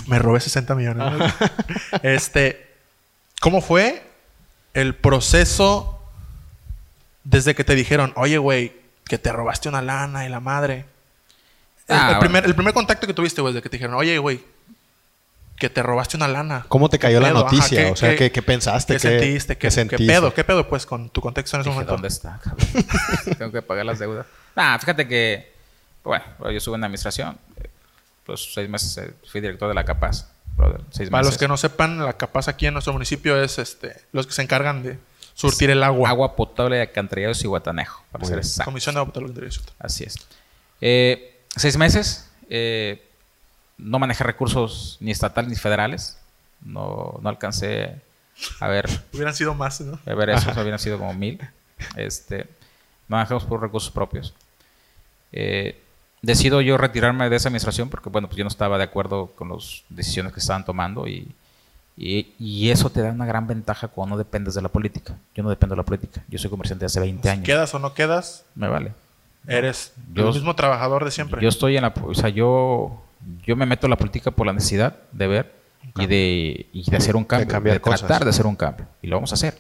me 0.08 0.20
robé 0.20 0.40
60 0.40 0.76
millones. 0.76 1.12
¿no? 1.20 1.26
este. 2.04 2.66
¿Cómo 3.42 3.62
fue 3.62 4.02
el 4.74 4.96
proceso 4.96 6.00
desde 7.24 7.54
que 7.56 7.64
te 7.64 7.76
dijeron, 7.76 8.14
oye, 8.16 8.38
güey, 8.38 8.74
que 9.06 9.18
te 9.18 9.32
robaste 9.32 9.70
una 9.70 9.82
lana 9.82 10.26
y 10.26 10.30
la 10.30 10.40
madre? 10.40 10.86
El, 11.88 11.96
Ah, 11.96 12.00
el 12.00 12.06
bueno. 12.06 12.20
primer, 12.22 12.46
el 12.46 12.56
primer 12.56 12.74
contacto 12.74 13.06
que 13.06 13.14
tuviste, 13.14 13.42
güey, 13.42 13.54
de 13.54 13.62
que 13.62 13.70
te 13.70 13.78
dijeron, 13.78 13.96
oye, 13.96 14.18
güey, 14.18 14.44
que 15.58 15.70
te 15.70 15.84
robaste 15.84 16.18
una 16.18 16.28
lana. 16.28 16.66
¿Cómo 16.68 16.90
te 16.90 16.98
cayó 17.00 17.20
la 17.20 17.28
pedo? 17.30 17.46
Ajá, 17.46 17.56
noticia? 17.56 17.86
¿qué- 17.86 17.92
o 17.92 17.96
sea, 17.96 18.16
qué- 18.16 18.32
¿qué, 18.32 18.42
pensaste? 18.42 18.94
¿Qué, 18.96 19.00
sentiste? 19.00 19.58
¿Qué, 19.58 19.70
sentiste? 19.72 20.04
¿Qué 20.06 20.12
pedo? 20.12 20.34
¿Qué 20.34 20.44
pedo, 20.44 20.68
pues, 20.68 20.86
con 20.86 21.10
tu 21.10 21.22
contexto 21.22 21.58
en 21.58 21.62
ese 21.62 21.70
Dije, 21.70 21.76
momento? 21.76 21.94
¿dónde 21.94 22.08
está? 22.08 22.40
cabrón? 22.44 22.68
Tengo 23.38 23.52
que 23.52 23.62
pagar 23.62 23.86
las 23.86 24.00
deudas. 24.00 24.26
Ah, 24.56 24.78
fíjate 24.80 25.08
que, 25.08 25.54
bueno, 26.04 26.24
yo 26.40 26.50
estuve 26.58 26.76
en 26.76 26.84
administración. 26.84 27.38
eh, 27.58 27.70
Los 28.28 28.54
seis 28.54 28.70
meses 28.70 28.98
eh, 28.98 29.14
fui 29.30 29.42
director 29.42 29.68
de 29.68 29.76
la 29.76 29.84
Capaz. 29.86 30.30
brother, 30.56 30.82
seis 30.92 31.10
Para 31.10 31.22
los 31.24 31.28
meses. 31.32 31.40
que 31.40 31.48
no 31.48 31.58
sepan, 31.58 32.00
la 32.04 32.14
capaz 32.14 32.48
aquí 32.48 32.66
en 32.68 32.74
nuestro 32.74 32.94
municipio 32.94 33.42
es 33.42 33.60
este 33.60 34.02
los 34.14 34.26
que 34.26 34.34
se 34.34 34.42
encargan 34.42 34.84
de 34.84 34.98
surtir 35.34 35.70
el 35.70 35.84
agua. 35.84 36.10
Agua 36.10 36.36
potable 36.36 36.78
de 36.78 36.84
alcantarillados 36.84 37.44
y 37.44 37.48
Guatanejo, 37.48 38.04
para 38.12 38.22
Muy 38.22 38.30
ser 38.30 38.38
exacto. 38.40 38.72
Comisión 38.72 38.96
de 38.96 39.02
Agua 39.02 39.14
Potable 39.14 39.34
de. 39.34 39.50
Así 39.80 40.04
es. 40.06 40.16
Eh, 40.82 41.42
seis 41.56 41.78
meses. 41.78 42.30
eh, 42.50 43.02
no 43.78 44.00
manejé 44.00 44.24
recursos 44.24 44.96
ni 45.02 45.12
estatales 45.12 45.50
ni 45.50 45.58
federales. 45.58 46.18
No, 46.62 47.20
no 47.22 47.28
alcancé 47.30 48.02
a 48.62 48.68
ver 48.70 48.86
Hubieran 49.14 49.36
sido 49.36 49.54
más, 49.54 49.82
¿no? 49.82 50.00
A 50.06 50.14
ver, 50.14 50.30
esos 50.30 50.56
hubieran 50.56 50.80
sido 50.80 50.98
como 50.98 51.14
mil. 51.14 51.40
Este, 51.98 52.48
manejamos 53.10 53.44
por 53.44 53.62
recursos 53.62 53.92
propios. 53.92 54.34
Eh, 55.38 55.82
decido 56.22 56.62
yo 56.62 56.78
retirarme 56.78 57.30
de 57.30 57.36
esa 57.36 57.50
administración 57.50 57.90
porque, 57.90 58.10
bueno, 58.10 58.28
pues 58.28 58.38
yo 58.38 58.44
no 58.44 58.48
estaba 58.48 58.78
de 58.78 58.86
acuerdo 58.86 59.28
con 59.36 59.50
las 59.50 59.84
decisiones 59.90 60.32
que 60.34 60.40
estaban 60.40 60.64
tomando 60.66 61.08
y, 61.08 61.28
y, 61.98 62.34
y 62.40 62.70
eso 62.72 62.90
te 62.90 63.02
da 63.02 63.12
una 63.12 63.26
gran 63.26 63.46
ventaja 63.46 63.90
cuando 63.90 64.16
no 64.16 64.18
dependes 64.18 64.56
de 64.56 64.62
la 64.62 64.70
política. 64.70 65.16
Yo 65.36 65.44
no 65.44 65.50
dependo 65.50 65.76
de 65.76 65.78
la 65.82 65.84
política. 65.86 66.24
Yo 66.30 66.40
soy 66.40 66.50
comerciante 66.50 66.86
hace 66.86 67.00
20 67.00 67.30
años. 67.30 67.46
Quedas 67.46 67.74
o 67.76 67.80
no 67.80 67.94
quedas, 67.94 68.46
Me 68.56 68.68
vale. 68.68 68.94
eres 69.48 69.94
Yo- 70.14 70.30
el 70.30 70.34
mismo 70.34 70.56
trabajador 70.56 71.04
de 71.06 71.12
siempre. 71.12 71.42
Yo 71.42 71.50
estoy 71.50 71.76
en 71.76 71.84
la... 71.84 71.94
O 72.04 72.16
sea, 72.16 72.30
yo, 72.30 73.04
yo 73.46 73.56
me 73.56 73.66
meto 73.66 73.86
en 73.88 73.92
la 73.92 73.98
política 73.98 74.32
por 74.32 74.48
la 74.48 74.54
necesidad 74.54 74.96
de 75.12 75.28
ver 75.28 75.56
y 76.00 76.08
de, 76.08 76.66
y 76.74 76.90
de 76.90 76.98
hacer 76.98 77.16
un 77.16 77.26
cambio. 77.26 77.60
De, 77.74 77.80
cosas. 77.80 78.00
tratar 78.00 78.24
de 78.24 78.30
hacer 78.32 78.48
un 78.48 78.56
cambio. 78.56 78.88
Y 79.04 79.08
lo 79.08 79.18
vamos 79.18 79.32
a 79.32 79.36
hacer. 79.36 79.58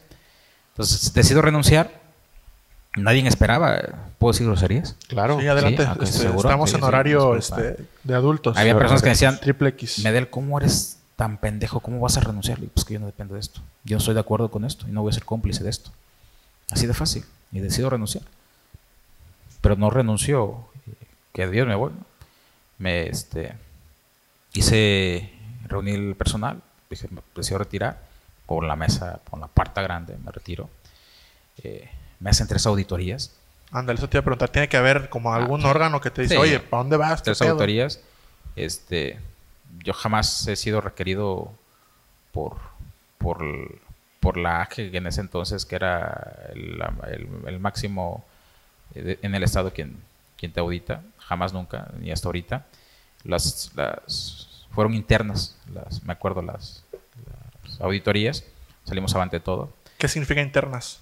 Entonces, 0.71 1.13
decido 1.13 1.41
renunciar. 1.41 2.04
Nadie 2.95 3.27
esperaba. 3.27 3.81
¿Puedo 4.19 4.31
decir 4.31 4.47
groserías? 4.47 4.95
Claro. 5.07 5.39
sí, 5.39 5.47
adelante. 5.47 5.83
Sí, 5.85 5.91
Este, 6.03 6.19
seguro. 6.19 6.49
estamos 6.49 6.69
Sí, 6.69 6.77
en 6.77 6.83
horario 6.83 7.35
este, 7.35 7.77
de 8.03 8.15
adultos. 8.15 8.57
Había 8.57 8.77
personas 8.77 9.01
que 9.01 9.09
decían, 9.09 9.39
Triple 9.39 9.69
X. 9.69 10.03
Medel, 10.03 10.29
¿cómo 10.29 10.57
eres 10.57 10.99
tan 11.15 11.37
pendejo? 11.37 11.79
¿Cómo 11.81 11.99
vas 11.99 12.17
a 12.17 12.21
renunciar? 12.21 12.59
Digo, 12.59 12.71
Pues 12.73 12.85
que 12.85 12.93
yo 12.93 12.99
no 12.99 13.05
dependo 13.05 13.33
de 13.33 13.41
esto. 13.41 13.61
Yo 13.83 13.95
no 13.95 13.99
estoy 13.99 14.13
de 14.13 14.19
acuerdo 14.21 14.49
con 14.49 14.63
esto 14.65 14.87
y 14.87 14.91
no 14.91 15.01
voy 15.01 15.09
a 15.11 15.13
ser 15.13 15.25
cómplice 15.25 15.63
de 15.63 15.69
esto. 15.69 15.91
Así 16.71 16.87
de 16.87 16.93
fácil. 16.93 17.25
Y 17.51 17.59
decido 17.59 17.89
renunciar. 17.89 18.23
Pero 19.61 19.75
no 19.75 19.89
renunció. 19.89 20.67
Que 21.33 21.47
Dios 21.49 21.67
me 21.67 21.75
voy. 21.75 21.91
Me 22.77 23.07
este, 23.07 23.53
hice, 24.53 25.31
reuní 25.67 25.91
el 25.91 26.15
personal. 26.15 26.61
Dije, 26.89 27.07
me 27.11 27.21
decido 27.35 27.57
retirar. 27.59 27.99
Por 28.45 28.63
la 28.63 28.75
mesa, 28.75 29.19
por 29.29 29.39
la 29.39 29.47
puerta 29.47 29.81
grande, 29.81 30.15
me 30.23 30.31
retiro. 30.31 30.69
Eh, 31.63 31.89
me 32.19 32.29
hacen 32.29 32.47
tres 32.47 32.65
auditorías. 32.65 33.31
Ándale, 33.71 33.97
eso 33.97 34.07
te 34.09 34.17
iba 34.17 34.21
a 34.21 34.23
preguntar. 34.23 34.49
Tiene 34.49 34.69
que 34.69 34.77
haber 34.77 35.09
como 35.09 35.33
algún 35.33 35.65
Ah, 35.65 35.69
órgano 35.69 35.99
que 36.01 36.11
te 36.11 36.21
dice, 36.23 36.35
sí. 36.35 36.39
oye, 36.41 36.59
¿para 36.59 36.83
dónde 36.83 36.97
vas? 36.97 37.21
¿Qué 37.21 37.25
tres 37.25 37.39
pedo?" 37.39 37.49
auditorías. 37.51 37.99
Este, 38.55 39.19
yo 39.83 39.93
jamás 39.93 40.47
he 40.47 40.55
sido 40.55 40.79
requerido 40.81 41.51
por, 42.31 42.57
por, 43.17 43.43
por 44.19 44.37
la 44.37 44.61
AGE 44.61 44.95
en 44.95 45.07
ese 45.07 45.21
entonces, 45.21 45.65
que 45.65 45.75
era 45.75 46.47
el, 46.53 46.81
el- 47.07 47.47
el 47.47 47.59
máximo 47.59 48.23
eh, 48.93 49.19
en 49.21 49.35
el 49.35 49.43
estado 49.43 49.71
quien, 49.73 49.97
quien 50.37 50.51
te 50.53 50.59
audita. 50.59 51.01
Jamás, 51.19 51.51
nunca, 51.53 51.87
ni 51.99 52.11
hasta 52.11 52.27
ahorita. 52.27 52.65
Las, 53.23 53.71
las 53.75 54.65
fueron 54.71 54.93
internas, 54.93 55.57
las, 55.73 56.03
me 56.03 56.13
acuerdo, 56.13 56.41
las, 56.43 56.83
las 57.65 57.81
auditorías. 57.81 58.43
Salimos 58.85 59.13
avante 59.15 59.37
de 59.37 59.41
todo. 59.41 59.73
¿Qué 59.97 60.07
significa 60.07 60.41
internas? 60.41 61.01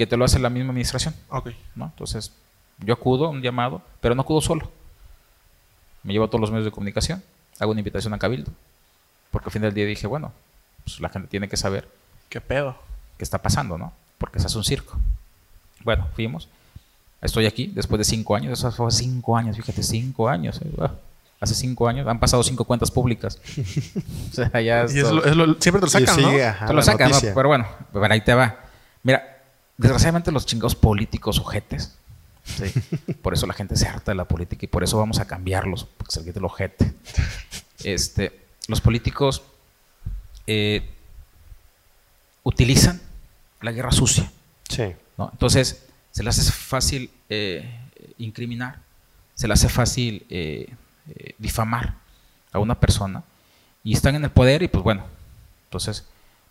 Que 0.00 0.06
te 0.06 0.16
lo 0.16 0.24
hace 0.24 0.38
la 0.38 0.48
misma 0.48 0.70
administración. 0.70 1.14
Ok. 1.28 1.50
¿no? 1.74 1.84
Entonces, 1.84 2.32
yo 2.78 2.94
acudo 2.94 3.26
a 3.26 3.28
un 3.28 3.42
llamado, 3.42 3.82
pero 4.00 4.14
no 4.14 4.22
acudo 4.22 4.40
solo. 4.40 4.70
Me 6.02 6.14
llevo 6.14 6.24
a 6.24 6.28
todos 6.28 6.40
los 6.40 6.50
medios 6.50 6.64
de 6.64 6.70
comunicación, 6.70 7.22
hago 7.58 7.72
una 7.72 7.80
invitación 7.80 8.14
a 8.14 8.18
Cabildo, 8.18 8.50
porque 9.30 9.48
al 9.48 9.52
fin 9.52 9.60
del 9.60 9.74
día 9.74 9.84
dije, 9.84 10.06
bueno, 10.06 10.32
pues 10.84 11.00
la 11.00 11.10
gente 11.10 11.28
tiene 11.28 11.50
que 11.50 11.58
saber 11.58 11.86
¿Qué 12.30 12.40
pedo? 12.40 12.76
qué 13.18 13.24
está 13.24 13.42
pasando, 13.42 13.76
¿no? 13.76 13.92
Porque 14.16 14.40
se 14.40 14.46
hace 14.46 14.56
un 14.56 14.64
circo. 14.64 14.96
Bueno, 15.84 16.06
fuimos. 16.14 16.48
Estoy 17.20 17.44
aquí 17.44 17.66
después 17.66 17.98
de 17.98 18.04
cinco 18.04 18.34
años. 18.34 18.58
Eso 18.58 18.72
fue 18.72 18.90
cinco 18.90 19.36
años, 19.36 19.54
fíjate, 19.56 19.82
cinco 19.82 20.30
años. 20.30 20.62
¿eh? 20.62 20.70
Ah, 20.80 20.92
Hace 21.42 21.54
cinco 21.54 21.88
años 21.88 22.06
han 22.08 22.18
pasado 22.18 22.42
cinco 22.42 22.64
cuentas 22.64 22.90
públicas. 22.90 23.38
o 24.30 24.34
sea, 24.34 24.48
ya 24.62 24.86
Y 24.88 24.98
es 25.00 25.10
lo- 25.12 25.22
es 25.26 25.36
lo- 25.36 25.60
siempre 25.60 25.80
te 25.80 25.80
lo 25.80 25.86
Y 25.88 25.90
sacan, 26.06 26.14
sigue, 26.14 26.42
¿no? 26.42 26.48
ajá, 26.48 26.66
te 26.66 26.72
lo 26.72 26.78
la 26.78 26.82
sacan, 26.84 27.10
¿no? 27.10 27.18
pero 27.34 27.48
bueno, 27.50 27.66
pero 27.92 28.10
ahí 28.10 28.22
te 28.22 28.32
va. 28.32 28.56
Desgraciadamente 29.80 30.30
los 30.30 30.44
chingados 30.44 30.74
políticos 30.74 31.38
ojetes, 31.38 31.94
¿sí? 32.44 32.70
por 33.22 33.32
eso 33.32 33.46
la 33.46 33.54
gente 33.54 33.76
se 33.76 33.88
harta 33.88 34.10
de 34.10 34.14
la 34.14 34.26
política 34.26 34.66
y 34.66 34.68
por 34.68 34.84
eso 34.84 34.98
vamos 34.98 35.20
a 35.20 35.26
cambiarlos, 35.26 35.86
porque 35.96 36.12
se 36.12 36.20
le 36.20 36.26
quite 36.26 36.38
el 36.38 36.44
ojete. 36.44 36.92
Este, 37.82 38.38
los 38.68 38.82
políticos 38.82 39.42
eh, 40.46 40.86
utilizan 42.42 43.00
la 43.62 43.72
guerra 43.72 43.90
sucia. 43.90 44.30
Sí. 44.68 44.94
¿no? 45.16 45.30
Entonces, 45.32 45.86
se 46.10 46.22
le 46.22 46.28
hace 46.28 46.52
fácil 46.52 47.10
eh, 47.30 47.80
incriminar, 48.18 48.80
se 49.34 49.48
le 49.48 49.54
hace 49.54 49.70
fácil 49.70 50.26
eh, 50.28 50.70
difamar 51.38 51.94
a 52.52 52.58
una 52.58 52.78
persona 52.78 53.24
y 53.82 53.94
están 53.94 54.14
en 54.14 54.24
el 54.24 54.30
poder 54.30 54.62
y 54.62 54.68
pues 54.68 54.84
bueno, 54.84 55.06
entonces, 55.64 56.04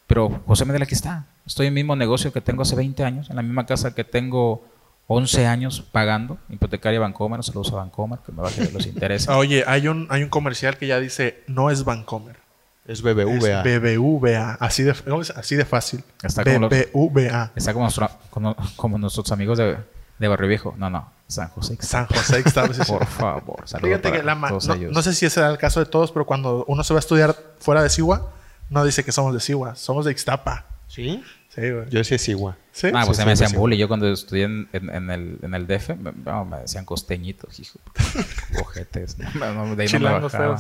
pero 0.08 0.42
José 0.48 0.66
Medel 0.66 0.82
aquí 0.82 0.96
está, 0.96 1.28
estoy 1.50 1.66
en 1.68 1.72
el 1.72 1.76
mismo 1.76 1.96
negocio 1.96 2.32
que 2.32 2.40
tengo 2.42 2.62
hace 2.62 2.76
20 2.76 3.04
años, 3.04 3.30
en 3.30 3.36
la 3.36 3.42
misma 3.42 3.66
casa 3.66 3.94
que 3.96 4.04
tengo 4.04 4.64
11 5.08 5.48
años 5.48 5.82
pagando, 5.92 6.38
hipotecaria 6.50 7.00
Bancomer, 7.00 7.44
saludos 7.44 7.74
a 7.74 7.78
Bancomer, 7.78 8.20
que 8.24 8.32
me 8.32 8.44
baje 8.44 8.62
de 8.68 8.72
los 8.72 8.86
intereses. 8.86 9.28
Ah, 9.28 9.38
Oye, 9.38 9.64
hay 9.66 9.88
un, 9.88 10.06
hay 10.12 10.22
un 10.22 10.30
comercial 10.30 10.78
que 10.78 10.86
ya 10.86 11.00
dice, 11.00 11.44
no 11.48 11.72
es 11.72 11.84
Vancomer. 11.84 12.38
Es 12.86 13.02
BBVA. 13.02 13.64
Es 13.64 13.64
BBVA. 13.82 14.58
Así 14.60 14.84
de, 14.84 14.94
¿cómo 14.94 15.22
es? 15.22 15.32
así 15.32 15.56
de 15.56 15.66
fácil. 15.66 16.04
Está 16.24 16.44
como 16.44 16.60
los- 16.60 16.70
BBVA. 16.70 17.52
Está 17.56 17.74
como, 17.74 17.86
nuestro- 17.86 18.10
como, 18.30 18.56
como 18.76 18.98
nuestros 18.98 19.32
amigos 19.32 19.58
de, 19.58 19.78
de 20.20 20.28
Barrio 20.28 20.48
Viejo, 20.48 20.76
no, 20.78 20.90
no, 20.90 21.12
San 21.28 21.50
José. 21.50 21.78
San 21.82 22.06
José. 22.06 22.44
Por 22.88 23.06
favor, 23.06 23.62
saludos 23.68 23.90
Fíjate 23.90 24.12
que 24.12 24.24
la 24.24 24.36
ma- 24.36 24.50
todos 24.50 24.68
no, 24.68 24.74
ellos. 24.76 24.92
no 24.92 25.02
sé 25.02 25.14
si 25.14 25.26
ese 25.26 25.40
era 25.40 25.50
el 25.50 25.58
caso 25.58 25.80
de 25.80 25.86
todos, 25.88 26.12
pero 26.12 26.26
cuando 26.26 26.66
uno 26.68 26.84
se 26.84 26.94
va 26.94 27.00
a 27.00 27.02
estudiar 27.02 27.36
fuera 27.60 27.82
de 27.84 27.90
Sigua, 27.90 28.32
no 28.70 28.84
dice 28.84 29.04
que 29.04 29.12
somos 29.12 29.34
de 29.34 29.40
Sigua, 29.40 29.76
somos 29.76 30.06
de 30.06 30.12
Ixtapa. 30.12 30.66
¿Sí? 30.88 31.24
Sí, 31.54 31.62
güey. 31.72 31.90
Yo 31.90 32.04
sí 32.04 32.16
es 32.16 32.30
igual. 32.30 32.56
¿Sí? 32.72 32.88
Ah, 32.94 33.04
pues 33.06 33.18
Sí, 33.18 33.22
se 33.22 33.26
me 33.26 33.32
decían 33.32 33.52
bully. 33.54 33.78
Yo 33.78 33.88
cuando 33.88 34.08
estudié 34.12 34.44
en, 34.46 34.70
en- 34.72 34.90
en 34.90 35.10
el, 35.10 35.40
en 35.42 35.54
el 35.56 35.66
DF, 35.68 35.90
me, 35.98 36.12
no, 36.26 36.46
me 36.46 36.58
decían 36.60 36.86
costeñitos, 36.86 37.60
hijo. 37.60 37.80
Ojetes. 38.62 39.18
No, 39.36 39.54
no, 39.54 39.76
de 39.76 39.84
ahí 39.84 39.90
no 39.94 40.00
me 40.00 40.20
bajaba. 40.20 40.60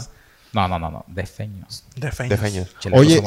No, 0.51 0.67
no, 0.67 0.79
no, 0.79 0.89
no. 0.89 1.05
Defeños. 1.07 1.83
De 1.95 2.11
feños. 2.11 2.29
De 2.31 2.37
feños. 2.37 2.75
Chilangos 2.79 3.05
Oye, 3.07 3.23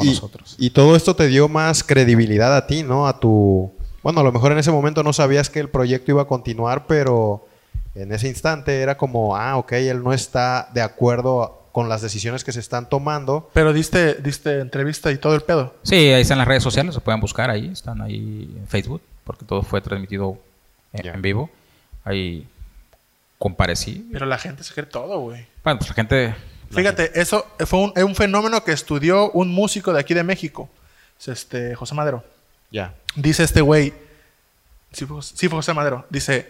y, 0.57 0.65
y 0.67 0.69
todo 0.71 0.95
esto 0.97 1.15
te 1.15 1.27
dio 1.27 1.47
más 1.47 1.83
credibilidad 1.83 2.55
a 2.55 2.67
ti, 2.67 2.83
¿no? 2.83 3.07
A 3.07 3.19
tu... 3.19 3.71
Bueno, 4.03 4.19
a 4.19 4.23
lo 4.23 4.33
mejor 4.33 4.51
en 4.51 4.57
ese 4.57 4.71
momento 4.71 5.01
no 5.03 5.13
sabías 5.13 5.49
que 5.49 5.61
el 5.61 5.69
proyecto 5.69 6.11
iba 6.11 6.23
a 6.23 6.27
continuar, 6.27 6.85
pero 6.85 7.47
en 7.95 8.11
ese 8.11 8.27
instante 8.27 8.81
era 8.81 8.97
como, 8.97 9.37
ah, 9.37 9.55
ok, 9.55 9.71
él 9.73 10.03
no 10.03 10.11
está 10.11 10.69
de 10.73 10.81
acuerdo 10.81 11.62
con 11.73 11.89
las 11.89 12.03
decisiones 12.03 12.43
que 12.43 12.51
se 12.51 12.59
están 12.59 12.87
tomando. 12.87 13.49
Pero 13.51 13.73
diste, 13.73 14.13
diste 14.13 14.59
entrevista 14.59 15.11
y 15.11 15.17
todo 15.17 15.33
el 15.33 15.41
pedo. 15.41 15.75
Sí, 15.81 15.95
ahí 15.95 16.21
están 16.21 16.37
las 16.37 16.47
redes 16.47 16.61
sociales, 16.61 16.93
se 16.93 17.01
pueden 17.01 17.19
buscar 17.19 17.49
ahí, 17.49 17.69
están 17.73 17.99
ahí 17.99 18.47
en 18.55 18.67
Facebook, 18.67 19.01
porque 19.23 19.43
todo 19.43 19.63
fue 19.63 19.81
transmitido 19.81 20.37
en, 20.93 21.21
vivo. 21.23 21.49
Ahí 22.05 22.47
comparecí. 23.39 24.07
Pero 24.13 24.27
la 24.27 24.37
gente 24.37 24.63
se 24.63 24.71
cree 24.71 24.85
todo, 24.85 25.19
güey. 25.19 25.47
Bueno, 25.63 25.79
pues 25.79 25.89
la 25.89 25.95
gente... 25.95 26.35
la 26.69 26.77
Fíjate, 26.77 27.19
eso 27.19 27.43
fue 27.65 27.79
un, 27.79 27.93
un 27.95 28.15
fenómeno 28.15 28.63
que 28.63 28.71
estudió 28.71 29.31
un 29.31 29.49
músico 29.49 29.91
de 29.93 29.99
aquí 29.99 30.13
de 30.13 30.23
México, 30.23 30.69
es 31.19 31.27
este 31.27 31.73
José 31.73 31.95
Madero. 31.95 32.23
Ya. 32.69 32.93
Dice 33.15 33.43
este 33.43 33.61
güey, 33.61 33.93
sí 34.91 35.07
fue, 35.07 35.23
sí 35.23 35.49
fue 35.49 35.57
José 35.57 35.73
Madero, 35.73 36.05
dice, 36.11 36.47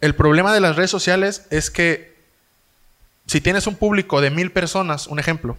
el 0.00 0.14
problema 0.14 0.54
de 0.54 0.60
las 0.60 0.76
redes 0.76 0.90
sociales 0.90 1.46
es 1.50 1.70
que 1.70 2.17
si 3.28 3.40
tienes 3.40 3.66
un 3.66 3.76
público 3.76 4.20
de 4.20 4.30
mil 4.30 4.50
personas, 4.50 5.06
un 5.06 5.18
ejemplo, 5.20 5.56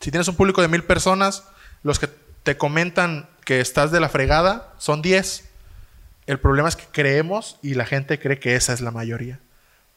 si 0.00 0.10
tienes 0.10 0.28
un 0.28 0.34
público 0.36 0.60
de 0.60 0.68
mil 0.68 0.84
personas, 0.84 1.44
los 1.82 1.98
que 1.98 2.08
te 2.42 2.56
comentan 2.58 3.28
que 3.44 3.60
estás 3.60 3.90
de 3.90 4.00
la 4.00 4.08
fregada 4.08 4.74
son 4.78 5.00
10. 5.00 5.48
El 6.26 6.40
problema 6.40 6.68
es 6.68 6.76
que 6.76 6.84
creemos 6.90 7.58
y 7.62 7.74
la 7.74 7.86
gente 7.86 8.18
cree 8.18 8.38
que 8.38 8.56
esa 8.56 8.72
es 8.72 8.80
la 8.80 8.90
mayoría. 8.90 9.38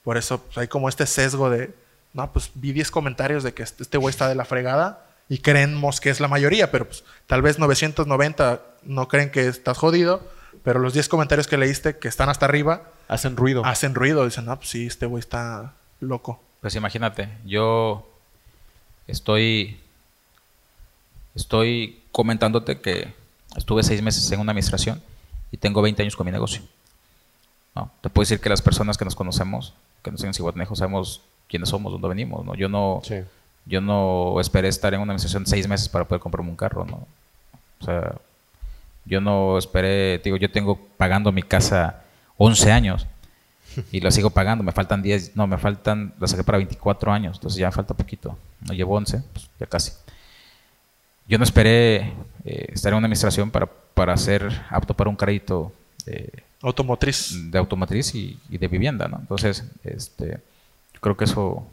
Por 0.03 0.15
eso 0.17 0.43
pues, 0.43 0.57
hay 0.57 0.67
como 0.67 0.89
este 0.89 1.07
sesgo 1.07 1.49
de, 1.49 1.73
no, 2.13 2.31
pues 2.31 2.51
vi 2.53 2.71
10 2.71 2.91
comentarios 2.91 3.43
de 3.43 3.53
que 3.53 3.63
este 3.63 3.83
este 3.83 3.97
güey 3.97 4.11
está 4.11 4.29
de 4.29 4.35
la 4.35 4.45
fregada 4.45 5.05
y 5.27 5.39
creemos 5.39 5.99
que 5.99 6.09
es 6.09 6.19
la 6.19 6.27
mayoría, 6.27 6.71
pero 6.71 6.85
pues 6.85 7.03
tal 7.25 7.41
vez 7.41 7.59
990 7.59 8.61
no 8.83 9.07
creen 9.07 9.31
que 9.31 9.47
estás 9.47 9.77
jodido, 9.77 10.21
pero 10.63 10.79
los 10.79 10.93
10 10.93 11.09
comentarios 11.09 11.47
que 11.47 11.57
leíste 11.57 11.97
que 11.97 12.07
están 12.07 12.29
hasta 12.29 12.45
arriba 12.45 12.83
Hacen 13.07 13.35
ruido. 13.35 13.65
hacen 13.65 13.95
ruido. 13.95 14.23
Dicen, 14.23 14.45
no, 14.45 14.55
pues 14.57 14.69
sí, 14.69 14.85
este 14.85 15.05
güey 15.05 15.19
está 15.19 15.73
loco. 15.99 16.43
Pues 16.67 16.75
imagínate, 16.75 17.29
yo 17.45 18.05
estoy 19.07 19.79
estoy 21.33 22.01
comentándote 22.11 22.81
que 22.81 23.13
estuve 23.55 23.83
seis 23.83 24.01
meses 24.01 24.29
en 24.33 24.41
una 24.41 24.51
administración 24.51 25.01
y 25.49 25.55
tengo 25.55 25.81
20 25.81 26.01
años 26.01 26.17
con 26.17 26.25
mi 26.25 26.31
negocio. 26.33 26.61
¿no? 27.73 27.89
Te 28.01 28.09
puedo 28.09 28.23
decir 28.23 28.41
que 28.41 28.49
las 28.49 28.61
personas 28.61 28.97
que 28.97 29.05
nos 29.05 29.15
conocemos, 29.15 29.75
que 30.03 30.11
nos 30.11 30.19
siguen 30.19 30.31
en 30.31 30.33
Cihuatanejo, 30.33 30.75
sabemos 30.75 31.21
quiénes 31.47 31.69
somos, 31.69 31.93
dónde 31.93 32.09
venimos. 32.09 32.43
¿no? 32.43 32.53
Yo 32.53 32.67
no 32.67 32.99
Sí. 33.01 33.23
yo 33.65 33.79
no 33.79 34.37
esperé 34.41 34.67
estar 34.67 34.93
en 34.93 34.99
una 34.99 35.13
administración 35.13 35.47
seis 35.47 35.69
meses 35.69 35.87
para 35.87 36.03
poder 36.03 36.19
comprarme 36.19 36.49
un 36.49 36.57
carro, 36.57 36.83
¿no? 36.83 37.07
O 37.79 37.85
sea, 37.85 38.15
yo 39.05 39.21
no 39.21 39.57
esperé, 39.57 40.17
digo, 40.17 40.35
yo 40.35 40.51
tengo 40.51 40.77
pagando 40.97 41.31
mi 41.31 41.43
casa 41.43 42.03
11 42.35 42.73
años 42.73 43.07
y 43.91 43.99
la 44.01 44.11
sigo 44.11 44.29
pagando, 44.29 44.63
me 44.63 44.71
faltan 44.71 45.01
10, 45.01 45.35
no, 45.35 45.47
me 45.47 45.57
faltan, 45.57 46.13
la 46.19 46.27
saqué 46.27 46.43
para 46.43 46.57
24 46.57 47.11
años, 47.11 47.37
entonces 47.37 47.59
ya 47.59 47.67
me 47.67 47.71
falta 47.73 47.93
poquito, 47.93 48.37
no 48.67 48.73
llevo 48.73 48.95
11, 48.95 49.21
pues 49.33 49.49
ya 49.59 49.65
casi. 49.67 49.91
Yo 51.27 51.37
no 51.37 51.43
esperé 51.43 52.13
eh, 52.45 52.67
estar 52.73 52.91
en 52.93 52.97
una 52.97 53.05
administración 53.07 53.51
para, 53.51 53.65
para 53.67 54.15
ser 54.17 54.49
apto 54.69 54.93
para 54.93 55.09
un 55.09 55.15
crédito 55.15 55.73
Automotriz. 56.61 57.51
de 57.51 57.57
automotriz 57.57 58.15
y, 58.15 58.39
y 58.49 58.57
de 58.57 58.67
vivienda, 58.67 59.07
¿no? 59.07 59.17
Entonces, 59.19 59.63
este, 59.83 60.39
yo 60.93 60.99
creo 61.01 61.17
que 61.17 61.25
eso, 61.25 61.67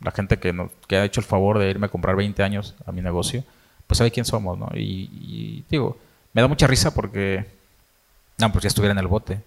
la 0.00 0.12
gente 0.12 0.38
que, 0.38 0.52
no- 0.52 0.70
que 0.86 0.96
ha 0.96 1.04
hecho 1.04 1.20
el 1.20 1.26
favor 1.26 1.58
de 1.58 1.68
irme 1.70 1.86
a 1.86 1.90
comprar 1.90 2.14
20 2.16 2.42
años 2.42 2.74
a 2.86 2.92
mi 2.92 3.02
negocio, 3.02 3.44
pues 3.86 3.98
sabe 3.98 4.10
quién 4.12 4.24
somos, 4.24 4.56
¿no? 4.58 4.68
Y, 4.74 5.10
y, 5.12 5.64
digo, 5.68 5.98
me 6.32 6.40
da 6.42 6.48
mucha 6.48 6.66
risa 6.68 6.94
porque, 6.94 7.46
no, 8.40 8.50
pues 8.52 8.62
ya 8.62 8.68
estuviera 8.68 8.92
en 8.92 8.98
el 8.98 9.06
bote. 9.06 9.40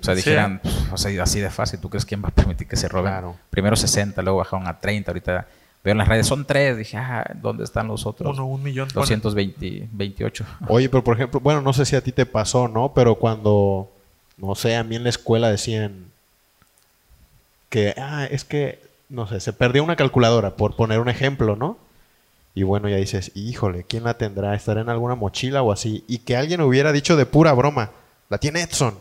O 0.00 0.04
sea, 0.04 0.14
Sí. 0.14 0.16
dijeran, 0.16 0.60
pues, 0.62 0.74
o 0.92 0.96
sea, 0.96 1.22
así 1.22 1.40
de 1.40 1.50
fácil, 1.50 1.80
¿tú 1.80 1.88
crees 1.88 2.04
quién 2.04 2.22
va 2.22 2.28
a 2.28 2.32
permitir 2.32 2.66
que 2.66 2.76
se 2.76 2.88
roben? 2.88 3.12
Claro. 3.12 3.36
Primero 3.50 3.76
60, 3.76 4.20
luego 4.22 4.38
bajaron 4.38 4.66
a 4.66 4.78
30, 4.78 5.10
ahorita 5.10 5.46
veo 5.84 5.92
en 5.92 5.98
las 5.98 6.08
redes, 6.08 6.26
son 6.26 6.44
tres, 6.44 6.76
dije, 6.76 6.96
ah, 6.96 7.24
¿dónde 7.40 7.64
están 7.64 7.86
los 7.88 8.04
otros? 8.04 8.34
Uno, 8.36 8.46
un 8.46 8.62
millón. 8.62 8.88
Bueno, 8.88 9.00
220, 9.02 9.88
28. 9.92 10.44
Oye, 10.68 10.88
pero 10.88 11.04
por 11.04 11.16
ejemplo, 11.16 11.40
bueno, 11.40 11.60
no 11.62 11.72
sé 11.72 11.84
si 11.86 11.96
a 11.96 12.00
ti 12.02 12.12
te 12.12 12.26
pasó, 12.26 12.68
¿no? 12.68 12.92
Pero 12.94 13.14
cuando, 13.14 13.90
no 14.36 14.54
sé, 14.54 14.76
a 14.76 14.84
mí 14.84 14.96
en 14.96 15.04
la 15.04 15.10
escuela 15.10 15.50
decían 15.50 16.06
que, 17.68 17.94
ah, 17.96 18.26
es 18.30 18.44
que, 18.44 18.80
no 19.08 19.26
sé, 19.26 19.40
se 19.40 19.52
perdió 19.52 19.84
una 19.84 19.96
calculadora, 19.96 20.56
por 20.56 20.74
poner 20.76 21.00
un 21.00 21.08
ejemplo, 21.08 21.56
¿no? 21.56 21.78
Y 22.54 22.62
bueno, 22.64 22.88
ya 22.88 22.96
dices, 22.96 23.30
híjole, 23.34 23.84
¿quién 23.84 24.04
la 24.04 24.14
tendrá? 24.14 24.54
¿Estará 24.54 24.80
en 24.80 24.88
alguna 24.88 25.14
mochila 25.14 25.62
o 25.62 25.70
así? 25.70 26.02
Y 26.08 26.18
que 26.18 26.36
alguien 26.36 26.60
hubiera 26.60 26.92
dicho 26.92 27.16
de 27.16 27.24
pura 27.26 27.52
broma, 27.52 27.90
la 28.28 28.38
tiene 28.38 28.62
Edson. 28.62 28.98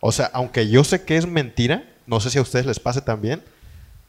O 0.00 0.12
sea, 0.12 0.30
aunque 0.32 0.68
yo 0.68 0.84
sé 0.84 1.04
que 1.04 1.16
es 1.16 1.26
mentira, 1.26 1.84
no 2.06 2.20
sé 2.20 2.30
si 2.30 2.38
a 2.38 2.42
ustedes 2.42 2.66
les 2.66 2.78
pase 2.80 3.00
también, 3.00 3.42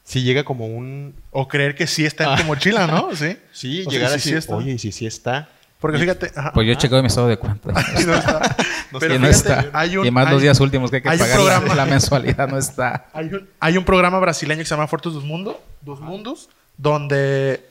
si 0.04 0.22
llega 0.22 0.44
como 0.44 0.66
un... 0.66 1.14
O 1.30 1.48
creer 1.48 1.74
que 1.74 1.86
sí 1.86 2.04
está 2.04 2.32
en 2.32 2.38
tu 2.40 2.44
mochila, 2.44 2.86
¿no? 2.86 3.08
Sí. 3.16 3.36
Sí, 3.52 3.80
O 3.80 3.90
sea, 3.90 3.92
llegar 3.92 4.12
a 4.12 4.14
sí, 4.14 4.20
sí 4.20 4.28
decir, 4.34 4.38
está. 4.38 4.56
oye, 4.56 4.72
y 4.72 4.78
si 4.78 4.92
sí 4.92 5.06
está. 5.06 5.48
Porque 5.80 5.98
fíjate, 5.98 6.32
ajá. 6.34 6.52
Pues 6.52 6.66
yo 6.66 6.72
he 6.72 6.76
checado 6.76 7.02
mi 7.02 7.08
estado 7.08 7.28
de 7.28 7.36
cuenta. 7.38 7.70
No 8.06 8.14
está. 8.14 8.56
Pero 9.00 9.14
y 9.14 9.18
no 9.18 9.26
fíjate, 9.26 9.52
está. 9.66 9.70
hay 9.78 9.96
un- 9.96 10.06
y 10.06 10.10
más 10.10 10.26
hay- 10.26 10.32
los 10.32 10.42
días 10.42 10.60
últimos 10.60 10.90
que 10.90 10.96
hay 10.96 11.02
que 11.02 11.08
hay 11.10 11.18
pagar 11.18 11.38
la, 11.40 11.44
programa. 11.60 11.74
la 11.74 11.86
mensualidad 11.86 12.48
no 12.48 12.56
está. 12.58 13.08
Hay 13.12 13.26
un, 13.26 13.48
hay 13.60 13.76
un 13.76 13.84
programa 13.84 14.18
brasileño 14.18 14.58
que 14.60 14.64
se 14.64 14.70
llama 14.74 14.86
Fortos 14.86 15.12
dos, 15.14 15.24
Mundo, 15.24 15.62
dos 15.82 16.00
Mundos, 16.00 16.48
donde 16.78 17.66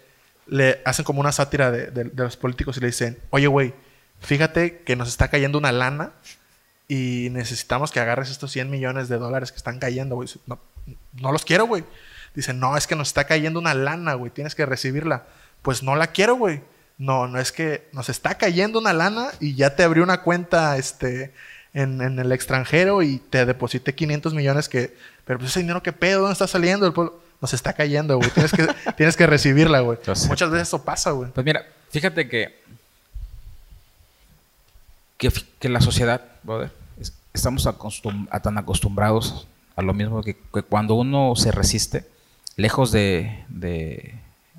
le 0.48 0.82
hacen 0.86 1.04
como 1.06 1.20
una 1.20 1.32
sátira 1.32 1.72
de, 1.72 1.88
de- 1.92 2.04
de 2.06 2.24
los 2.24 2.38
políticos 2.38 2.78
y 2.78 2.82
le 2.82 2.88
dicen, 2.88 3.18
oye, 3.32 3.48
güey, 3.48 3.74
fíjate 4.20 4.80
que 4.86 4.96
nos 4.96 5.08
está 5.08 5.30
cayendo 5.30 5.58
una 5.58 5.72
lana 5.72 6.12
y 6.88 7.30
necesitamos 7.32 7.92
que 7.92 8.00
agarres 8.00 8.30
estos 8.30 8.52
100 8.52 8.70
millones 8.70 9.10
de 9.10 9.18
dólares 9.18 9.52
que 9.52 9.58
están 9.58 9.80
cayendo, 9.80 10.16
güey. 10.16 10.30
No, 10.46 10.60
no 11.14 11.32
los 11.32 11.44
quiero, 11.46 11.66
güey. 11.66 11.84
Dicen, 12.36 12.60
no, 12.60 12.78
es 12.78 12.86
que 12.88 12.96
nos 12.96 13.08
está 13.08 13.24
cayendo 13.26 13.60
una 13.60 13.74
lana, 13.74 14.14
güey, 14.14 14.32
tienes 14.32 14.56
que 14.56 14.66
recibirla. 14.66 15.24
Pues 15.62 15.82
no 15.84 15.96
la 15.96 16.08
quiero, 16.08 16.36
güey. 16.36 16.62
No, 16.98 17.28
no 17.28 17.40
es 17.40 17.52
que 17.52 17.88
nos 17.92 18.10
está 18.10 18.36
cayendo 18.38 18.80
una 18.80 18.94
lana 18.94 19.30
y 19.40 19.56
ya 19.56 19.76
te 19.76 19.84
abrió 19.84 20.04
una 20.04 20.22
cuenta 20.22 20.78
este, 20.78 21.34
en, 21.74 22.02
en 22.02 22.20
el 22.20 22.32
extranjero 22.32 23.02
y 23.02 23.18
te 23.20 23.46
deposité 23.46 23.96
500 23.96 24.34
millones 24.34 24.70
que... 24.70 24.96
Pero 25.26 25.40
pues 25.40 25.52
ese 25.52 25.62
dinero, 25.62 25.82
¿qué 25.84 25.92
pedo? 25.92 26.20
¿Dónde 26.22 26.34
está 26.34 26.48
saliendo? 26.48 26.86
El 26.86 26.94
pueblo- 26.94 27.20
Nos 27.42 27.54
está 27.54 27.74
cayendo, 27.74 28.18
güey. 28.18 28.30
Tienes 28.30 28.52
que, 28.52 28.68
tienes 28.98 29.18
que 29.18 29.26
recibirla, 29.28 29.80
güey. 29.80 29.98
Muchas 30.28 30.50
veces 30.52 30.68
eso 30.68 30.86
pasa, 30.86 31.12
güey. 31.12 31.32
Pues 31.32 31.44
mira, 31.46 31.66
fíjate 31.90 32.30
que 32.30 32.64
que 35.18 35.70
la 35.70 35.82
sociedad, 35.82 36.22
brother, 36.46 36.72
es- 37.00 37.14
estamos 37.34 37.66
acostum- 37.68 38.28
a 38.32 38.40
tan 38.40 38.58
acostumbrados 38.58 39.48
a 39.76 39.82
lo 39.82 39.94
mismo 39.94 40.22
que, 40.24 40.36
que 40.54 40.62
cuando 40.64 40.96
uno 40.96 41.36
se 41.36 41.52
resiste, 41.52 42.06
lejos 42.56 42.92
de, 42.92 43.44
de, 43.50 44.16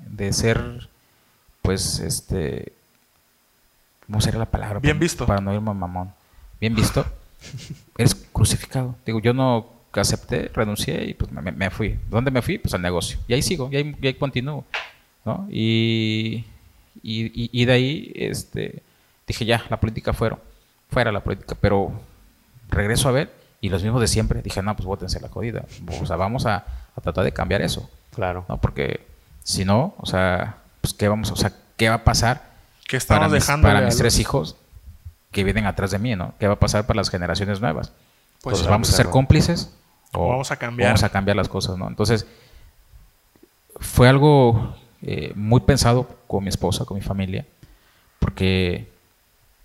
de 0.07 0.31
ser, 0.33 0.89
pues, 1.63 1.99
este, 1.99 2.73
¿cómo 4.05 4.21
sería 4.21 4.39
la 4.39 4.45
palabra? 4.45 4.79
Bien 4.79 4.95
Para- 4.97 5.03
visto. 5.03 5.25
Para 5.25 5.41
no 5.41 5.53
irme 5.53 5.73
mamón. 5.73 6.11
Bien 6.61 6.75
visto. 6.75 7.05
eres 7.97 8.15
crucificado. 8.31 8.95
Digo, 9.05 9.19
yo 9.19 9.33
no 9.33 9.75
acepté, 9.93 10.51
renuncié 10.53 11.05
y 11.05 11.15
pues 11.15 11.31
me, 11.31 11.51
me 11.51 11.71
fui. 11.71 11.97
¿Dónde 12.09 12.29
me 12.29 12.43
fui? 12.43 12.59
Pues 12.59 12.71
al 12.75 12.83
negocio. 12.83 13.17
Y 13.27 13.33
ahí 13.33 13.41
sigo, 13.41 13.67
y 13.71 13.77
ahí, 13.77 13.95
y 13.99 14.05
ahí 14.07 14.13
continúo. 14.13 14.63
¿no? 15.25 15.47
Y, 15.49 16.45
y, 17.01 17.49
y- 17.61 17.65
de 17.65 17.73
ahí 17.73 18.11
este, 18.15 18.83
dije, 19.27 19.43
ya, 19.45 19.63
la 19.71 19.79
política 19.79 20.13
fuera, 20.13 20.37
fuera 20.89 21.11
la 21.11 21.21
política, 21.21 21.55
pero 21.59 21.91
regreso 22.69 23.09
a 23.09 23.11
ver 23.11 23.33
y 23.61 23.69
los 23.69 23.83
mismos 23.83 24.01
de 24.01 24.07
siempre, 24.07 24.41
dije, 24.41 24.61
no, 24.61 24.75
pues 24.75 24.85
bótense 24.85 25.19
la 25.19 25.29
jodida. 25.29 25.63
O 26.01 26.05
sea, 26.05 26.15
vamos 26.15 26.45
a, 26.45 26.65
a 26.95 27.01
tratar 27.01 27.23
de 27.23 27.31
cambiar 27.31 27.61
eso, 27.61 27.89
Claro. 28.13 28.45
¿no? 28.47 28.57
Porque 28.57 29.05
si 29.43 29.65
no, 29.65 29.93
o 29.97 30.05
sea, 30.05 30.57
pues 30.81 30.93
qué 30.93 31.07
vamos, 31.07 31.31
o 31.31 31.35
sea, 31.35 31.51
qué 31.75 31.89
va 31.89 31.95
a 31.95 32.03
pasar 32.03 32.41
Que 32.87 32.97
estamos 32.97 33.19
para 33.21 33.33
mis, 33.33 33.43
dejando 33.45 33.67
para 33.67 33.81
mis 33.81 33.97
tres 33.97 34.19
hijos 34.19 34.55
que 35.31 35.43
vienen 35.43 35.65
atrás 35.65 35.91
de 35.91 35.99
mí, 35.99 36.15
¿no? 36.15 36.33
¿Qué 36.39 36.47
va 36.47 36.53
a 36.53 36.59
pasar 36.59 36.85
para 36.87 36.97
las 36.97 37.09
generaciones 37.09 37.61
nuevas? 37.61 37.91
Pues 38.41 38.53
Entonces, 38.53 38.67
¿vamos 38.67 38.89
a 38.89 38.91
ser 38.93 39.05
claro. 39.05 39.11
cómplices? 39.11 39.73
O 40.13 40.29
vamos 40.29 40.51
a 40.51 40.55
cambiar. 40.55 40.89
Vamos 40.89 41.03
a 41.03 41.09
cambiar 41.09 41.35
las 41.37 41.49
cosas, 41.49 41.77
¿no? 41.77 41.87
Entonces, 41.87 42.25
fue 43.79 44.07
algo 44.07 44.75
eh, 45.01 45.31
muy 45.35 45.59
pensado 45.61 46.07
con 46.27 46.43
mi 46.43 46.49
esposa, 46.49 46.85
con 46.85 46.95
mi 46.95 47.03
familia, 47.03 47.45
porque 48.19 48.89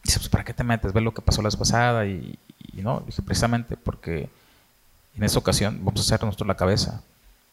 dice, 0.03 0.19
pues, 0.19 0.29
¿para 0.29 0.45
qué 0.45 0.53
te 0.55 0.65
metes? 0.65 0.93
Ve 0.93 1.01
lo 1.01 1.13
que 1.15 1.23
pasó 1.23 1.43
la 1.43 1.49
vez 1.49 1.57
pasada 1.57 2.07
y, 2.07 2.39
y 2.75 2.83
no, 2.83 3.03
dije, 3.07 3.23
precisamente 3.23 3.77
porque 3.77 4.29
en 5.17 5.25
esta 5.25 5.39
ocasión 5.39 5.81
vamos 5.85 6.01
a 6.01 6.03
hacer 6.15 6.25
nosotros 6.27 6.49
la 6.49 6.57
cabeza, 6.57 7.03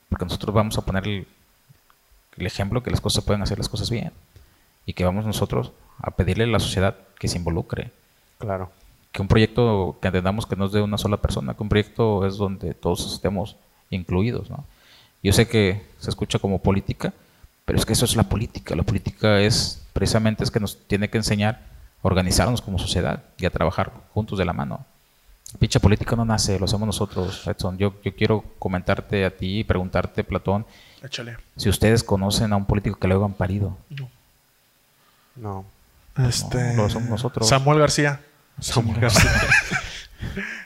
porque 0.10 0.26
nosotros 0.26 0.54
vamos 0.54 0.78
a 0.78 0.82
poner 0.82 1.08
el, 1.08 1.28
el 2.38 2.46
ejemplo 2.46 2.82
que 2.84 2.92
las 2.92 3.02
cosas 3.02 3.24
pueden 3.24 3.42
hacer 3.42 3.58
las 3.58 3.70
cosas 3.70 3.90
bien 3.90 4.12
y 4.86 4.94
que 4.94 5.04
vamos 5.06 5.26
nosotros 5.26 5.72
a 6.00 6.12
pedirle 6.12 6.46
a 6.46 6.48
la 6.48 6.60
sociedad 6.60 6.96
que 7.20 7.28
se 7.28 7.38
involucre, 7.38 7.92
Claro. 8.38 8.72
que 9.12 9.22
un 9.22 9.28
proyecto 9.28 9.98
que 10.02 10.08
entendamos 10.08 10.46
que 10.46 10.56
no 10.56 10.66
es 10.66 10.72
de 10.72 10.82
una 10.82 10.98
sola 10.98 11.18
persona, 11.18 11.54
que 11.54 11.64
un 11.64 11.70
proyecto 11.70 12.26
es 12.26 12.38
donde 12.38 12.74
todos 12.74 13.14
estemos 13.14 13.58
incluidos, 13.90 14.50
¿no? 14.50 14.64
Yo 15.22 15.34
sé 15.34 15.48
que 15.50 15.86
se 16.00 16.10
escucha 16.10 16.40
como 16.40 16.60
política, 16.60 17.14
pero 17.66 17.78
es 17.78 17.86
que 17.86 17.92
eso 17.92 18.06
es 18.06 18.16
la 18.16 18.24
política. 18.24 18.74
La 18.76 18.84
política 18.84 19.42
es 19.42 19.82
precisamente 19.92 20.46
es 20.46 20.52
que 20.52 20.62
nos 20.62 20.78
tiene 20.88 21.10
que 21.10 21.18
enseñar 21.18 21.60
organizarnos 22.02 22.62
como 22.62 22.80
sociedad 22.80 23.24
y 23.38 23.46
a 23.46 23.50
trabajar 23.50 23.92
juntos 24.14 24.38
de 24.40 24.46
la 24.46 24.54
mano. 24.54 24.86
Picha 25.58 25.80
política 25.80 26.16
no 26.16 26.26
nace, 26.26 26.60
lo 26.60 26.66
hacemos 26.66 26.86
nosotros, 26.86 27.46
Edson. 27.48 27.78
Yo, 27.78 27.94
yo 28.04 28.16
quiero 28.16 28.44
comentarte 28.60 29.26
a 29.26 29.36
ti 29.36 29.60
y 29.60 29.64
preguntarte, 29.64 30.24
Platón, 30.24 30.66
Échale. 31.02 31.38
si 31.58 31.70
ustedes 31.70 32.04
conocen 32.04 32.54
a 32.54 32.56
un 32.56 32.66
político 32.66 33.00
que 33.00 33.08
luego 33.08 33.26
han 33.26 33.34
parido. 33.34 33.76
No. 35.36 35.66
Este, 36.18 36.74
No, 36.74 36.84
lo 36.84 36.90
somos 36.90 37.10
nosotros. 37.10 37.48
Samuel 37.48 37.80
García. 37.80 38.20
Samuel 38.60 39.00
García. 39.02 39.32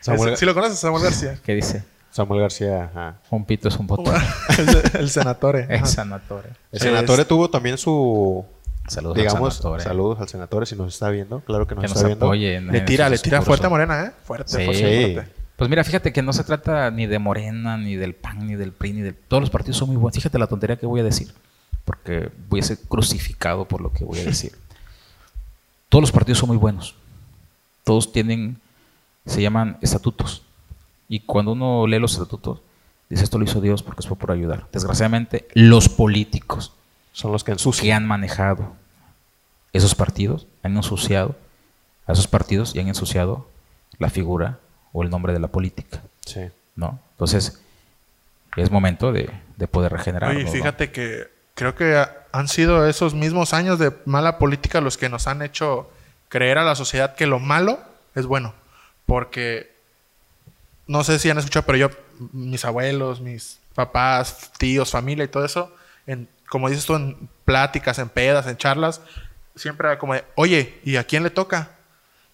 Samuel, 0.01 0.31
¿Sí, 0.31 0.39
sí 0.41 0.45
lo 0.45 0.53
conoces, 0.53 0.79
Samuel 0.79 1.03
García? 1.03 1.37
¿Qué 1.45 1.55
dice? 1.55 1.83
Samuel 2.11 2.41
García, 2.41 2.85
ajá. 2.85 3.15
Un 3.29 3.45
pito 3.45 3.67
es 3.69 3.77
un 3.77 3.87
botón. 3.87 4.15
el, 4.57 5.01
el 5.01 5.09
senatore. 5.09 5.61
es 5.69 5.77
Ajá. 5.81 5.85
sanatorio. 5.85 6.51
El 6.71 6.79
senatore 6.79 7.21
Es- 7.23 7.27
tuvo 7.27 7.49
también 7.49 7.77
su... 7.77 8.45
Saludos 8.87 9.17
digamos, 9.17 9.41
al 9.41 9.51
senatore. 9.51 9.83
saludos 9.83 10.19
al 10.19 10.27
senatore 10.29 10.65
si 10.65 10.75
nos 10.75 10.93
está 10.93 11.09
viendo. 11.09 11.39
Claro 11.41 11.65
que 11.67 11.75
nos 11.75 11.83
Que 11.83 11.87
nos 11.87 11.97
está 11.97 12.07
viendo. 12.07 12.25
apoye. 12.25 12.55
en- 12.55 12.67
Le 12.67 12.81
tira, 12.81 13.09
le 13.09 13.17
tira 13.17 13.41
fuerte 13.41 13.65
a 13.65 13.69
Morena, 13.69 14.03
¿eh? 14.05 14.11
Fuerte, 14.25 14.49
Sí. 14.57 14.65
fuerte. 14.65 15.27
Pues 15.55 15.69
mira, 15.69 15.83
fíjate 15.83 16.11
que 16.11 16.21
no 16.21 16.33
se 16.33 16.43
trata 16.43 16.91
ni 16.91 17.05
de 17.05 17.19
Morena, 17.19 17.77
ni 17.77 17.95
del 17.95 18.13
PAN, 18.15 18.45
ni 18.47 18.55
del 18.55 18.71
PRI, 18.73 18.93
ni 18.93 19.01
de... 19.01 19.13
Todos 19.13 19.41
los 19.41 19.49
partidos 19.49 19.77
son 19.77 19.87
muy 19.89 19.97
buenos. 19.97 20.15
Fíjate 20.15 20.37
la 20.39 20.47
tontería 20.47 20.75
que 20.77 20.85
voy 20.85 20.99
a 20.99 21.03
decir. 21.03 21.31
Porque 21.85 22.29
voy 22.49 22.59
a 22.59 22.63
ser 22.63 22.79
crucificado 22.79 23.65
por 23.65 23.79
lo 23.79 23.93
que 23.93 24.03
voy 24.03 24.19
a 24.19 24.23
decir. 24.25 24.51
Todos 25.89 26.01
los 26.01 26.11
partidos 26.11 26.39
son 26.39 26.49
muy 26.49 26.57
buenos. 26.57 26.95
Todos 27.83 28.11
tienen... 28.11 28.57
Se 29.25 29.41
llaman 29.41 29.77
estatutos. 29.81 30.41
Y 31.07 31.21
cuando 31.21 31.53
uno 31.53 31.87
lee 31.87 31.99
los 31.99 32.13
estatutos, 32.13 32.59
dice 33.09 33.23
esto 33.23 33.37
lo 33.37 33.45
hizo 33.45 33.61
Dios 33.61 33.83
porque 33.83 34.01
fue 34.05 34.17
por 34.17 34.31
ayudar. 34.31 34.67
Desgraciadamente, 34.73 35.47
los 35.53 35.87
políticos 35.87 36.73
Son 37.13 37.31
los 37.31 37.43
que 37.43 37.53
han 37.93 38.05
manejado 38.05 38.73
esos 39.71 39.95
partidos, 39.95 40.45
han 40.63 40.75
ensuciado 40.75 41.35
a 42.05 42.11
esos 42.11 42.27
partidos 42.27 42.75
y 42.75 42.79
han 42.79 42.87
ensuciado 42.89 43.47
la 43.97 44.09
figura 44.09 44.59
o 44.91 45.03
el 45.03 45.09
nombre 45.09 45.31
de 45.33 45.39
la 45.39 45.47
política, 45.47 46.01
Sí. 46.25 46.41
¿no? 46.75 46.99
Entonces, 47.11 47.59
es 48.57 48.69
momento 48.71 49.11
de, 49.11 49.29
de 49.57 49.67
poder 49.67 49.91
regenerar. 49.93 50.31
Oye, 50.35 50.45
fíjate 50.47 50.91
que 50.91 51.27
creo 51.55 51.75
que 51.75 51.95
ha- 51.95 52.11
han 52.31 52.47
sido 52.47 52.87
esos 52.87 53.13
mismos 53.13 53.53
años 53.53 53.79
de 53.79 53.91
mala 54.05 54.37
política 54.37 54.81
los 54.81 54.97
que 54.97 55.09
nos 55.09 55.27
han 55.27 55.41
hecho 55.41 55.89
creer 56.29 56.57
a 56.57 56.63
la 56.63 56.75
sociedad 56.75 57.15
que 57.15 57.25
lo 57.27 57.39
malo 57.39 57.79
es 58.15 58.25
bueno. 58.25 58.53
Porque 59.05 59.71
no 60.87 61.03
sé 61.03 61.19
si 61.19 61.29
han 61.29 61.37
escuchado, 61.37 61.65
pero 61.65 61.77
yo, 61.77 61.89
mis 62.31 62.65
abuelos, 62.65 63.21
mis 63.21 63.59
papás, 63.75 64.51
tíos, 64.57 64.91
familia 64.91 65.25
y 65.25 65.29
todo 65.29 65.45
eso, 65.45 65.73
en, 66.07 66.27
como 66.49 66.69
dices 66.69 66.85
tú, 66.85 66.95
en 66.95 67.29
pláticas, 67.45 67.99
en 67.99 68.09
pedas, 68.09 68.47
en 68.47 68.57
charlas, 68.57 69.01
siempre 69.55 69.87
era 69.87 69.97
como 69.99 70.13
de, 70.13 70.23
oye, 70.35 70.79
¿y 70.83 70.95
a 70.97 71.03
quién 71.03 71.23
le 71.23 71.29
toca? 71.29 71.69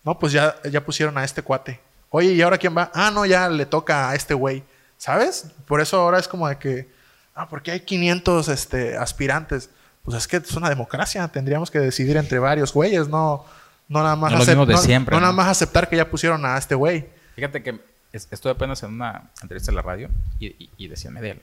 No, 0.03 0.17
pues 0.20 0.32
ya, 0.34 0.55
ya 0.70 0.84
pusieron 0.84 1.17
a 1.17 1.24
este 1.24 1.41
cuate. 1.41 1.80
Oye, 2.09 2.32
¿y 2.34 2.41
ahora 2.41 2.57
quién 2.57 2.76
va? 2.76 2.91
Ah, 2.93 3.11
no, 3.11 3.26
ya 3.26 3.49
le 3.49 3.65
toca 3.65 4.09
a 4.09 4.15
este 4.15 4.34
güey. 4.34 4.63
¿Sabes? 4.97 5.45
Por 5.67 5.80
eso 5.82 5.99
ahora 6.01 6.20
es 6.20 6.28
como 6.28 6.47
de 6.47 6.57
que, 6.57 6.89
ah, 7.36 7.47
porque 7.47 7.72
hay 7.72 7.82
500 7.82 8.47
este, 8.49 8.97
aspirantes. 8.97 9.70
Pues 10.03 10.17
es 10.17 10.28
que 10.28 10.38
es 10.38 10.51
una 10.55 10.70
democracia. 10.70 11.28
Tendríamos 11.28 11.70
que 11.72 11.80
decidir 11.80 12.17
entre 12.17 12.39
varios 12.39 12.74
güeyes, 12.74 13.07
no, 13.07 13.45
no 13.88 14.01
nada 14.03 14.15
más 14.15 14.32
No 14.32 14.39
lo 14.39 14.43
acep- 14.43 14.47
mismo 14.47 14.65
de 14.65 14.74
no- 14.74 14.80
siempre, 14.82 15.15
no 15.15 15.22
nada 15.22 15.34
más 15.34 15.47
aceptar 15.47 15.88
que 15.89 15.95
ya 15.97 16.09
pusieron 16.09 16.45
a 16.45 16.57
este 16.57 16.76
güey. 16.76 17.07
Fíjate 17.36 17.61
que 17.63 17.80
es- 18.11 18.28
estuve 18.32 18.53
apenas 18.53 18.82
en 18.84 18.93
una 18.93 19.30
entrevista 19.41 19.72
en 19.72 19.76
la 19.76 19.82
radio 19.84 20.09
y, 20.39 20.47
y, 20.47 20.70
y 20.78 20.88
decía 20.88 21.11
Medel, 21.11 21.41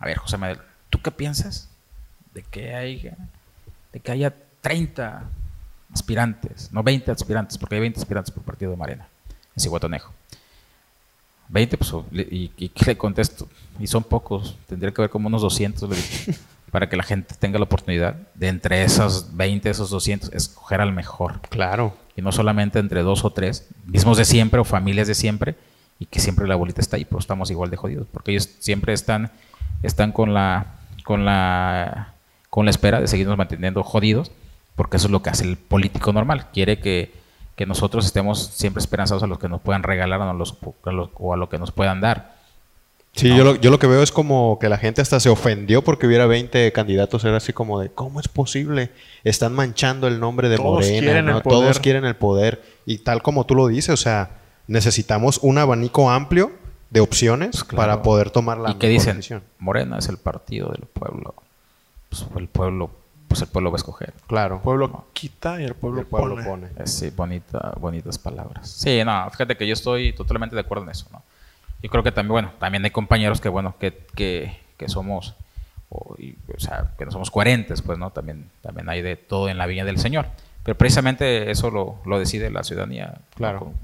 a 0.00 0.06
ver, 0.06 0.16
José 0.18 0.38
Medel, 0.38 0.60
¿tú 0.92 1.00
qué 1.00 1.10
piensas 1.10 1.68
de 2.34 2.42
que, 2.42 2.74
hay, 2.74 3.10
de 3.94 4.00
que 4.00 4.12
haya 4.12 4.34
30 4.60 5.22
aspirantes, 5.92 6.68
no 6.70 6.82
20 6.82 7.10
aspirantes, 7.10 7.56
porque 7.58 7.76
hay 7.76 7.80
20 7.80 7.98
aspirantes 7.98 8.30
por 8.30 8.42
partido 8.44 8.70
de 8.70 8.76
Marena, 8.76 9.08
en 9.56 9.62
Cihuatanejo? 9.62 10.12
20, 11.48 11.76
pues, 11.78 11.92
o- 11.92 12.06
le- 12.10 12.22
y, 12.30 12.52
y 12.56 12.68
¿qué 12.68 12.84
le 12.86 12.96
contesto? 12.98 13.48
Y 13.78 13.86
son 13.86 14.04
pocos, 14.04 14.56
tendría 14.68 14.92
que 14.92 15.00
haber 15.02 15.10
como 15.10 15.28
unos 15.28 15.42
200, 15.42 15.88
le 15.88 15.96
dije, 15.96 16.34
para 16.70 16.88
que 16.88 16.96
la 16.96 17.02
gente 17.02 17.34
tenga 17.38 17.58
la 17.58 17.64
oportunidad 17.64 18.14
de 18.34 18.48
entre 18.48 18.82
esos 18.84 19.34
20, 19.36 19.68
esos 19.70 19.90
200, 19.90 20.32
escoger 20.32 20.80
al 20.80 20.92
mejor 20.92 21.40
Claro. 21.50 21.96
y 22.16 22.22
no 22.22 22.32
solamente 22.32 22.78
entre 22.78 23.02
dos 23.02 23.24
o 23.24 23.30
tres, 23.30 23.66
mismos 23.86 24.16
de 24.18 24.24
siempre 24.24 24.60
o 24.60 24.64
familias 24.64 25.08
de 25.08 25.14
siempre, 25.14 25.56
y 25.98 26.06
que 26.06 26.20
siempre 26.20 26.48
la 26.48 26.56
bolita 26.56 26.80
está 26.80 26.96
ahí, 26.96 27.04
pero 27.04 27.18
estamos 27.18 27.50
igual 27.50 27.70
de 27.70 27.76
jodidos, 27.76 28.06
porque 28.10 28.32
ellos 28.32 28.48
siempre 28.60 28.92
están, 28.94 29.30
están 29.82 30.10
con 30.12 30.32
la, 30.34 30.66
con 31.02 31.24
la, 31.24 32.14
con 32.50 32.64
la 32.64 32.70
espera 32.70 33.00
de 33.00 33.06
seguirnos 33.08 33.36
manteniendo 33.36 33.82
jodidos, 33.82 34.30
porque 34.76 34.96
eso 34.96 35.06
es 35.06 35.10
lo 35.12 35.22
que 35.22 35.30
hace 35.30 35.44
el 35.44 35.56
político 35.56 36.12
normal, 36.12 36.46
quiere 36.52 36.78
que, 36.78 37.12
que 37.56 37.66
nosotros 37.66 38.06
estemos 38.06 38.46
siempre 38.54 38.80
esperanzados 38.80 39.22
a 39.22 39.26
los 39.26 39.38
que 39.38 39.48
nos 39.48 39.60
puedan 39.60 39.82
regalar 39.82 40.20
o 40.20 40.30
a, 40.30 40.32
los- 40.32 40.56
a 40.84 40.92
los- 40.92 41.10
o 41.14 41.34
a 41.34 41.36
lo 41.36 41.48
que 41.48 41.58
nos 41.58 41.70
puedan 41.72 42.00
dar. 42.00 42.40
Sí, 43.14 43.28
yo, 43.28 43.44
lo, 43.44 43.56
yo 43.56 43.70
lo 43.70 43.78
que 43.78 43.86
veo 43.86 44.02
es 44.02 44.10
como 44.10 44.58
que 44.58 44.70
la 44.70 44.78
gente 44.78 45.02
hasta 45.02 45.20
se 45.20 45.28
ofendió 45.28 45.82
porque 45.84 46.06
hubiera 46.06 46.24
20 46.24 46.72
candidatos. 46.72 47.22
Era 47.26 47.36
así 47.36 47.52
como 47.52 47.78
de, 47.78 47.90
¿cómo 47.90 48.20
es 48.20 48.28
posible? 48.28 48.90
Están 49.22 49.52
manchando 49.52 50.08
el 50.08 50.18
nombre 50.18 50.48
de 50.48 50.56
Todos 50.56 50.86
Morena. 50.86 50.98
quieren 51.00 51.26
¿no? 51.26 51.36
el 51.36 51.42
poder. 51.42 51.58
Todos 51.60 51.78
quieren 51.78 52.04
el 52.06 52.16
poder. 52.16 52.62
Y 52.86 52.98
tal 52.98 53.20
como 53.22 53.44
tú 53.44 53.54
lo 53.54 53.66
dices, 53.66 53.90
o 53.92 53.96
sea, 53.98 54.30
necesitamos 54.66 55.38
un 55.42 55.58
abanico 55.58 56.10
amplio 56.10 56.52
de 56.92 57.00
opciones 57.00 57.50
Pues 57.52 57.64
claro. 57.64 57.76
para 57.92 58.02
poder 58.02 58.30
tomar 58.30 58.58
la 58.58 58.70
y 58.70 58.74
mejor 58.74 58.88
dicen, 58.90 59.16
decisión. 59.16 59.42
Morena 59.58 59.98
es 59.98 60.08
el 60.08 60.18
partido 60.18 60.68
del 60.68 60.82
pueblo, 60.82 61.34
pues 62.10 62.26
el 62.36 62.48
pueblo, 62.48 62.90
pues 63.28 63.40
el 63.40 63.48
pueblo 63.48 63.70
va 63.70 63.76
a 63.76 63.78
escoger. 63.78 64.12
Claro. 64.26 64.56
El 64.56 64.60
pueblo 64.60 65.06
quita 65.14 65.60
y 65.60 65.64
el 65.64 65.74
pueblo, 65.74 66.00
el 66.00 66.06
pueblo 66.06 66.34
pone. 66.34 66.44
pone. 66.46 66.66
Eh, 66.76 66.86
Sí, 66.86 67.10
bonita, 67.10 67.72
bonitas 67.80 68.18
palabras. 68.18 68.68
Sí, 68.70 69.02
no, 69.04 69.28
fíjate 69.30 69.56
que 69.56 69.66
yo 69.66 69.72
estoy 69.72 70.12
totalmente 70.12 70.54
de 70.54 70.60
acuerdo 70.60 70.84
en 70.84 70.90
eso, 70.90 71.06
¿no? 71.12 71.22
Yo 71.82 71.88
creo 71.90 72.02
que 72.02 72.12
también, 72.12 72.32
bueno, 72.32 72.52
también 72.60 72.84
hay 72.84 72.90
compañeros 72.90 73.40
que, 73.40 73.48
bueno, 73.48 73.74
que, 73.80 74.06
que, 74.14 74.60
que 74.76 74.88
somos, 74.88 75.34
o, 75.88 76.14
y, 76.18 76.36
o 76.54 76.60
sea, 76.60 76.92
que 76.98 77.04
no 77.06 77.10
somos 77.10 77.30
coherentes, 77.30 77.80
pues, 77.82 77.98
¿no? 77.98 78.10
También, 78.10 78.50
también 78.60 78.88
hay 78.88 79.02
de 79.02 79.16
todo 79.16 79.48
en 79.48 79.56
la 79.58 79.66
viña 79.66 79.84
del 79.84 79.98
Señor. 79.98 80.26
Pero 80.62 80.78
precisamente 80.78 81.50
eso 81.50 81.70
lo, 81.70 81.96
lo 82.04 82.18
decide 82.20 82.50
la 82.50 82.62
ciudadanía 82.62 83.06
¿no? 83.16 83.36
Claro. 83.36 83.58
con, 83.60 83.74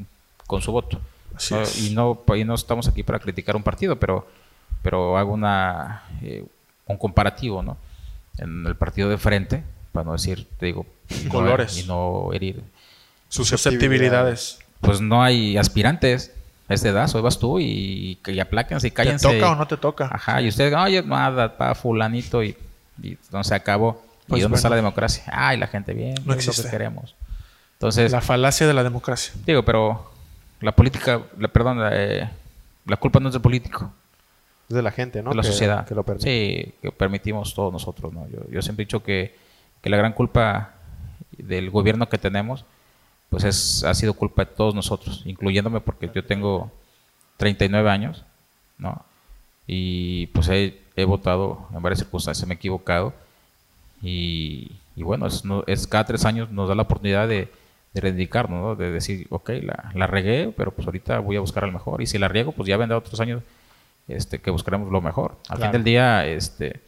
con 0.46 0.62
su 0.62 0.70
voto. 0.70 1.00
Así 1.34 1.54
¿no? 1.54 1.60
es. 1.62 1.78
Y 1.82 1.94
no, 1.94 2.22
y 2.36 2.44
no 2.44 2.54
estamos 2.54 2.88
aquí 2.88 3.02
para 3.02 3.18
criticar 3.18 3.54
un 3.56 3.62
partido, 3.62 3.98
pero, 3.98 4.26
pero 4.82 5.16
hago 5.18 5.32
una, 5.32 6.02
eh, 6.22 6.44
un 6.86 6.96
comparativo, 6.96 7.62
¿no? 7.62 7.76
En 8.38 8.66
el 8.66 8.76
partido 8.76 9.08
de 9.08 9.18
frente, 9.18 9.62
para 9.92 10.04
no 10.04 10.12
decir, 10.12 10.46
te 10.58 10.66
digo, 10.66 10.86
y 11.10 11.24
no- 11.24 11.30
Colores. 11.30 11.78
y 11.78 11.86
no 11.86 12.30
herir 12.32 12.62
Susceptibilidades. 13.28 14.58
pues 14.80 15.00
no 15.00 15.22
hay 15.22 15.56
aspirantes 15.56 16.32
a 16.68 16.74
esta 16.74 16.88
edad, 16.90 17.10
hoy 17.14 17.22
vas 17.22 17.38
tú 17.38 17.58
y, 17.60 18.18
y 18.26 18.40
apláquense 18.40 18.86
y 18.88 18.90
¿Te 18.90 18.94
cállense. 18.94 19.26
toca 19.38 19.52
o 19.52 19.56
no 19.56 19.66
te 19.66 19.76
toca? 19.76 20.08
Ajá, 20.12 20.40
y 20.42 20.48
ustedes, 20.48 20.74
oye, 20.74 21.02
nada, 21.02 21.56
pa 21.56 21.74
fulanito 21.74 22.42
y, 22.42 22.56
y 23.02 23.16
se 23.42 23.54
acabó. 23.54 24.02
Pues 24.26 24.40
¿Y 24.40 24.42
dónde 24.42 24.56
está 24.56 24.68
bueno. 24.68 24.82
la 24.82 24.88
democracia? 24.88 25.24
Ay, 25.32 25.56
la 25.56 25.66
gente 25.68 25.94
bien, 25.94 26.14
No 26.16 26.20
es 26.20 26.26
lo 26.26 26.34
existe. 26.34 26.62
que 26.64 26.68
queremos. 26.70 27.14
Entonces, 27.74 28.12
La 28.12 28.20
falacia 28.20 28.66
de 28.66 28.74
la 28.74 28.82
democracia. 28.82 29.32
digo, 29.46 29.64
pero 29.64 30.10
la 30.60 30.72
política, 30.72 31.22
la, 31.38 31.48
perdón, 31.48 31.80
la, 31.80 31.90
eh, 31.92 32.28
la 32.86 32.96
culpa 32.96 33.20
no 33.20 33.28
es 33.28 33.32
del 33.34 33.42
político, 33.42 33.92
Es 34.68 34.74
de 34.76 34.82
la 34.82 34.90
gente, 34.90 35.22
¿no? 35.22 35.30
de 35.30 35.36
la 35.36 35.42
Que- 35.42 35.48
sociedad. 35.48 35.86
Que 35.86 35.94
lo 35.94 36.04
sí, 36.18 36.74
que 36.82 36.92
permitimos 36.96 37.54
todos 37.54 37.72
nosotros, 37.72 38.12
¿no? 38.12 38.26
Yo, 38.28 38.38
yo 38.50 38.62
siempre 38.62 38.82
he 38.82 38.86
dicho 38.86 39.02
que, 39.02 39.34
que 39.82 39.90
la 39.90 39.96
gran 39.96 40.12
culpa 40.12 40.74
del 41.36 41.70
gobierno 41.70 42.08
que 42.08 42.18
tenemos, 42.18 42.64
pues 43.30 43.44
es, 43.44 43.84
ha 43.84 43.94
sido 43.94 44.14
culpa 44.14 44.44
de 44.44 44.50
todos 44.52 44.74
nosotros, 44.74 45.22
incluyéndome 45.26 45.80
porque 45.80 46.10
yo 46.14 46.24
tengo 46.24 46.70
39 47.36 47.88
años, 47.90 48.24
¿no? 48.78 49.04
Y 49.66 50.26
pues 50.28 50.48
he, 50.48 50.80
he 50.96 51.04
votado 51.04 51.68
en 51.74 51.82
varias 51.82 51.98
circunstancias, 52.00 52.46
me 52.48 52.54
he 52.54 52.56
equivocado. 52.56 53.12
Y, 54.02 54.72
y 54.96 55.02
bueno, 55.02 55.26
es, 55.26 55.44
no- 55.44 55.64
es 55.66 55.86
cada 55.86 56.04
tres 56.04 56.24
años 56.24 56.50
nos 56.50 56.68
da 56.68 56.74
la 56.74 56.82
oportunidad 56.82 57.28
de, 57.28 57.52
de 57.94 58.00
reivindicarnos, 58.00 58.60
¿no? 58.60 58.76
De 58.76 58.90
decir, 58.90 59.26
ok, 59.30 59.50
la, 59.62 59.90
la 59.94 60.06
regué, 60.06 60.52
pero 60.56 60.70
pues 60.72 60.86
ahorita 60.86 61.18
voy 61.20 61.36
a 61.36 61.40
buscar 61.40 61.64
al 61.64 61.72
mejor. 61.72 62.02
Y 62.02 62.06
si 62.06 62.18
la 62.18 62.28
riego, 62.28 62.52
pues 62.52 62.68
ya 62.68 62.76
vendrá 62.76 62.98
otros 62.98 63.18
años 63.20 63.42
este, 64.08 64.40
que 64.40 64.50
buscaremos 64.50 64.90
lo 64.92 65.00
mejor. 65.00 65.32
Al 65.48 65.56
fin 65.56 65.58
Claro. 65.58 65.72
del 65.72 65.84
día, 65.84 66.26
este, 66.26 66.80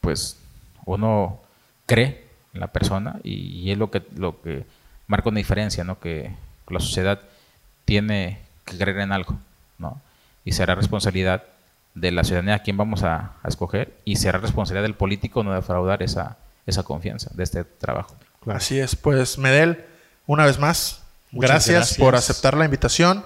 pues 0.00 0.38
uno 0.86 1.40
cree 1.86 2.24
en 2.52 2.60
la 2.60 2.68
persona 2.68 3.16
y, 3.22 3.34
y 3.60 3.70
es 3.72 3.78
lo 3.78 3.90
que, 3.90 4.02
lo 4.16 4.40
que 4.42 4.64
marca 5.06 5.28
una 5.28 5.38
diferencia, 5.38 5.82
¿no? 5.84 5.98
Que 5.98 6.30
la 6.68 6.80
sociedad 6.80 7.20
tiene 7.84 8.38
que 8.64 8.78
creer 8.78 8.98
en 9.00 9.12
algo, 9.12 9.36
¿no? 9.78 10.00
Y 10.44 10.52
será 10.52 10.74
responsabilidad 10.74 11.42
de 11.94 12.10
la 12.10 12.24
ciudadanía 12.24 12.54
a 12.56 12.58
quien 12.60 12.76
vamos 12.76 13.02
a, 13.02 13.32
a 13.42 13.48
escoger 13.48 13.94
y 14.04 14.16
será 14.16 14.38
responsabilidad 14.38 14.82
del 14.84 14.94
político 14.94 15.42
no 15.44 15.54
defraudar 15.54 16.02
esa, 16.02 16.36
esa 16.66 16.82
confianza 16.82 17.30
de 17.34 17.42
este 17.44 17.64
trabajo. 17.64 18.14
Claro. 18.42 18.56
Así 18.58 18.78
es. 18.78 18.96
Pues, 18.96 19.38
Medel, 19.38 19.84
una 20.26 20.46
vez 20.46 20.58
más, 20.58 21.00
gracias, 21.32 21.76
gracias. 21.76 21.98
por 21.98 22.14
aceptar 22.14 22.56
la 22.56 22.64
invitación 22.64 23.24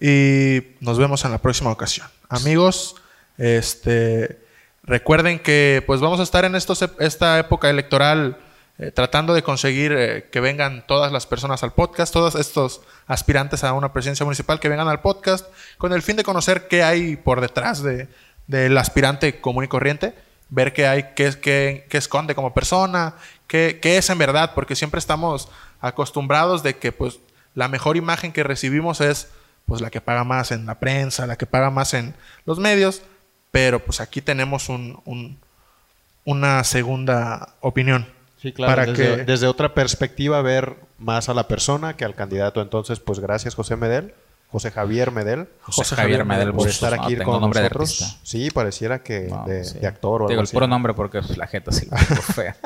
y 0.00 0.62
nos 0.80 0.98
vemos 0.98 1.24
en 1.24 1.30
la 1.30 1.38
próxima 1.38 1.70
ocasión. 1.70 2.06
Amigos, 2.28 2.96
este, 3.38 4.40
recuerden 4.82 5.38
que 5.38 5.82
pues 5.86 6.00
vamos 6.00 6.20
a 6.20 6.22
estar 6.22 6.44
en 6.44 6.54
estos, 6.54 6.84
esta 6.98 7.38
época 7.38 7.68
electoral 7.70 8.38
eh, 8.78 8.90
tratando 8.92 9.34
de 9.34 9.42
conseguir 9.42 9.92
eh, 9.92 10.28
que 10.32 10.40
vengan 10.40 10.86
todas 10.86 11.12
las 11.12 11.26
personas 11.26 11.62
al 11.62 11.74
podcast, 11.74 12.14
todos 12.14 12.34
estos 12.34 12.80
aspirantes 13.06 13.62
a 13.62 13.74
una 13.74 13.92
presidencia 13.92 14.24
municipal 14.24 14.58
que 14.58 14.70
vengan 14.70 14.88
al 14.88 15.02
podcast, 15.02 15.46
con 15.76 15.92
el 15.92 16.00
fin 16.00 16.16
de 16.16 16.24
conocer 16.24 16.66
qué 16.66 16.82
hay 16.82 17.16
por 17.16 17.42
detrás 17.42 17.82
de, 17.82 18.08
del 18.46 18.78
aspirante 18.78 19.38
común 19.38 19.64
y 19.64 19.68
corriente, 19.68 20.14
ver 20.48 20.72
qué 20.72 20.86
hay, 20.86 21.10
qué, 21.14 21.30
qué, 21.38 21.86
qué 21.90 21.98
esconde 21.98 22.34
como 22.34 22.54
persona, 22.54 23.16
qué, 23.46 23.80
qué 23.82 23.98
es 23.98 24.08
en 24.08 24.16
verdad, 24.16 24.52
porque 24.54 24.74
siempre 24.74 24.98
estamos 24.98 25.50
acostumbrados 25.80 26.62
de 26.62 26.76
que 26.76 26.92
pues 26.92 27.18
la 27.54 27.68
mejor 27.68 27.96
imagen 27.96 28.32
que 28.32 28.42
recibimos 28.42 29.00
es 29.00 29.28
pues 29.66 29.80
la 29.80 29.90
que 29.90 30.00
paga 30.00 30.24
más 30.24 30.50
en 30.52 30.66
la 30.66 30.78
prensa, 30.80 31.26
la 31.26 31.36
que 31.36 31.46
paga 31.46 31.70
más 31.70 31.94
en 31.94 32.14
los 32.46 32.58
medios, 32.58 33.02
pero 33.50 33.78
pues 33.80 34.00
aquí 34.00 34.20
tenemos 34.20 34.68
un, 34.68 35.00
un- 35.04 35.38
una 36.24 36.62
segunda 36.64 37.54
opinión. 37.60 38.06
Sí, 38.40 38.52
claro. 38.52 38.72
Para 38.72 38.86
desde, 38.86 39.16
que- 39.16 39.24
desde 39.24 39.46
otra 39.46 39.74
perspectiva, 39.74 40.40
ver 40.42 40.76
más 40.98 41.28
a 41.28 41.34
la 41.34 41.46
persona 41.48 41.96
que 41.96 42.04
al 42.04 42.14
candidato. 42.14 42.60
Entonces, 42.62 43.00
pues 43.00 43.20
gracias, 43.20 43.54
José 43.54 43.76
Medel, 43.76 44.14
José 44.50 44.70
Javier 44.70 45.10
Medel, 45.12 45.48
José, 45.62 45.82
José 45.82 45.96
Javier 45.96 46.18
Javier 46.20 46.38
Medel 46.38 46.52
por 46.54 46.68
estar 46.68 46.92
aquí 46.94 47.14
tengo 47.16 47.32
con 47.32 47.40
nombre 47.40 47.60
de 47.60 47.68
nosotros. 47.68 48.02
artista. 48.02 48.20
sí, 48.24 48.50
pareciera 48.50 49.02
que 49.02 49.28
No, 49.28 49.44
de, 49.46 49.64
sí. 49.64 49.78
de 49.78 49.86
actor 49.86 50.22
o 50.22 50.26
Digo, 50.26 50.30
algo 50.30 50.40
el 50.40 50.44
así. 50.44 50.52
puro 50.54 50.66
nombre 50.66 50.92
porque 50.94 51.20
la 51.36 51.46
jeta 51.46 51.70
sí 51.72 51.86
la 51.90 51.96
tengo 52.08 52.22
fea. 52.22 52.56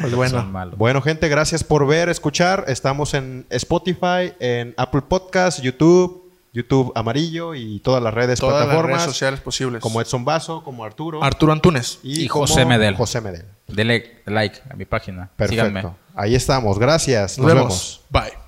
Pues 0.00 0.14
bueno. 0.14 0.40
Son 0.40 0.50
malos. 0.52 0.78
Bueno, 0.78 1.02
gente, 1.02 1.28
gracias 1.28 1.62
por 1.62 1.86
ver, 1.86 2.08
escuchar. 2.08 2.64
Estamos 2.68 3.12
en 3.14 3.46
Spotify, 3.50 4.32
en 4.40 4.72
Apple 4.78 5.02
Podcast, 5.02 5.60
YouTube, 5.60 6.30
YouTube 6.54 6.92
Amarillo 6.94 7.54
y 7.54 7.80
todas 7.80 8.02
las 8.02 8.14
redes, 8.14 8.38
Todas 8.40 8.54
las 8.60 8.64
plataformas. 8.66 8.98
redes 9.02 9.12
sociales 9.12 9.40
posibles. 9.40 9.82
Como 9.82 10.00
Edson 10.00 10.24
Vaso, 10.24 10.62
como 10.64 10.84
Arturo. 10.84 11.22
Arturo 11.22 11.52
Antunes. 11.52 11.98
Y 12.02 12.26
José 12.28 12.64
Medel. 12.64 12.94
José 12.96 13.20
Medel. 13.20 13.44
Dele 13.66 14.22
like 14.26 14.62
a 14.70 14.74
mi 14.76 14.84
página. 14.86 15.28
Perfecto. 15.36 15.66
Síganme. 15.66 15.90
Ahí 16.14 16.34
estamos. 16.34 16.78
Gracias. 16.78 17.38
Nos, 17.38 17.46
Nos, 17.48 17.54
vemos. 17.54 18.00
vemos. 18.12 18.28
Bye. 18.32 18.43